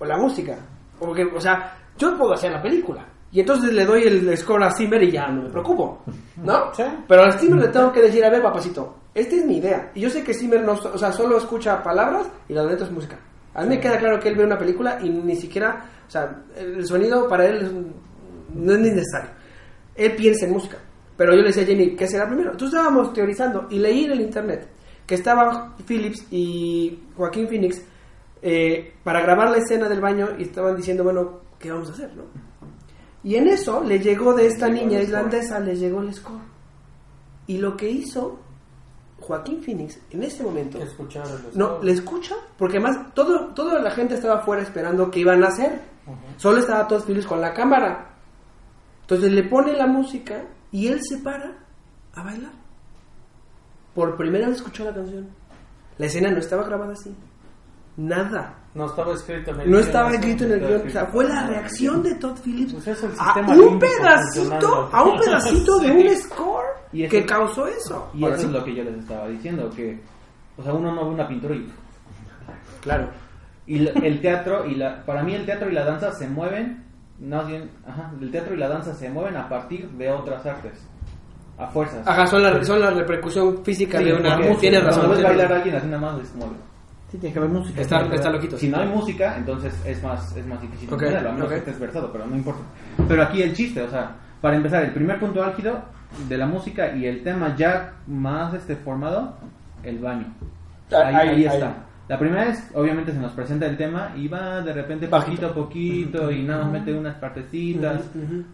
[0.00, 0.58] o la música?
[0.98, 3.06] Porque, o sea, yo puedo hacer la película.
[3.32, 6.02] Y entonces le doy el score a Zimmer y ya no me preocupo,
[6.36, 6.72] ¿no?
[6.74, 6.82] Sí.
[7.08, 9.90] Pero a Zimmer le tengo que decir, a ver, papacito, esta es mi idea.
[9.94, 12.92] Y yo sé que Zimmer no, o sea, solo escucha palabras y la letra es
[12.92, 13.18] música.
[13.54, 16.42] A mí me queda claro que él ve una película y ni siquiera, o sea,
[16.56, 17.92] el sonido para él
[18.54, 19.30] no es necesario.
[19.94, 20.76] Él piensa en música.
[21.16, 22.52] Pero yo le decía a Jenny, ¿qué será primero?
[22.52, 24.68] Entonces estábamos teorizando y leí en el internet
[25.06, 27.82] que estaban Phillips y Joaquín Phoenix
[28.40, 32.14] eh, para grabar la escena del baño y estaban diciendo, bueno, ¿qué vamos a hacer?
[32.16, 32.24] No?
[33.24, 36.40] Y en eso le llegó de esta niña islandesa, le llegó el score.
[37.46, 38.38] Y lo que hizo
[39.20, 40.78] Joaquín Phoenix en ese momento
[41.54, 45.48] no, le escucha, porque además todo, toda la gente estaba afuera esperando que iban a
[45.48, 45.80] hacer.
[46.36, 48.16] Solo estaba todos Phillips con la cámara.
[49.02, 51.58] Entonces le pone la música y él se para
[52.14, 52.52] a bailar.
[53.94, 55.28] Por primera vez escuchó la canción.
[55.98, 57.14] La escena no estaba grabada así.
[57.96, 58.54] Nada.
[58.74, 60.86] No estaba escrito en el No guion, estaba escrito en el guion.
[60.86, 64.88] O sea, fue la reacción de Todd Phillips Pues es el a sistema un pedacito,
[64.92, 68.10] a un pedacito de un score Y que causó eso.
[68.14, 68.48] Y Ahora eso sí.
[68.48, 70.00] es lo que yo les estaba diciendo, que
[70.56, 71.70] o sea, uno no ve una pintura y
[72.80, 73.08] Claro.
[73.66, 76.84] Y la- el teatro y la para mí el teatro y la danza se mueven,
[77.20, 80.86] más bien, ajá, el teatro y la danza se mueven a partir de otras artes.
[81.58, 82.06] a fuerzas.
[82.08, 84.36] Ajá, son la, son la repercusión física Sí, de una...
[84.58, 85.02] Tienes razón.
[85.06, 86.46] Cuando ves bailar a alguien así nada más es como...
[87.12, 87.80] Sí, tiene que haber música.
[87.82, 88.56] Está, está loquito.
[88.56, 91.52] Si no hay música, entonces es más, es más difícil Ok, entenderlo, a menos ok.
[91.52, 92.62] que estés versado, pero no importa.
[93.06, 95.78] Pero aquí el chiste, o sea, para empezar, el primer punto álgido
[96.28, 99.36] de la música y el tema ya más este formado,
[99.82, 100.26] el baño.
[100.90, 101.54] Ah, Ahí, ahí- ahí ahí.
[101.54, 101.74] está.
[102.08, 105.30] La primera es, obviamente se nos presenta el tema y va de repente Bajito.
[105.30, 108.00] poquito a poquito y nada más mete unas partecitas,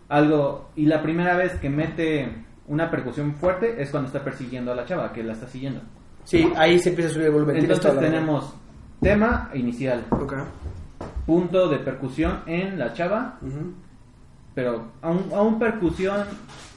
[0.08, 0.70] algo.
[0.76, 2.28] Y la primera vez que mete
[2.66, 5.80] una percusión fuerte es cuando está persiguiendo a la chava, que la está siguiendo.
[6.28, 7.56] Sí, ahí se empieza a subir el volumen.
[7.56, 8.52] Entonces tenemos
[9.00, 10.04] tema inicial,
[11.24, 13.72] punto de percusión en la chava, Ujú.
[14.54, 16.26] pero aún, aún percusión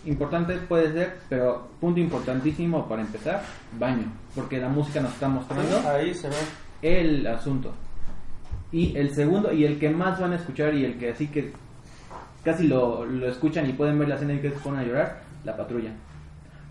[0.06, 3.41] importante puede ser, pero punto importantísimo para empezar,
[3.78, 6.36] baño, porque la música nos está mostrando Ahí se ve.
[6.82, 7.74] el asunto.
[8.72, 11.52] Y el segundo, y el que más van a escuchar, y el que así que
[12.41, 15.22] casi lo, lo escuchan y pueden ver la escena y que se ponen a llorar,
[15.43, 15.91] la patrulla.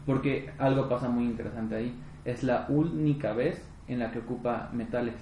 [0.06, 1.94] Porque algo pasa muy interesante ahí.
[2.24, 5.14] Es la única vez en la que ocupa metales.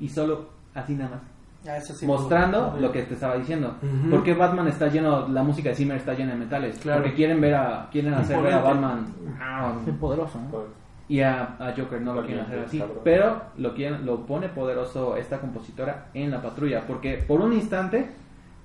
[0.00, 1.20] Y solo así nada más.
[1.66, 2.06] Ah, eso sí.
[2.06, 3.76] mostrando lo que te estaba diciendo.
[3.82, 4.10] Ujú.
[4.10, 6.78] Porque Batman está lleno, la música de Zimmer está llena de metales.
[6.78, 7.02] Claro.
[7.02, 8.60] Porque quieren ver a, quieren hacer ver a.
[8.60, 9.06] Batman
[9.40, 10.84] ah, Qué poderoso, ¿no?
[11.06, 12.78] y a, a Joker no lo quieren hacer así.
[12.78, 12.98] cabrón.
[13.04, 16.82] Pero lo quieren, lo pone poderoso esta compositora en la patrulla.
[16.86, 18.10] Porque por un instante,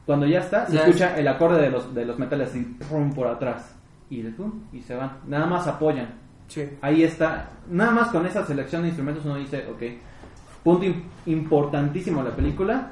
[0.05, 2.77] cuando ya está, se Ya escucha el acorde de los, de los metales así,
[3.15, 3.75] por atrás.
[4.09, 5.17] Y, pum, y se van.
[5.27, 6.13] Nada más apoyan.
[6.49, 6.67] Sí.
[6.81, 7.51] Ahí está.
[7.69, 9.81] Nada más con esa selección de instrumentos uno dice, ok,
[10.63, 12.91] punto im- importantísimo la película,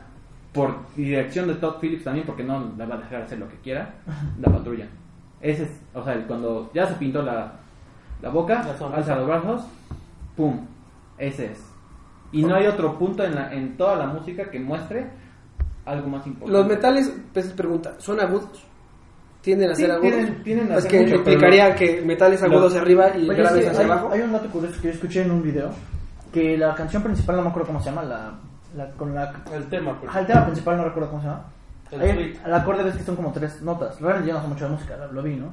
[0.54, 3.58] por dirección de Todd Phillips también, porque no la va a dejar hacer lo que
[3.58, 3.96] quiera,
[4.40, 4.88] la patrulla.
[5.42, 7.52] Ese es, o sea, cuando ya se pintó la,
[8.22, 9.64] la boca, La alza los brazos,
[10.36, 10.62] pum,
[11.18, 11.64] ese es.
[12.32, 15.08] Y no hay otro punto en, la, en toda la música que muestre
[15.86, 16.58] algo más importante.
[16.58, 18.64] Los metales, pues pregunta, ¿son agudos?
[19.48, 20.12] ¿Tienden a Sí, ser agudos?
[20.12, 23.30] tienen- tienden a es ser que mucho, implicaría que metales agudos lo- hacia arriba y
[23.30, 24.10] Oye, graves sí, hacia hay, abajo.
[24.12, 25.70] hay un dato curioso que yo escuché en un video
[26.34, 28.32] que la canción principal no me acuerdo cómo se llama la,
[28.76, 30.10] la con la El tema, pues.
[30.10, 31.46] Ajá, el tema principal no recuerdo cómo se llama
[31.92, 32.40] El Hay- suite.
[32.46, 34.98] el acorde ves que son como tres notas realmente yo no sé mucho de música
[34.98, 35.48] lo, lo vi no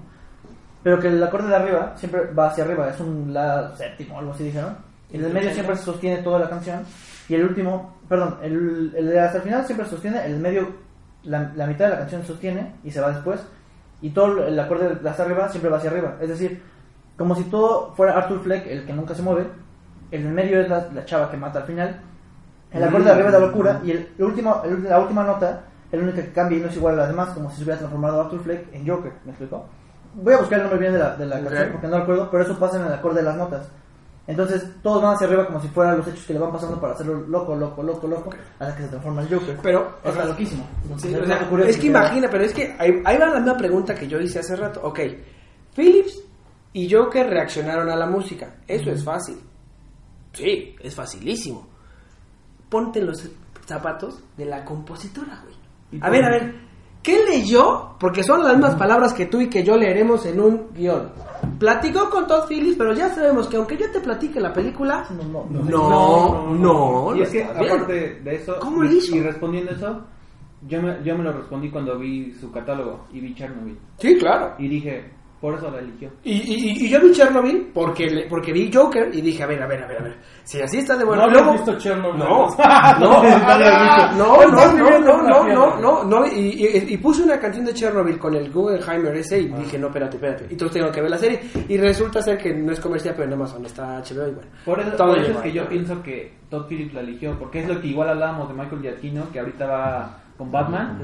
[0.82, 4.32] pero que el acorde de arriba siempre va hacia arriba es un la séptimo algo
[4.32, 4.76] así dijeron
[5.12, 6.80] y el del medio siempre se sostiene toda la canción
[7.28, 10.68] y el último perdón el, el de hasta el final siempre sostiene el medio
[11.22, 13.40] la, la mitad de la canción sostiene y se va después
[14.04, 16.62] y todo el acorde de hasta arriba siempre va hacia arriba es decir
[17.16, 19.46] como si todo fuera Arthur Fleck el que nunca se mueve
[20.10, 22.00] el del medio es la, la chava que mata al final
[22.72, 25.60] el acorde de arriba es la locura y el, el último, el- la última nota
[25.92, 27.62] es la única que cambia y no es igual a las demás, como si se
[27.62, 29.12] hubiera transformado Arthur Fleck en Joker.
[29.24, 29.64] ¿Me explico?
[30.16, 32.42] Voy a buscar el nombre bien de la, de la canción porque no recuerdo, pero
[32.42, 33.68] eso pasa en el acorde de las notas.
[34.26, 36.94] Entonces todos van hacia arriba como si fueran los hechos que le van pasando para
[36.94, 39.58] hacerlo loco, loco, loco, loco, hasta que se transforma en Joker.
[39.62, 40.66] Pero, loquísimo.
[40.96, 43.40] Sí, es o sea, curioso es que imagina, pero es que ahí, ahí va la
[43.40, 44.80] misma pregunta que yo hice hace rato.
[44.82, 45.00] Ok,
[45.74, 46.22] Phillips
[46.72, 48.56] y Joker reaccionaron a la música.
[48.66, 49.38] Eso es fácil.
[50.32, 51.66] Sí, es facilísimo.
[52.68, 53.28] Ponte los
[53.66, 56.02] zapatos de la compositora, güey.
[56.02, 56.54] A ver, a ver,
[57.02, 57.96] ¿qué leyó?
[58.00, 61.12] Porque son las mismas palabras que tú y que yo leeremos en un guion.
[61.58, 65.24] Platicó con Todd Phillips, pero ya sabemos que aunque yo te platique la película, No,
[65.24, 66.54] no, no, no.
[66.54, 69.16] no, no, y es que aparte de eso ¿Cómo y, hizo?
[69.16, 70.00] y respondiendo eso
[70.66, 74.54] yo me, yo me lo respondí cuando vi su catálogo y vi Chernobyl Sí, claro.
[74.58, 75.04] y dije
[75.44, 79.10] por eso la eligió Y, y, y yo vi Chernobyl porque, le- porque vi Joker
[79.14, 80.16] y dije, a ver, a ver, a ver, a ver.
[80.42, 81.26] Si así está de bueno.
[81.26, 82.18] No luego- visto Chernobyl.
[82.18, 85.54] No, no, No, ah, no, no, no, no, no, fiesta.
[85.54, 89.40] no, no, no, y, y, y puse una canción de Chernobyl con el Guggenheimer ese
[89.40, 90.46] y dije, no, espérate, espérate.
[90.48, 91.40] Y entonces tengo que ver la serie.
[91.68, 94.48] Y resulta ser que no es comercial, pero en Amazon está HBO y bueno.
[94.64, 97.38] por eso, Todo por eso llegó es que yo pienso que Todd Phillips la eligió
[97.38, 100.98] porque es lo que igual hablábamos de Michael Giacchino que ahorita va con Batman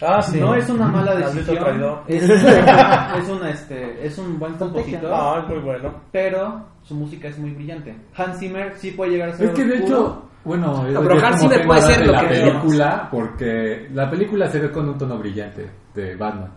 [0.00, 0.40] Ah, sí.
[0.40, 2.02] no es una mala decisión traidor.
[2.08, 5.94] es, es una este es un buen compositor Ah, es muy bueno.
[6.10, 9.64] pero su música es muy brillante Hans Zimmer sí puede llegar a ser Es que
[9.64, 13.08] de oscuro, hecho, bueno, es pero Hans Zimmer puede ser de lo la que película,
[13.10, 16.50] porque la película se ve con un tono brillante de Batman.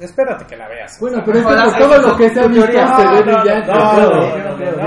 [0.00, 0.96] Espérate que la veas.
[1.00, 3.22] Bueno, pero es que por todo lo que se ha visto se ve No, no,
[3.42, 3.72] brillante.
[3.72, 4.78] no.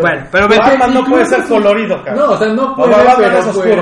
[0.00, 2.26] Bueno, pero ve- Batman no puede ser colorido, cabrón.
[2.26, 2.92] No, o sea, no puede,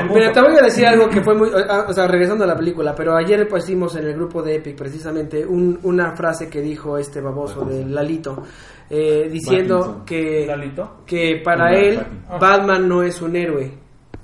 [0.00, 0.14] punto.
[0.14, 1.50] Mira, te voy a decir algo que fue muy...
[1.68, 4.76] ah, O sea, regresando a la película, pero ayer pusimos en el grupo de Epic
[4.76, 8.42] precisamente un- una frase que dijo este baboso de Lalito,
[8.90, 10.98] eh, diciendo que, Lalito.
[11.06, 12.38] que para él Pattinson.
[12.40, 13.72] Batman no es un héroe,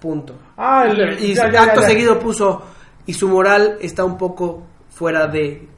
[0.00, 0.34] punto.
[0.56, 1.88] Ah, el, Y ya, ya, acto ya, ya.
[1.88, 2.62] seguido puso,
[3.06, 5.68] y su moral está un poco fuera de...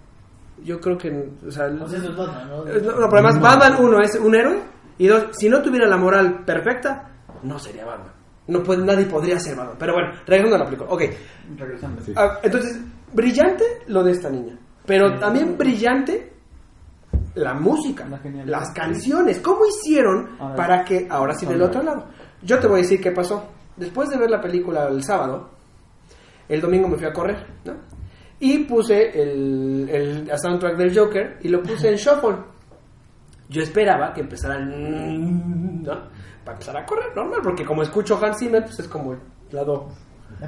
[0.66, 1.30] Yo creo que...
[1.46, 2.64] O sea, Pues eso es Batman, ¿no?
[2.64, 4.58] no, no, pero además Batman, uno, es un héroe,
[4.98, 7.08] y dos, si no tuviera la moral perfecta,
[7.44, 8.12] no sería Batman.
[8.48, 9.76] No puede, nadie podría ser Batman.
[9.78, 10.90] Pero bueno, regresando a la película.
[10.90, 11.02] Ok,
[11.56, 12.12] regresando Sí.
[12.16, 12.80] Ah, entonces,
[13.12, 14.58] brillante lo de esta niña.
[14.84, 16.32] Pero también brillante
[17.34, 18.04] la música,
[18.44, 22.06] las canciones, cómo hicieron para que, ahora sí del otro lado.
[22.42, 23.50] Yo te voy a decir qué pasó.
[23.76, 25.50] Después de ver la película el sábado,
[26.48, 27.74] el domingo me fui a correr, ¿no?
[28.38, 32.36] Y puse el, el soundtrack del Joker y lo puse en shuffle.
[33.48, 35.82] Yo esperaba que empezara el...
[35.82, 35.92] ¿no?
[36.44, 39.18] Para empezar a correr, normal, porque como escucho Hans Zimmer, pues es como el
[39.52, 39.88] lado...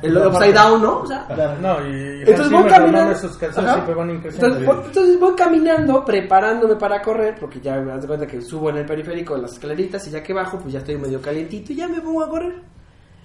[0.02, 1.00] El upside down, ¿no?
[1.00, 1.26] O sea,
[1.62, 3.12] No, y, y entonces voy caminando.
[3.12, 3.72] no, sus canciones Ajá.
[3.74, 4.46] siempre van increciendo.
[4.58, 8.68] Entonces, voy, entonces voy caminando, preparándome para correr, porque ya me das cuenta que subo
[8.70, 11.72] en el periférico de las escaleritas y ya que bajo, pues ya estoy medio calientito
[11.72, 12.60] y ya me pongo a correr.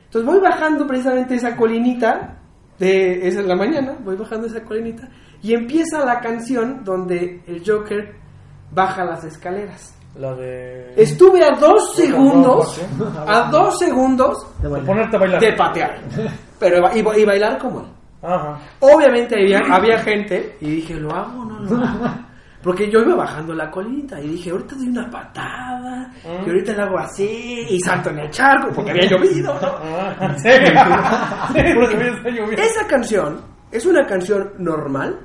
[0.06, 2.38] Entonces voy bajando precisamente esa colinita,
[2.80, 5.08] de, esa es la mañana, voy bajando esa colinita
[5.42, 8.16] y empieza la canción donde el Joker
[8.72, 9.96] baja las escaleras.
[10.16, 10.94] La de...
[10.96, 12.80] Estuve a dos segundos,
[13.28, 15.42] a dos segundos De ponerte a bailar.
[15.42, 16.02] de patear,
[16.60, 17.86] pero y, ba- y bailar como él.
[18.22, 18.60] Ajá.
[18.80, 22.10] Obviamente había, había gente y dije, ¿lo hago o no lo hago?
[22.64, 26.84] Porque yo iba bajando la colita y dije, ahorita doy una patada y ahorita la
[26.86, 29.54] hago así y salto en el charco porque había llovido.
[32.58, 33.42] Esa canción
[33.72, 35.20] es una canción normal,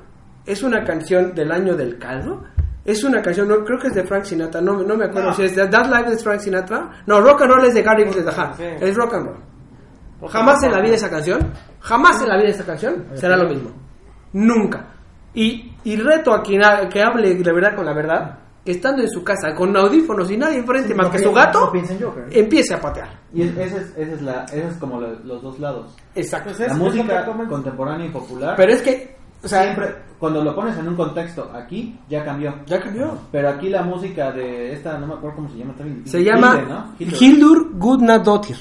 [0.45, 2.43] es una canción del año del caldo,
[2.85, 5.35] es una canción, no, creo que es de Frank Sinatra, no, no me acuerdo No.
[5.35, 6.89] si es de That Life de Frank Sinatra.
[7.05, 8.63] No, Rock and Roll es de Gary Glitter, ajá, Sí.
[8.79, 10.29] es Rock and Roll.
[10.29, 11.39] Jamás en la vida esa canción,
[11.79, 13.71] jamás en la vida esa canción será lo mismo.
[14.33, 14.85] Nunca.
[15.33, 19.01] Y, y reto a quien ha- que hable de verdad con la verdad, que estando
[19.01, 21.65] en su casa con audífonos y nadie enfrente más No que su gato, no
[22.31, 23.09] empiece a patear.
[23.33, 25.95] Y es- ese es, ese es, la, ese es como lo- los dos lados.
[26.15, 26.49] Exacto.
[26.49, 28.55] Pues La es- es música contemporánea y popular.
[28.57, 32.53] Pero es que, o sea, siempre, cuando lo pones en un contexto aquí, ya cambió.
[32.65, 33.17] ya cambió.
[33.31, 35.73] Pero aquí la música de esta, no me acuerdo cómo se llama.
[36.05, 36.95] Se llama ¿no?
[36.99, 38.57] Hildur Gudnadottir.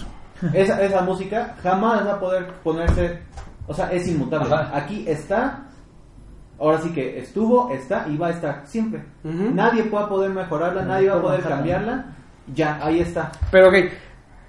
[0.52, 3.18] Esa, esa música jamás va a poder ponerse,
[3.66, 4.54] o sea, es inmutable.
[4.54, 4.70] Ajá.
[4.72, 5.66] Aquí está,
[6.58, 9.02] ahora sí que estuvo, está y va a estar siempre.
[9.24, 12.16] Nadie va a poder mejorarla, nadie va a poder cambiarla.
[12.54, 13.30] Ya, ahí está.
[13.50, 13.74] Pero ok,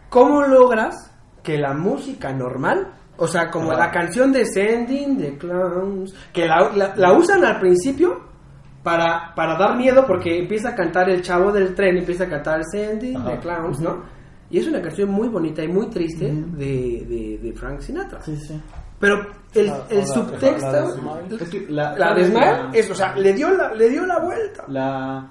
[0.09, 1.11] ¿cómo logras
[1.43, 2.87] que la música normal,
[3.17, 7.59] o sea, como la canción de Sending, de Clowns, que la, la- la usan al
[7.59, 8.21] principio
[8.83, 12.61] para, para dar miedo porque empieza a cantar el chavo del tren, empieza a cantar
[12.71, 13.31] Sending, Ajá.
[13.31, 14.03] de Clowns, ¿no?
[14.49, 18.21] Y es una canción muy bonita y muy triste de, de, de Frank Sinatra.
[18.21, 18.59] Sí, sí.
[18.99, 21.21] Pero el, La- el la- subtexto, la.
[21.39, 24.65] Es la, la de Smile, es, o sea, le dio la, le dio la vuelta.
[24.67, 25.27] la-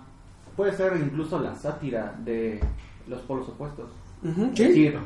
[0.57, 2.61] puede ser incluso la sátira de
[3.07, 3.91] los polos opuestos.
[4.25, 4.65] Ujú, Es sí.
[4.65, 4.99] decir,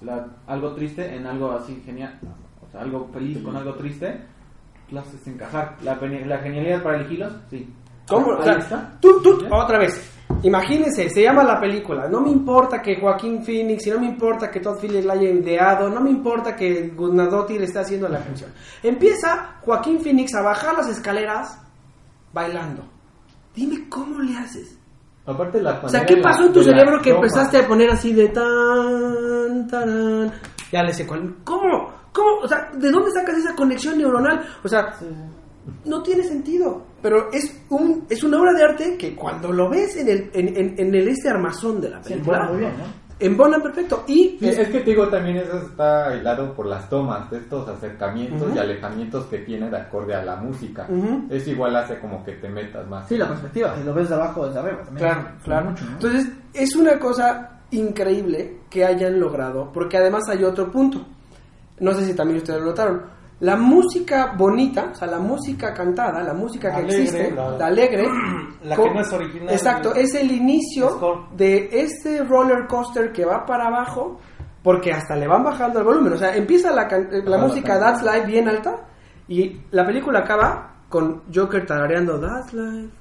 [0.00, 2.18] la- algo triste en algo así genial,
[2.66, 4.22] o sea, algo feliz con algo triste,
[4.96, 5.76] haces encajar.
[5.82, 7.68] La, la genialidad para elegirlos, sí.
[8.08, 8.28] ¿Cómo?
[8.28, 8.92] O Ahí sea, está.
[9.00, 10.13] tú, tú, otra vez.
[10.42, 12.06] Imagínense, se llama la película.
[12.08, 15.30] No me importa que Joaquín Phoenix, y no me importa que Todd Phillips la haya
[15.30, 18.50] ideado, no me importa que Gunadotti le esté haciendo la canción.
[18.82, 21.58] Empieza Joaquín Phoenix a bajar las escaleras
[22.32, 22.82] bailando.
[23.54, 24.76] Dime cómo le haces.
[25.26, 27.24] Aparte la O sea, ¿qué la- pasó en tu cerebro que toma.
[27.24, 30.32] empezaste a poner así de tan, tan?
[30.70, 31.34] Ya le sé cuál.
[31.44, 31.90] ¿Cómo?
[32.12, 32.36] ¿Cómo?
[32.42, 34.44] O sea, ¿de dónde sacas esa conexión neuronal?
[34.62, 34.94] O sea,
[35.84, 36.82] no tiene sentido.
[37.02, 40.48] Pero es un es una obra de arte que cuando lo ves en el en,
[40.56, 43.04] en, en el este armazón de la Sí, película, ¿no?
[43.20, 44.02] embona perfecto.
[44.08, 47.66] Y Sí, es que te digo también eso está hilado por las tomas, de estos
[47.68, 50.86] acercamientos y alejamientos que tiene de acorde a la música.
[50.88, 51.26] Ujú.
[51.30, 53.06] Es igual hace como que te metas más.
[53.08, 53.76] Sí, la perspectiva.
[53.78, 54.82] Si lo ves de abajo, desde arriba.
[54.84, 54.96] También.
[55.08, 55.70] Claro, claro.
[55.70, 55.92] Mucho, ¿no?
[55.92, 61.06] Entonces, es una cosa increíble que hayan logrado, porque además hay otro punto.
[61.80, 63.02] No sé si también ustedes lo notaron.
[63.40, 67.66] La música bonita, o sea, la música cantada, la música que Alegre, existe, la- la
[67.66, 68.04] alegre,
[68.64, 69.48] la que no es original.
[69.52, 71.20] Exacto, es el inicio Score.
[71.36, 74.20] de este roller coaster que va para abajo,
[74.62, 76.12] porque hasta le van bajando el volumen.
[76.12, 78.76] O sea, empieza la, eh, la música That's Life bien alta
[79.28, 82.92] y la película acaba con Joker tarareando That's Life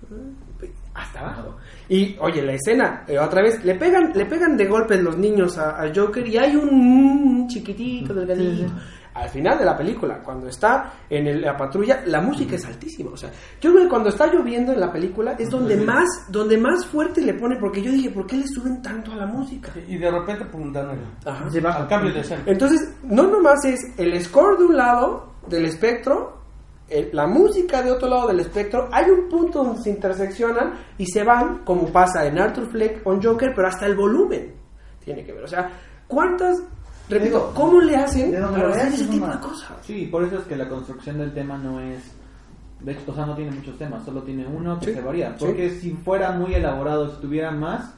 [0.63, 1.57] eh, hasta abajo.
[1.87, 5.57] Y oye, la escena, eh, otra vez, le pegan, le pegan de golpe los niños
[5.57, 8.73] a, a Joker y hay un mm, chiquitito, delgadito.
[9.15, 13.11] Al final de la película, cuando está en el- la patrulla, la música es altísima.
[13.11, 13.29] O sea,
[13.61, 17.21] yo creo que cuando está lloviendo en la película es donde más, donde más fuerte
[17.21, 19.71] le pone, porque yo dije, ¿por qué le suben tanto a la música?
[19.87, 21.79] Y de repente, pum, dan el, baja.
[21.81, 22.41] al cambio de escena.
[22.45, 26.41] Entonces, no nomás es el score de un lado del espectro,
[26.89, 31.05] el- la música de otro lado del espectro, hay un punto donde se interseccionan y
[31.05, 34.53] se van, como pasa en Arthur Fleck on Joker, pero hasta el volumen
[35.03, 35.43] tiene que ver.
[35.43, 35.69] O sea,
[36.07, 36.61] ¿cuántas,
[37.09, 39.71] repito, cómo le hacen ¿De dónde para lo hacer ves, ese tipo de cosas?
[39.81, 42.15] Sí, por eso es que la construcción del tema no es.
[42.81, 45.29] De hecho, o sea, no tiene muchos temas, solo tiene uno que Sí, se varía.
[45.37, 45.45] sí.
[45.45, 47.93] Porque si fuera muy elaborado, si tuviera más,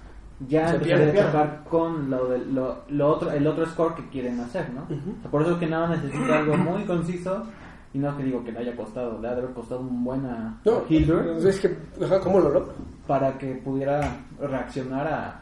[0.48, 1.22] ya Se empezaría pierde.
[1.22, 4.84] a chocar con lo, del- lo, lo otro, el otro score que quieren hacer, ¿no?
[4.84, 5.16] Ujú.
[5.18, 7.44] O sea, por eso es que nada necesita algo muy conciso.
[7.94, 10.26] Y no que digo que le haya costado, le ha de haber costado un buen
[10.26, 11.38] a No, Hildur.
[11.48, 11.78] es que,
[12.22, 12.74] ¿cómo lo logro?
[13.08, 14.02] para que pudiera
[14.38, 15.40] reaccionar a,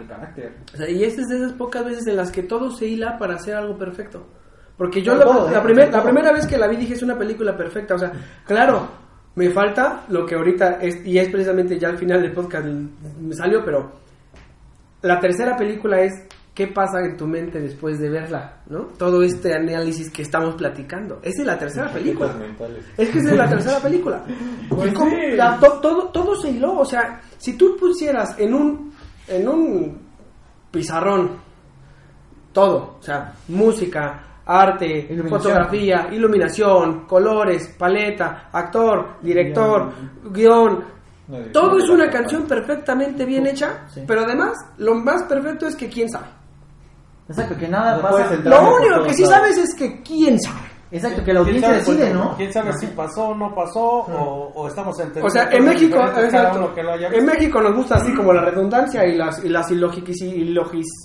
[0.00, 0.56] al carácter.
[0.74, 3.18] O sea, y esta es de esas pocas veces en las que todo se hila
[3.18, 4.26] para hacer algo perfecto.
[4.76, 5.62] Porque yo la, todo, la ¿eh?
[5.62, 7.94] primer- la primera vez que la vi dije es una película perfecta.
[7.94, 8.12] O sea,
[8.46, 8.88] claro,
[9.34, 13.34] me falta lo que ahorita es, y es precisamente ya al final del podcast me
[13.34, 13.92] salió, pero
[15.02, 16.12] la tercera película es
[16.54, 18.88] qué pasa en tu mente después de verla, ¿no?
[18.98, 21.20] Todo este análisis que estamos platicando.
[21.22, 22.34] Esa es la tercera película.
[22.98, 24.22] Es que esa es la tercera película.
[24.68, 25.36] Pues sí.
[25.36, 26.78] la- to- todo, todo se hiló.
[26.78, 28.92] O sea, si tú pusieras en un,
[29.30, 29.98] en un
[30.70, 31.38] pizarrón
[32.52, 35.28] todo, o sea, música, arte, Iluminación.
[35.40, 39.92] fotografía, iluminación, colores, paleta, actor, director,
[40.32, 40.84] guion,
[41.28, 44.02] No, todo es una canción perfectamente bien hecha, Sí.
[44.06, 46.26] pero además lo más perfecto es que quién sabe.
[47.28, 48.34] Exacto, que nada No pasa.
[48.42, 50.66] Lo único que sí sabes es que quién sabe.
[50.92, 52.36] Exacto, que la ¿Quién audiencia sabe, decide, ¿no?
[52.36, 53.80] ¿Quién sabe si pasó o no pasó?
[53.80, 55.28] O, o estamos entendiendo.
[55.28, 57.24] O sea, en México, exacto, uno que lo haya en.
[57.26, 60.16] México nos gusta así como la redundancia y las y las ilógicas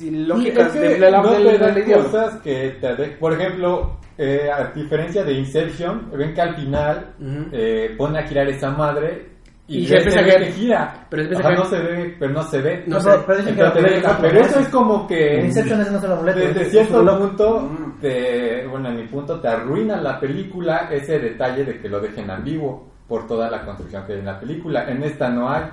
[0.01, 2.03] ilógicas de, de la- no del dan idioma.
[2.05, 7.13] cosas que te de- por ejemplo eh, a diferencia de Inception ven que al final
[7.19, 7.49] Ujú.
[7.51, 9.34] eh, pone a girar esa madre
[9.67, 10.45] y, Y se siempre se ve ve.
[10.45, 13.09] que gira Pero no se ve pero no se ve No No, sé.
[13.09, 15.45] pero, pero dicen que Entonces, la te deja- película- pero eso es como que En
[15.45, 16.39] Inception ese no se lo amuleto.
[16.39, 17.19] desde es- cierto es loco.
[17.27, 17.71] punto
[18.01, 22.29] te, bueno en mi punto te arruina la película ese detalle de que lo dejen
[22.29, 25.63] ambiguo por toda la construcción que hay en la película en esta no hay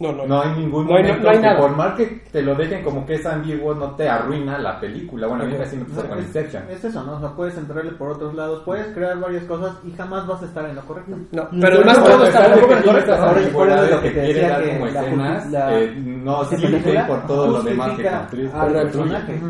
[0.00, 1.60] No, no, no hay ningún No hay- no- momento no hay que nada.
[1.60, 5.28] por más que te lo dejen como que es ambiguo no te arruina la película
[5.28, 7.12] bueno a mí me pasa con Es- Inception Es eso, ¿no?
[7.16, 10.46] O sea, puedes entrarle por otros lados, puedes crear varias cosas y jamás vas a
[10.46, 11.16] estar en lo correcto.
[11.30, 13.14] No, pero además todo está en tiene correcto.
[13.14, 17.06] Ahora, recuerda lo que te quiere decía dar que como escenas, la- eh, no película
[17.06, 18.50] por todo lo demás que justifica construye.
[18.52, 19.40] al personaje.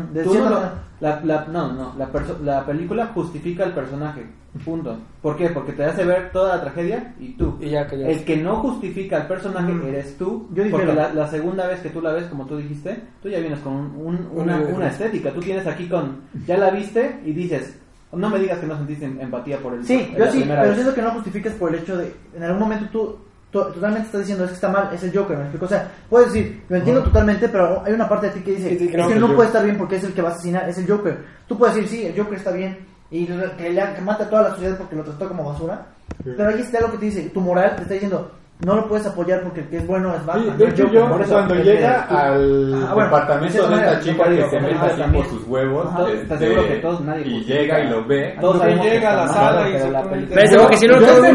[0.99, 4.25] Lo- la, la- no, no, la, perso- la película justifica al personaje,
[4.63, 4.97] punto.
[5.21, 5.49] ¿Por qué?
[5.49, 7.57] Porque te hace ver toda la tragedia y tú.
[7.59, 11.13] Y ya que ya- El que no justifica al personaje eres tú, Yo porque la,
[11.13, 13.95] la segunda vez que tú la ves, como tú dijiste, tú ya vienes con un-
[13.97, 15.31] un- una, Una- estética.
[15.31, 17.77] Tú tienes aquí con, ya la viste y dices,
[18.13, 20.73] no me digas que no sentiste empatía por el Sí, yo sí, pero vez.
[20.75, 23.17] siento que no justificas por el hecho de, en algún momento tú
[23.55, 25.65] to- totalmente estás diciendo es que está mal, es el Joker, ¿me explico?
[25.65, 28.69] O sea, puedes decir, lo entiendo totalmente, pero hay una parte de ti que dice,
[28.71, 30.29] Sí, sí, que no, es que no puede estar bien porque es el que va
[30.29, 31.17] a asesinar, es el Joker.
[31.47, 32.77] Tú puedes decir, sí, el Joker está bien
[33.11, 35.85] y que, le, que mata a toda la sociedad porque lo trató como basura,
[36.23, 38.29] pero ahí está lo que te dice, tu moral te está diciendo,
[38.65, 40.57] no lo puedes apoyar porque el que es bueno es Sí, Batman.
[40.57, 40.99] de no el hecho Joker".
[41.01, 44.49] yo por eso, cuando llega al Ah, bueno, departamento de de esta chica yo que
[44.49, 48.05] se mete así por sus huevos Ajá, este, que todos, nadie y llega y lo
[48.05, 50.99] ve Todos llega a la sala y se la película- Pero que si no yo
[51.07, 51.33] todo el ese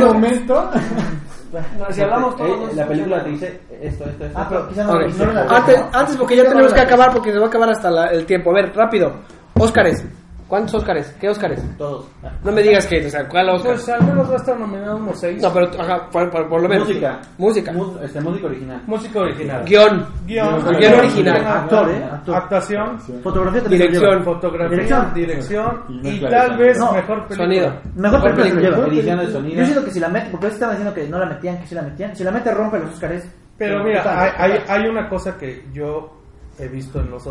[1.91, 4.39] si hablamos todos Eh, los- la película te dice esto, esto, esto.
[4.39, 7.49] Ah, pero no, no Antes, antes porque ya tenemos que acabar porque se va a
[7.49, 8.51] acabar hasta la- el tiempo.
[8.51, 9.13] A ver, rápido.
[9.59, 10.05] Óscares.
[10.51, 11.17] ¿Cuántos Óscares?
[11.21, 11.63] ¿Qué Óscares?
[11.79, 12.07] Todos.
[12.45, 13.73] No me digas que, o sea, ¿cuál Óscar?
[13.75, 15.41] Pues al menos va a estar nominado unos seis.
[15.41, 16.89] No, pero ajá, por, por- por lo menos.
[16.89, 17.21] Música.
[17.39, 17.73] Música.
[17.73, 18.83] Mu- este, música original.
[18.87, 19.65] Música original.
[19.65, 20.07] Guión.
[20.27, 20.65] Guión.
[20.79, 21.47] Guión original.
[21.47, 22.05] Actor, ¿eh?
[22.13, 22.35] Actor.
[22.35, 22.99] Actuación.
[23.23, 24.25] Fotografía también Dirección.
[24.25, 24.69] Fotografía.
[24.77, 25.15] Dirección.
[25.15, 25.83] Dirección.
[26.03, 27.37] Y tal vez No, mejor película.
[27.47, 27.75] Sonido.
[27.95, 28.87] Mejor película.
[28.89, 29.57] Edición de sonido.
[29.61, 31.75] Yo siento que si la mete, porque estaban diciendo que no la metían, que sí
[31.77, 32.17] la metían.
[32.17, 33.25] Si la mete, rompe los Oscars.
[33.57, 36.11] Pero mira, hay, hay, hay una cosa que yo
[36.59, 37.25] he visto en los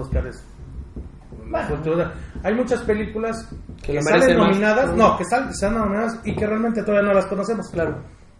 [2.43, 3.47] Hay muchas películas
[3.81, 4.47] Que que, salen merecen más.
[4.49, 7.67] nominadas, no, que salen, están nominadas y que realmente todavía no las conocemos.
[7.71, 7.97] Claro.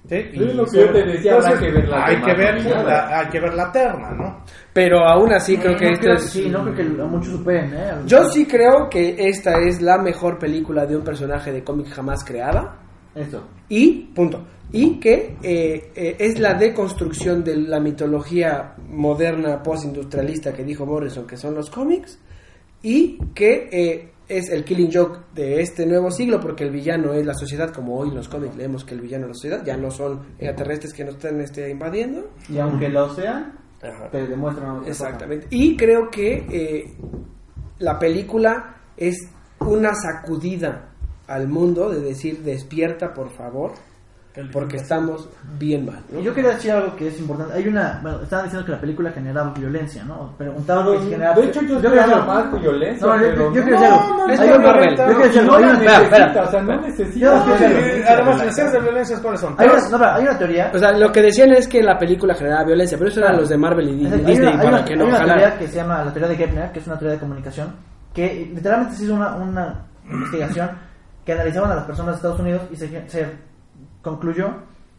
[0.07, 0.15] ¿Sí?
[0.15, 2.86] Es lo que yo te decía, habrá que ver las hay, que ver, nominadas.
[2.86, 4.44] la, hay que ver la terna, ¿no?
[4.73, 6.23] Pero aún así creo Eh, que no esto creo- es...
[6.23, 7.91] Sí, no creo que muchos superen, ¿eh?
[8.06, 12.23] Yo sí creo que esta es la mejor película de un personaje de cómic jamás
[12.23, 12.77] creada.
[13.14, 13.44] Eso.
[13.68, 14.48] Y, punto.
[14.72, 21.27] Y que eh, eh, es la deconstrucción de la mitología moderna postindustrialista que dijo Morrison,
[21.27, 22.19] que son los cómics.
[22.81, 27.26] Y que eh, es el killing joke de este nuevo siglo, porque el villano es
[27.26, 29.76] la sociedad, como hoy en los cómics leemos que el villano es la sociedad, ya
[29.76, 32.30] no son extraterrestres que nos están este, invadiendo.
[32.47, 33.60] Y aunque lo sean,
[34.11, 34.89] te demuestran cosa.
[34.89, 35.47] Exactamente.
[35.49, 36.93] Y creo que eh,
[37.80, 39.18] la película es
[39.60, 40.89] una sacudida
[41.27, 43.73] al mundo de decir despierta por favor
[44.53, 45.27] porque estamos
[45.57, 45.99] bien mal.
[46.11, 46.19] ¿no?
[46.19, 47.53] Y Yo quería decir algo que es importante.
[47.56, 47.99] Hay una.
[48.01, 50.34] Bueno, estaban diciendo que la película generaba violencia, ¿no?
[50.38, 51.35] Preguntaban que si generaba.
[51.35, 53.51] de hecho yo esperaba decir- más violencia No, yo, pero yo, yo no.
[53.51, 54.18] quiero decir algo.
[54.18, 54.89] no, es Hay una- Marvel.
[54.97, 55.51] Yo quiero decir algo.
[55.51, 55.73] no Hay una.
[55.80, 56.43] Necesita, espera.
[56.43, 59.56] o sea, no necesita Yo no Además, de la las escenas de violencia, ¿cuáles son?
[59.57, 60.72] Hay una, no, pero hay una teoría.
[60.73, 63.49] O sea, lo que decían es que la película generaba violencia, pero eso eran los
[63.49, 65.39] de Marvel y Di- Hay Disney una, hay para una- que hay no una jalara.
[65.41, 67.76] teoría que se llama la teoría de Gepner, que es una teoría de comunicación,
[68.14, 70.69] que literalmente se hizo una, una investigación
[71.26, 73.48] que analizaban a las personas de Estados Unidos y se, se
[74.01, 74.53] concluyó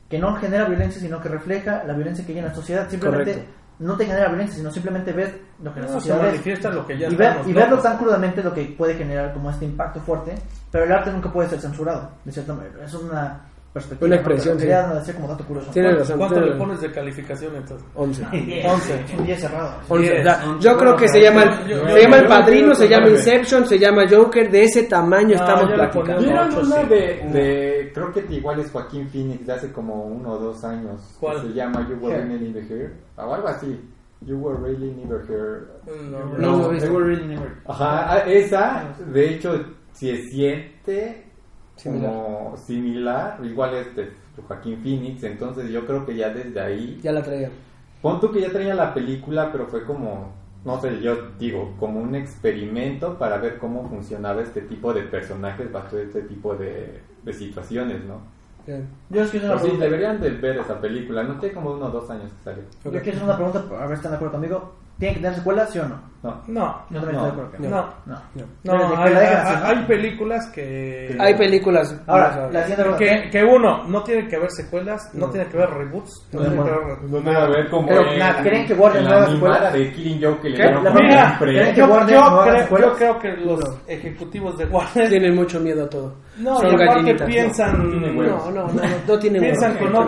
[0.09, 2.89] que no genera violencia, sino que refleja la violencia que hay en la sociedad.
[2.90, 3.52] Simplemente Correcto.
[3.78, 5.32] no te genera violencia, sino simplemente ves
[5.62, 6.24] lo que la No, sociedad es.
[6.32, 9.51] manifiesta lo que ya y, ver- y verlo tan crudamente lo que puede generar como
[9.51, 10.35] este impacto fuerte,
[10.70, 12.85] pero el arte nunca puede ser censurado, de cierta manera.
[12.85, 13.40] Es una
[13.73, 14.07] perspectiva.
[14.07, 14.21] Una ¿no?
[14.21, 15.71] expresión, Pero Quería decir como dato curioso.
[15.73, 16.19] Tiene razón.
[16.19, 16.67] ¿Cuánto tiene le razón.
[16.69, 17.89] pones de calificación entonces?
[17.95, 18.25] 11.
[18.67, 19.05] 11.
[19.19, 19.75] Un 10 cerrado.
[19.89, 20.11] 11.
[20.13, 20.69] Diez, Da- once.
[20.69, 23.09] Yo creo que se llama, el- Yo- se llama El yo- Padrino, yo- se llama
[23.09, 26.23] Inception, se llama Joker, de ese tamaño No, estamos platicando.
[26.23, 26.89] ¿Vieron una sí.
[26.89, 26.99] de,
[27.33, 31.17] de, creo que igual es Joaquín Phoenix de hace como uno o dos años?
[31.21, 31.41] ¿Cuál?
[31.43, 32.25] Se llama You Were.
[32.25, 32.93] Really Never Here.
[33.17, 33.81] O algo así.
[34.23, 35.61] You Were Really Never Here.
[35.87, 36.69] No, No, no.
[36.69, 36.79] no.
[36.79, 41.25] They were really never- Ajá, ah, esa, de hecho, se siente
[41.82, 42.11] Similar.
[42.12, 44.11] como similar, igual este
[44.47, 47.51] Joaquín Phoenix, entonces yo creo que ya desde ahí, Ya la traía.
[48.02, 50.32] pon tú que ya traía la película, pero fue como,
[50.65, 55.70] no sé, yo digo, como un experimento para ver cómo funcionaba este tipo de personajes
[55.73, 58.19] bajo este tipo de, de situaciones, ¿no?
[58.66, 58.86] Bien.
[59.09, 59.85] Yo es que es una Pero sí, pregunta.
[59.86, 62.62] deberían de ver esa película, no tiene como uno o dos años que salió.
[62.85, 64.73] Yo quiero hacer una pregunta, a ver si están de acuerdo conmigo.
[65.01, 66.10] ¿Tiene que tener secuela, sí o no?
[66.22, 66.43] No.
[66.48, 67.51] No, No.
[67.51, 67.70] que no.
[68.05, 68.16] No.
[68.64, 71.16] No, hay, que hay- películas que...
[71.18, 71.98] Hay películas.
[72.06, 72.94] Ahora, la siguiente.
[72.98, 75.32] Que, que uno, no tiene que haber secuelas, no, No.
[75.32, 76.77] tiene que haber reboots, no No, tiene que no.
[76.77, 77.02] haber...
[77.05, 79.55] No me va a ver como Pero, en- nada, ¿creen que Warner no haga animada
[79.55, 79.70] secuela?
[79.70, 80.62] de Killing Joke que le ¿Qué?
[80.62, 82.90] dieron La como primera, un pre- ¿creen que Yo, Warner yo no haga creo, secuelas?
[82.90, 86.14] yo creo que los ejecutivos de Warner Tienen mucho miedo a todo.
[86.39, 90.01] no, Son y aparte piensan, No, no, no, no, no tienen piensan con No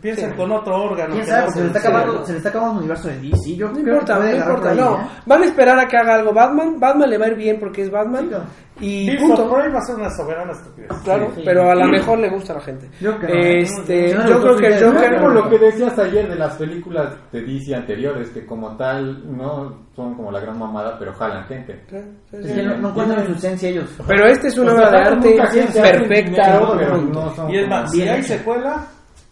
[0.00, 0.36] piensan Sí.
[0.36, 1.14] con otro órgano.
[1.14, 1.42] ¿Quién sabe?
[1.44, 3.56] Porque se le, es está el acabando, se le está acabando un universo de DC.
[3.56, 4.96] Yo No importa, no importa, ahí, no.
[4.96, 5.06] ¿eh?
[5.26, 6.78] Van a esperar a que haga algo Batman.
[6.80, 8.22] Batman le va a ir bien porque es Batman.
[8.22, 8.44] Sí, claro.
[8.80, 9.48] Y punto.
[9.50, 10.88] va a ser una soberana estupidez.
[11.02, 11.42] Claro, Sí.
[11.44, 12.88] pero a lo mejor le gusta a la gente.
[13.00, 13.58] Yo creo que no.
[13.58, 16.54] Este, yo gustó creo que el Joker Es como lo que decías ayer de las
[16.54, 21.44] películas de DC anteriores, que como tal no son como la gran mamada, pero jalan
[21.46, 21.82] gente.
[21.90, 21.96] Sí,
[22.30, 23.90] sí, Es que no, no encuentran su esencia ellos.
[24.06, 25.36] Pero esta es una O obra de arte
[25.82, 26.46] perfecta.
[26.46, 27.20] dinero, pero punto.
[27.24, 28.86] no son Y es más, si hay secuela,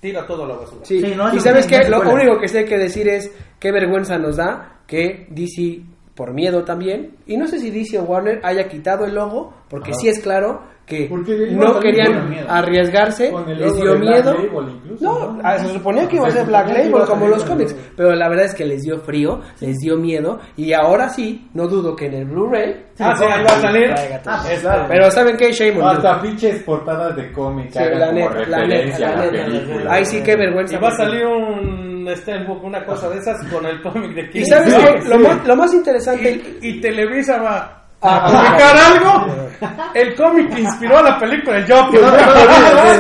[0.07, 0.85] tira todo a la basura.
[0.85, 1.01] Sí.
[1.01, 4.37] Sí, no, y sabes se lo único que sé que decir es qué vergüenza nos
[4.37, 5.83] da que DC,
[6.15, 9.91] por miedo también, y no sé si DC o Warner haya quitado el logo, porque
[9.91, 10.01] Ajá.
[10.01, 14.33] sí es claro que Porque no querían arriesgarse, les dio miedo.
[14.33, 15.41] Label incluso, no, ¿no?
[15.43, 18.29] ah, se suponía que iba a Se ser Black Label como los cómics, pero la
[18.29, 22.07] verdad es que les dio frío, les dio miedo, y ahora sí, no dudo que
[22.07, 23.95] en el Blu-ray Ah, sí, ahí va a salir.
[24.25, 24.87] Ah, pues, claro.
[24.89, 25.53] Pero ¿saben qué?
[25.53, 25.87] Shame on you.
[25.87, 29.93] Hasta pinches portadas de cómics Sí, la neta, la neta.
[29.93, 30.77] Ay, sí, qué vergüenza.
[30.77, 34.41] Y va a salir un Steelbook, una cosa de esas con el cómic de King.
[34.41, 35.03] Y sabes qué?
[35.03, 35.09] sí.
[35.09, 36.59] Lo, más, lo más interesante...
[36.63, 39.47] Y, y Televisa va a publicar algo.
[39.95, 42.01] El cómic que inspiró a la película de Joker.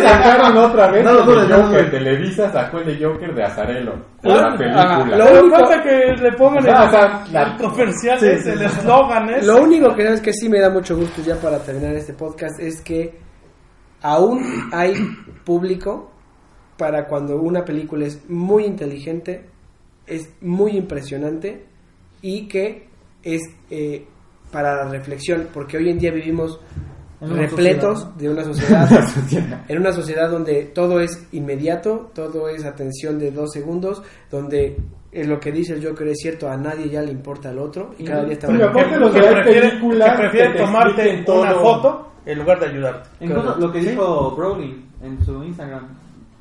[0.03, 1.91] Sacaron otra vez No el no Joker.
[1.91, 3.93] Televisa sacó el de Joker de Azarelo.
[4.25, 5.17] Ah, La película.
[5.17, 8.43] lo único- falta que le pongan el, Ah, o sea, la- el comercial, Sí, es,
[8.45, 9.47] sí, el eslogan es.
[9.47, 12.59] Lo único que sabes que sí me da mucho gusto ya para terminar este podcast
[12.61, 13.19] es que
[14.03, 14.43] aún
[14.73, 14.95] hay
[15.45, 16.11] público
[16.79, 19.47] para cuando una película es muy inteligente,
[20.07, 21.67] es muy impresionante
[22.23, 22.89] y que
[23.23, 24.07] es eh,
[24.51, 26.61] para la reflexión, porque hoy en día vivimos
[27.21, 33.19] repletos sociedad, de una sociedad, en una sociedad donde todo es inmediato, todo es atención
[33.19, 34.77] de dos segundos, donde
[35.13, 37.95] eh, lo que dice el Joker es cierto, a nadie ya le importa al otro
[37.99, 38.59] y cada día está de
[40.17, 43.09] prefiere, tomarte una foto en lugar de ayudarte.
[43.21, 45.89] Incluso lo que dijo Brody en su Instagram,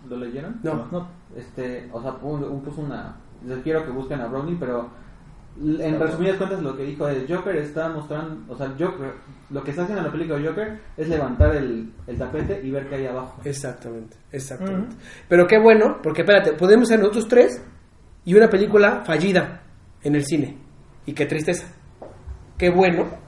[0.10, 0.60] ¿lo leyeron?
[0.64, 0.88] No.
[0.92, 1.08] no.
[1.36, 3.16] Este, o sea, puso, puso una.
[3.46, 4.90] Les quiero que busquen a Brody, pero
[5.58, 8.54] en resumidas cuentas lo que dijo es: Joker está mostrando.
[8.54, 9.14] O sea, Joker,
[9.50, 12.72] lo que está haciendo en la película de Joker es levantar el, el tapete y
[12.72, 13.42] ver qué hay abajo.
[13.44, 14.96] Exactamente, exactamente.
[15.28, 17.64] Pero qué bueno, porque espérate, podemos ser nosotros tres
[18.26, 19.62] y una película fallida
[20.04, 20.58] en el cine.
[21.06, 21.68] Y qué tristeza.
[22.58, 23.25] Qué bueno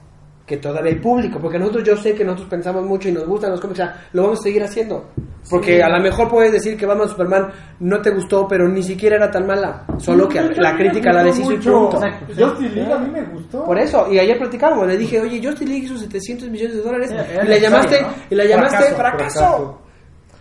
[0.48, 3.50] que todavía hay público, porque nosotros yo sé que nosotros pensamos mucho y nos gustan
[3.52, 5.10] los cómics, o sea, lo vamos a seguir haciendo.
[5.50, 7.48] Porque a lo mejor puedes decir que Batman Superman
[7.80, 11.52] no te gustó, pero ni siquiera era tan mala, solo que la crítica la deshizo
[11.52, 11.96] y punto.
[11.96, 12.26] Exacto.
[12.36, 13.64] Justice League a mí me gustó.
[13.64, 17.10] Por eso, y ayer platicábamos, le dije, oye, Justice League hizo 700 millones de dólares
[17.10, 19.38] Era- era y la llamaste, y la llamaste Fracaso, fracaso.
[19.38, 19.82] fracaso.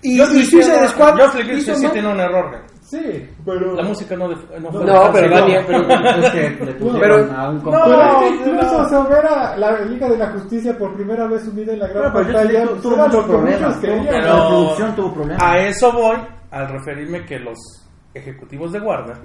[0.01, 1.15] Y, Justice y Suicide League- Squad
[1.57, 2.61] hizo un error.
[2.89, 3.73] Sí, pero...
[3.75, 5.29] La música no, no fue No, pero.
[5.35, 9.25] Daniel, pero- Es que le pusieron Pero- a un No, Pero incluso o sea, ver
[9.25, 12.65] a la Liga de la Justicia por primera vez unida en la gran pero pantalla
[12.69, 13.77] pues, tuvo muchos problemas.
[13.81, 15.43] Pero- La producción tuvo problemas.
[15.43, 16.17] A eso voy
[16.51, 17.57] al referirme que los
[18.13, 19.17] ejecutivos de Warner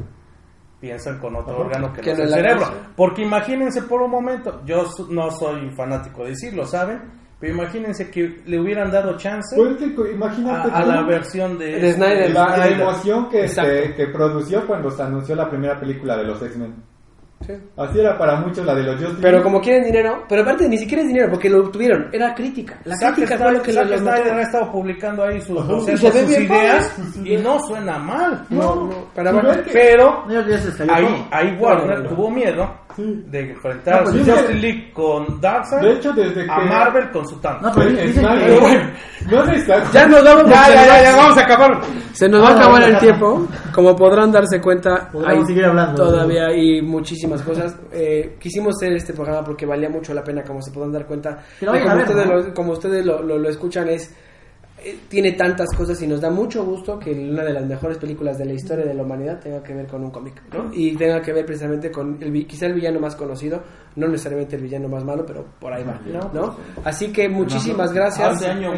[0.80, 2.66] piensan con otro órgano que, Que no es el la cerebro.
[2.96, 7.21] Porque imagínense por un momento, yo no soy fanático de decirlo, ¿saben?
[7.42, 9.76] Pero imagínense que le hubieran dado chance Pues
[10.72, 12.28] a, la versión de, De Snyder.
[12.28, 16.40] de la, emoción que, se- que produció cuando se anunció la primera película de los
[16.40, 16.72] X-Men.
[17.44, 17.54] Sí.
[17.76, 20.78] Así era para muchos la de los Justice Pero como quieren dinero, pero aparte ni
[20.78, 22.78] siquiera es dinero, porque lo obtuvieron, era crítica.
[22.84, 25.72] La Zack crítica fue lo que Zack los Snyder ha estado publicando ahí sus, Ajá.
[25.72, 28.46] bocetos, Y se ve sus ideas y no suena mal.
[28.48, 29.50] No, no, pero bueno,
[30.88, 36.12] ahí, ahí Warner tuvo miedo de enfrentar No, pues Justice League con Darkseid De hecho,
[36.12, 37.62] desde a que- Marvel con su Thanos.
[37.62, 38.20] No, pero Pues, que-
[38.60, 38.90] bueno,
[39.30, 41.80] no Ya nos vamos Ya, ya, se ya, vamos a acabar.
[42.12, 43.46] Se nos va a Ah, acabar no, el no, tiempo.
[43.74, 46.04] Como podrán darse cuenta, hay seguir hablando.
[46.04, 47.76] todavía hay muchísimas cosas.
[47.92, 51.38] Eh, quisimos hacer este programa porque valía mucho la pena, como se podrán dar cuenta.
[51.60, 52.34] Como, a ver, ustedes ¿no?
[52.36, 54.14] lo, como ustedes lo, lo- lo escuchan, es
[55.08, 58.44] tiene tantas cosas y nos da mucho gusto que una de las mejores películas de
[58.44, 60.70] la historia de la humanidad tenga que ver con un cómic, ¿no?
[60.72, 63.62] Y tenga que ver precisamente con el, quizá el villano más conocido,
[63.96, 66.00] no necesariamente el villano más malo, pero por ahí va,
[66.32, 66.56] ¿no?
[66.84, 68.36] Así que muchísimas gracias.
[68.36, 68.72] Hace año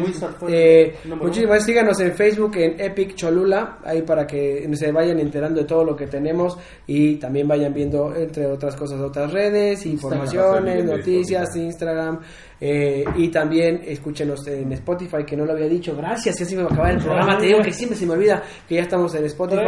[0.47, 5.65] Eh, muchísimas síganos en Facebook en Epic Cholula ahí para que se vayan enterando de
[5.65, 6.57] todo lo que tenemos
[6.87, 12.19] y también vayan viendo entre otras cosas otras redes informaciones noticias Instagram
[12.59, 16.63] eh, y también escúchenos en Spotify que no lo había dicho gracias ya se me
[16.63, 19.13] va a acabar el programa te digo que siempre se me olvida que ya estamos
[19.15, 19.61] en Spotify.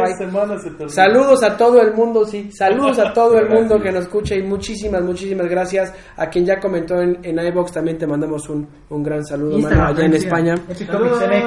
[0.88, 2.50] Saludos a todo el mundo, sí.
[2.52, 6.58] Saludos a todo el mundo que nos escucha y muchísimas, muchísimas gracias a quien ya
[6.58, 7.72] comentó en, en iBox.
[7.72, 10.14] También te mandamos un, un gran saludo, mano, allá en.
[10.14, 10.54] España.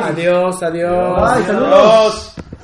[0.02, 1.36] Adiós, adiós.
[1.36, 2.36] Bye, saludos.
[2.38, 2.61] Adiós.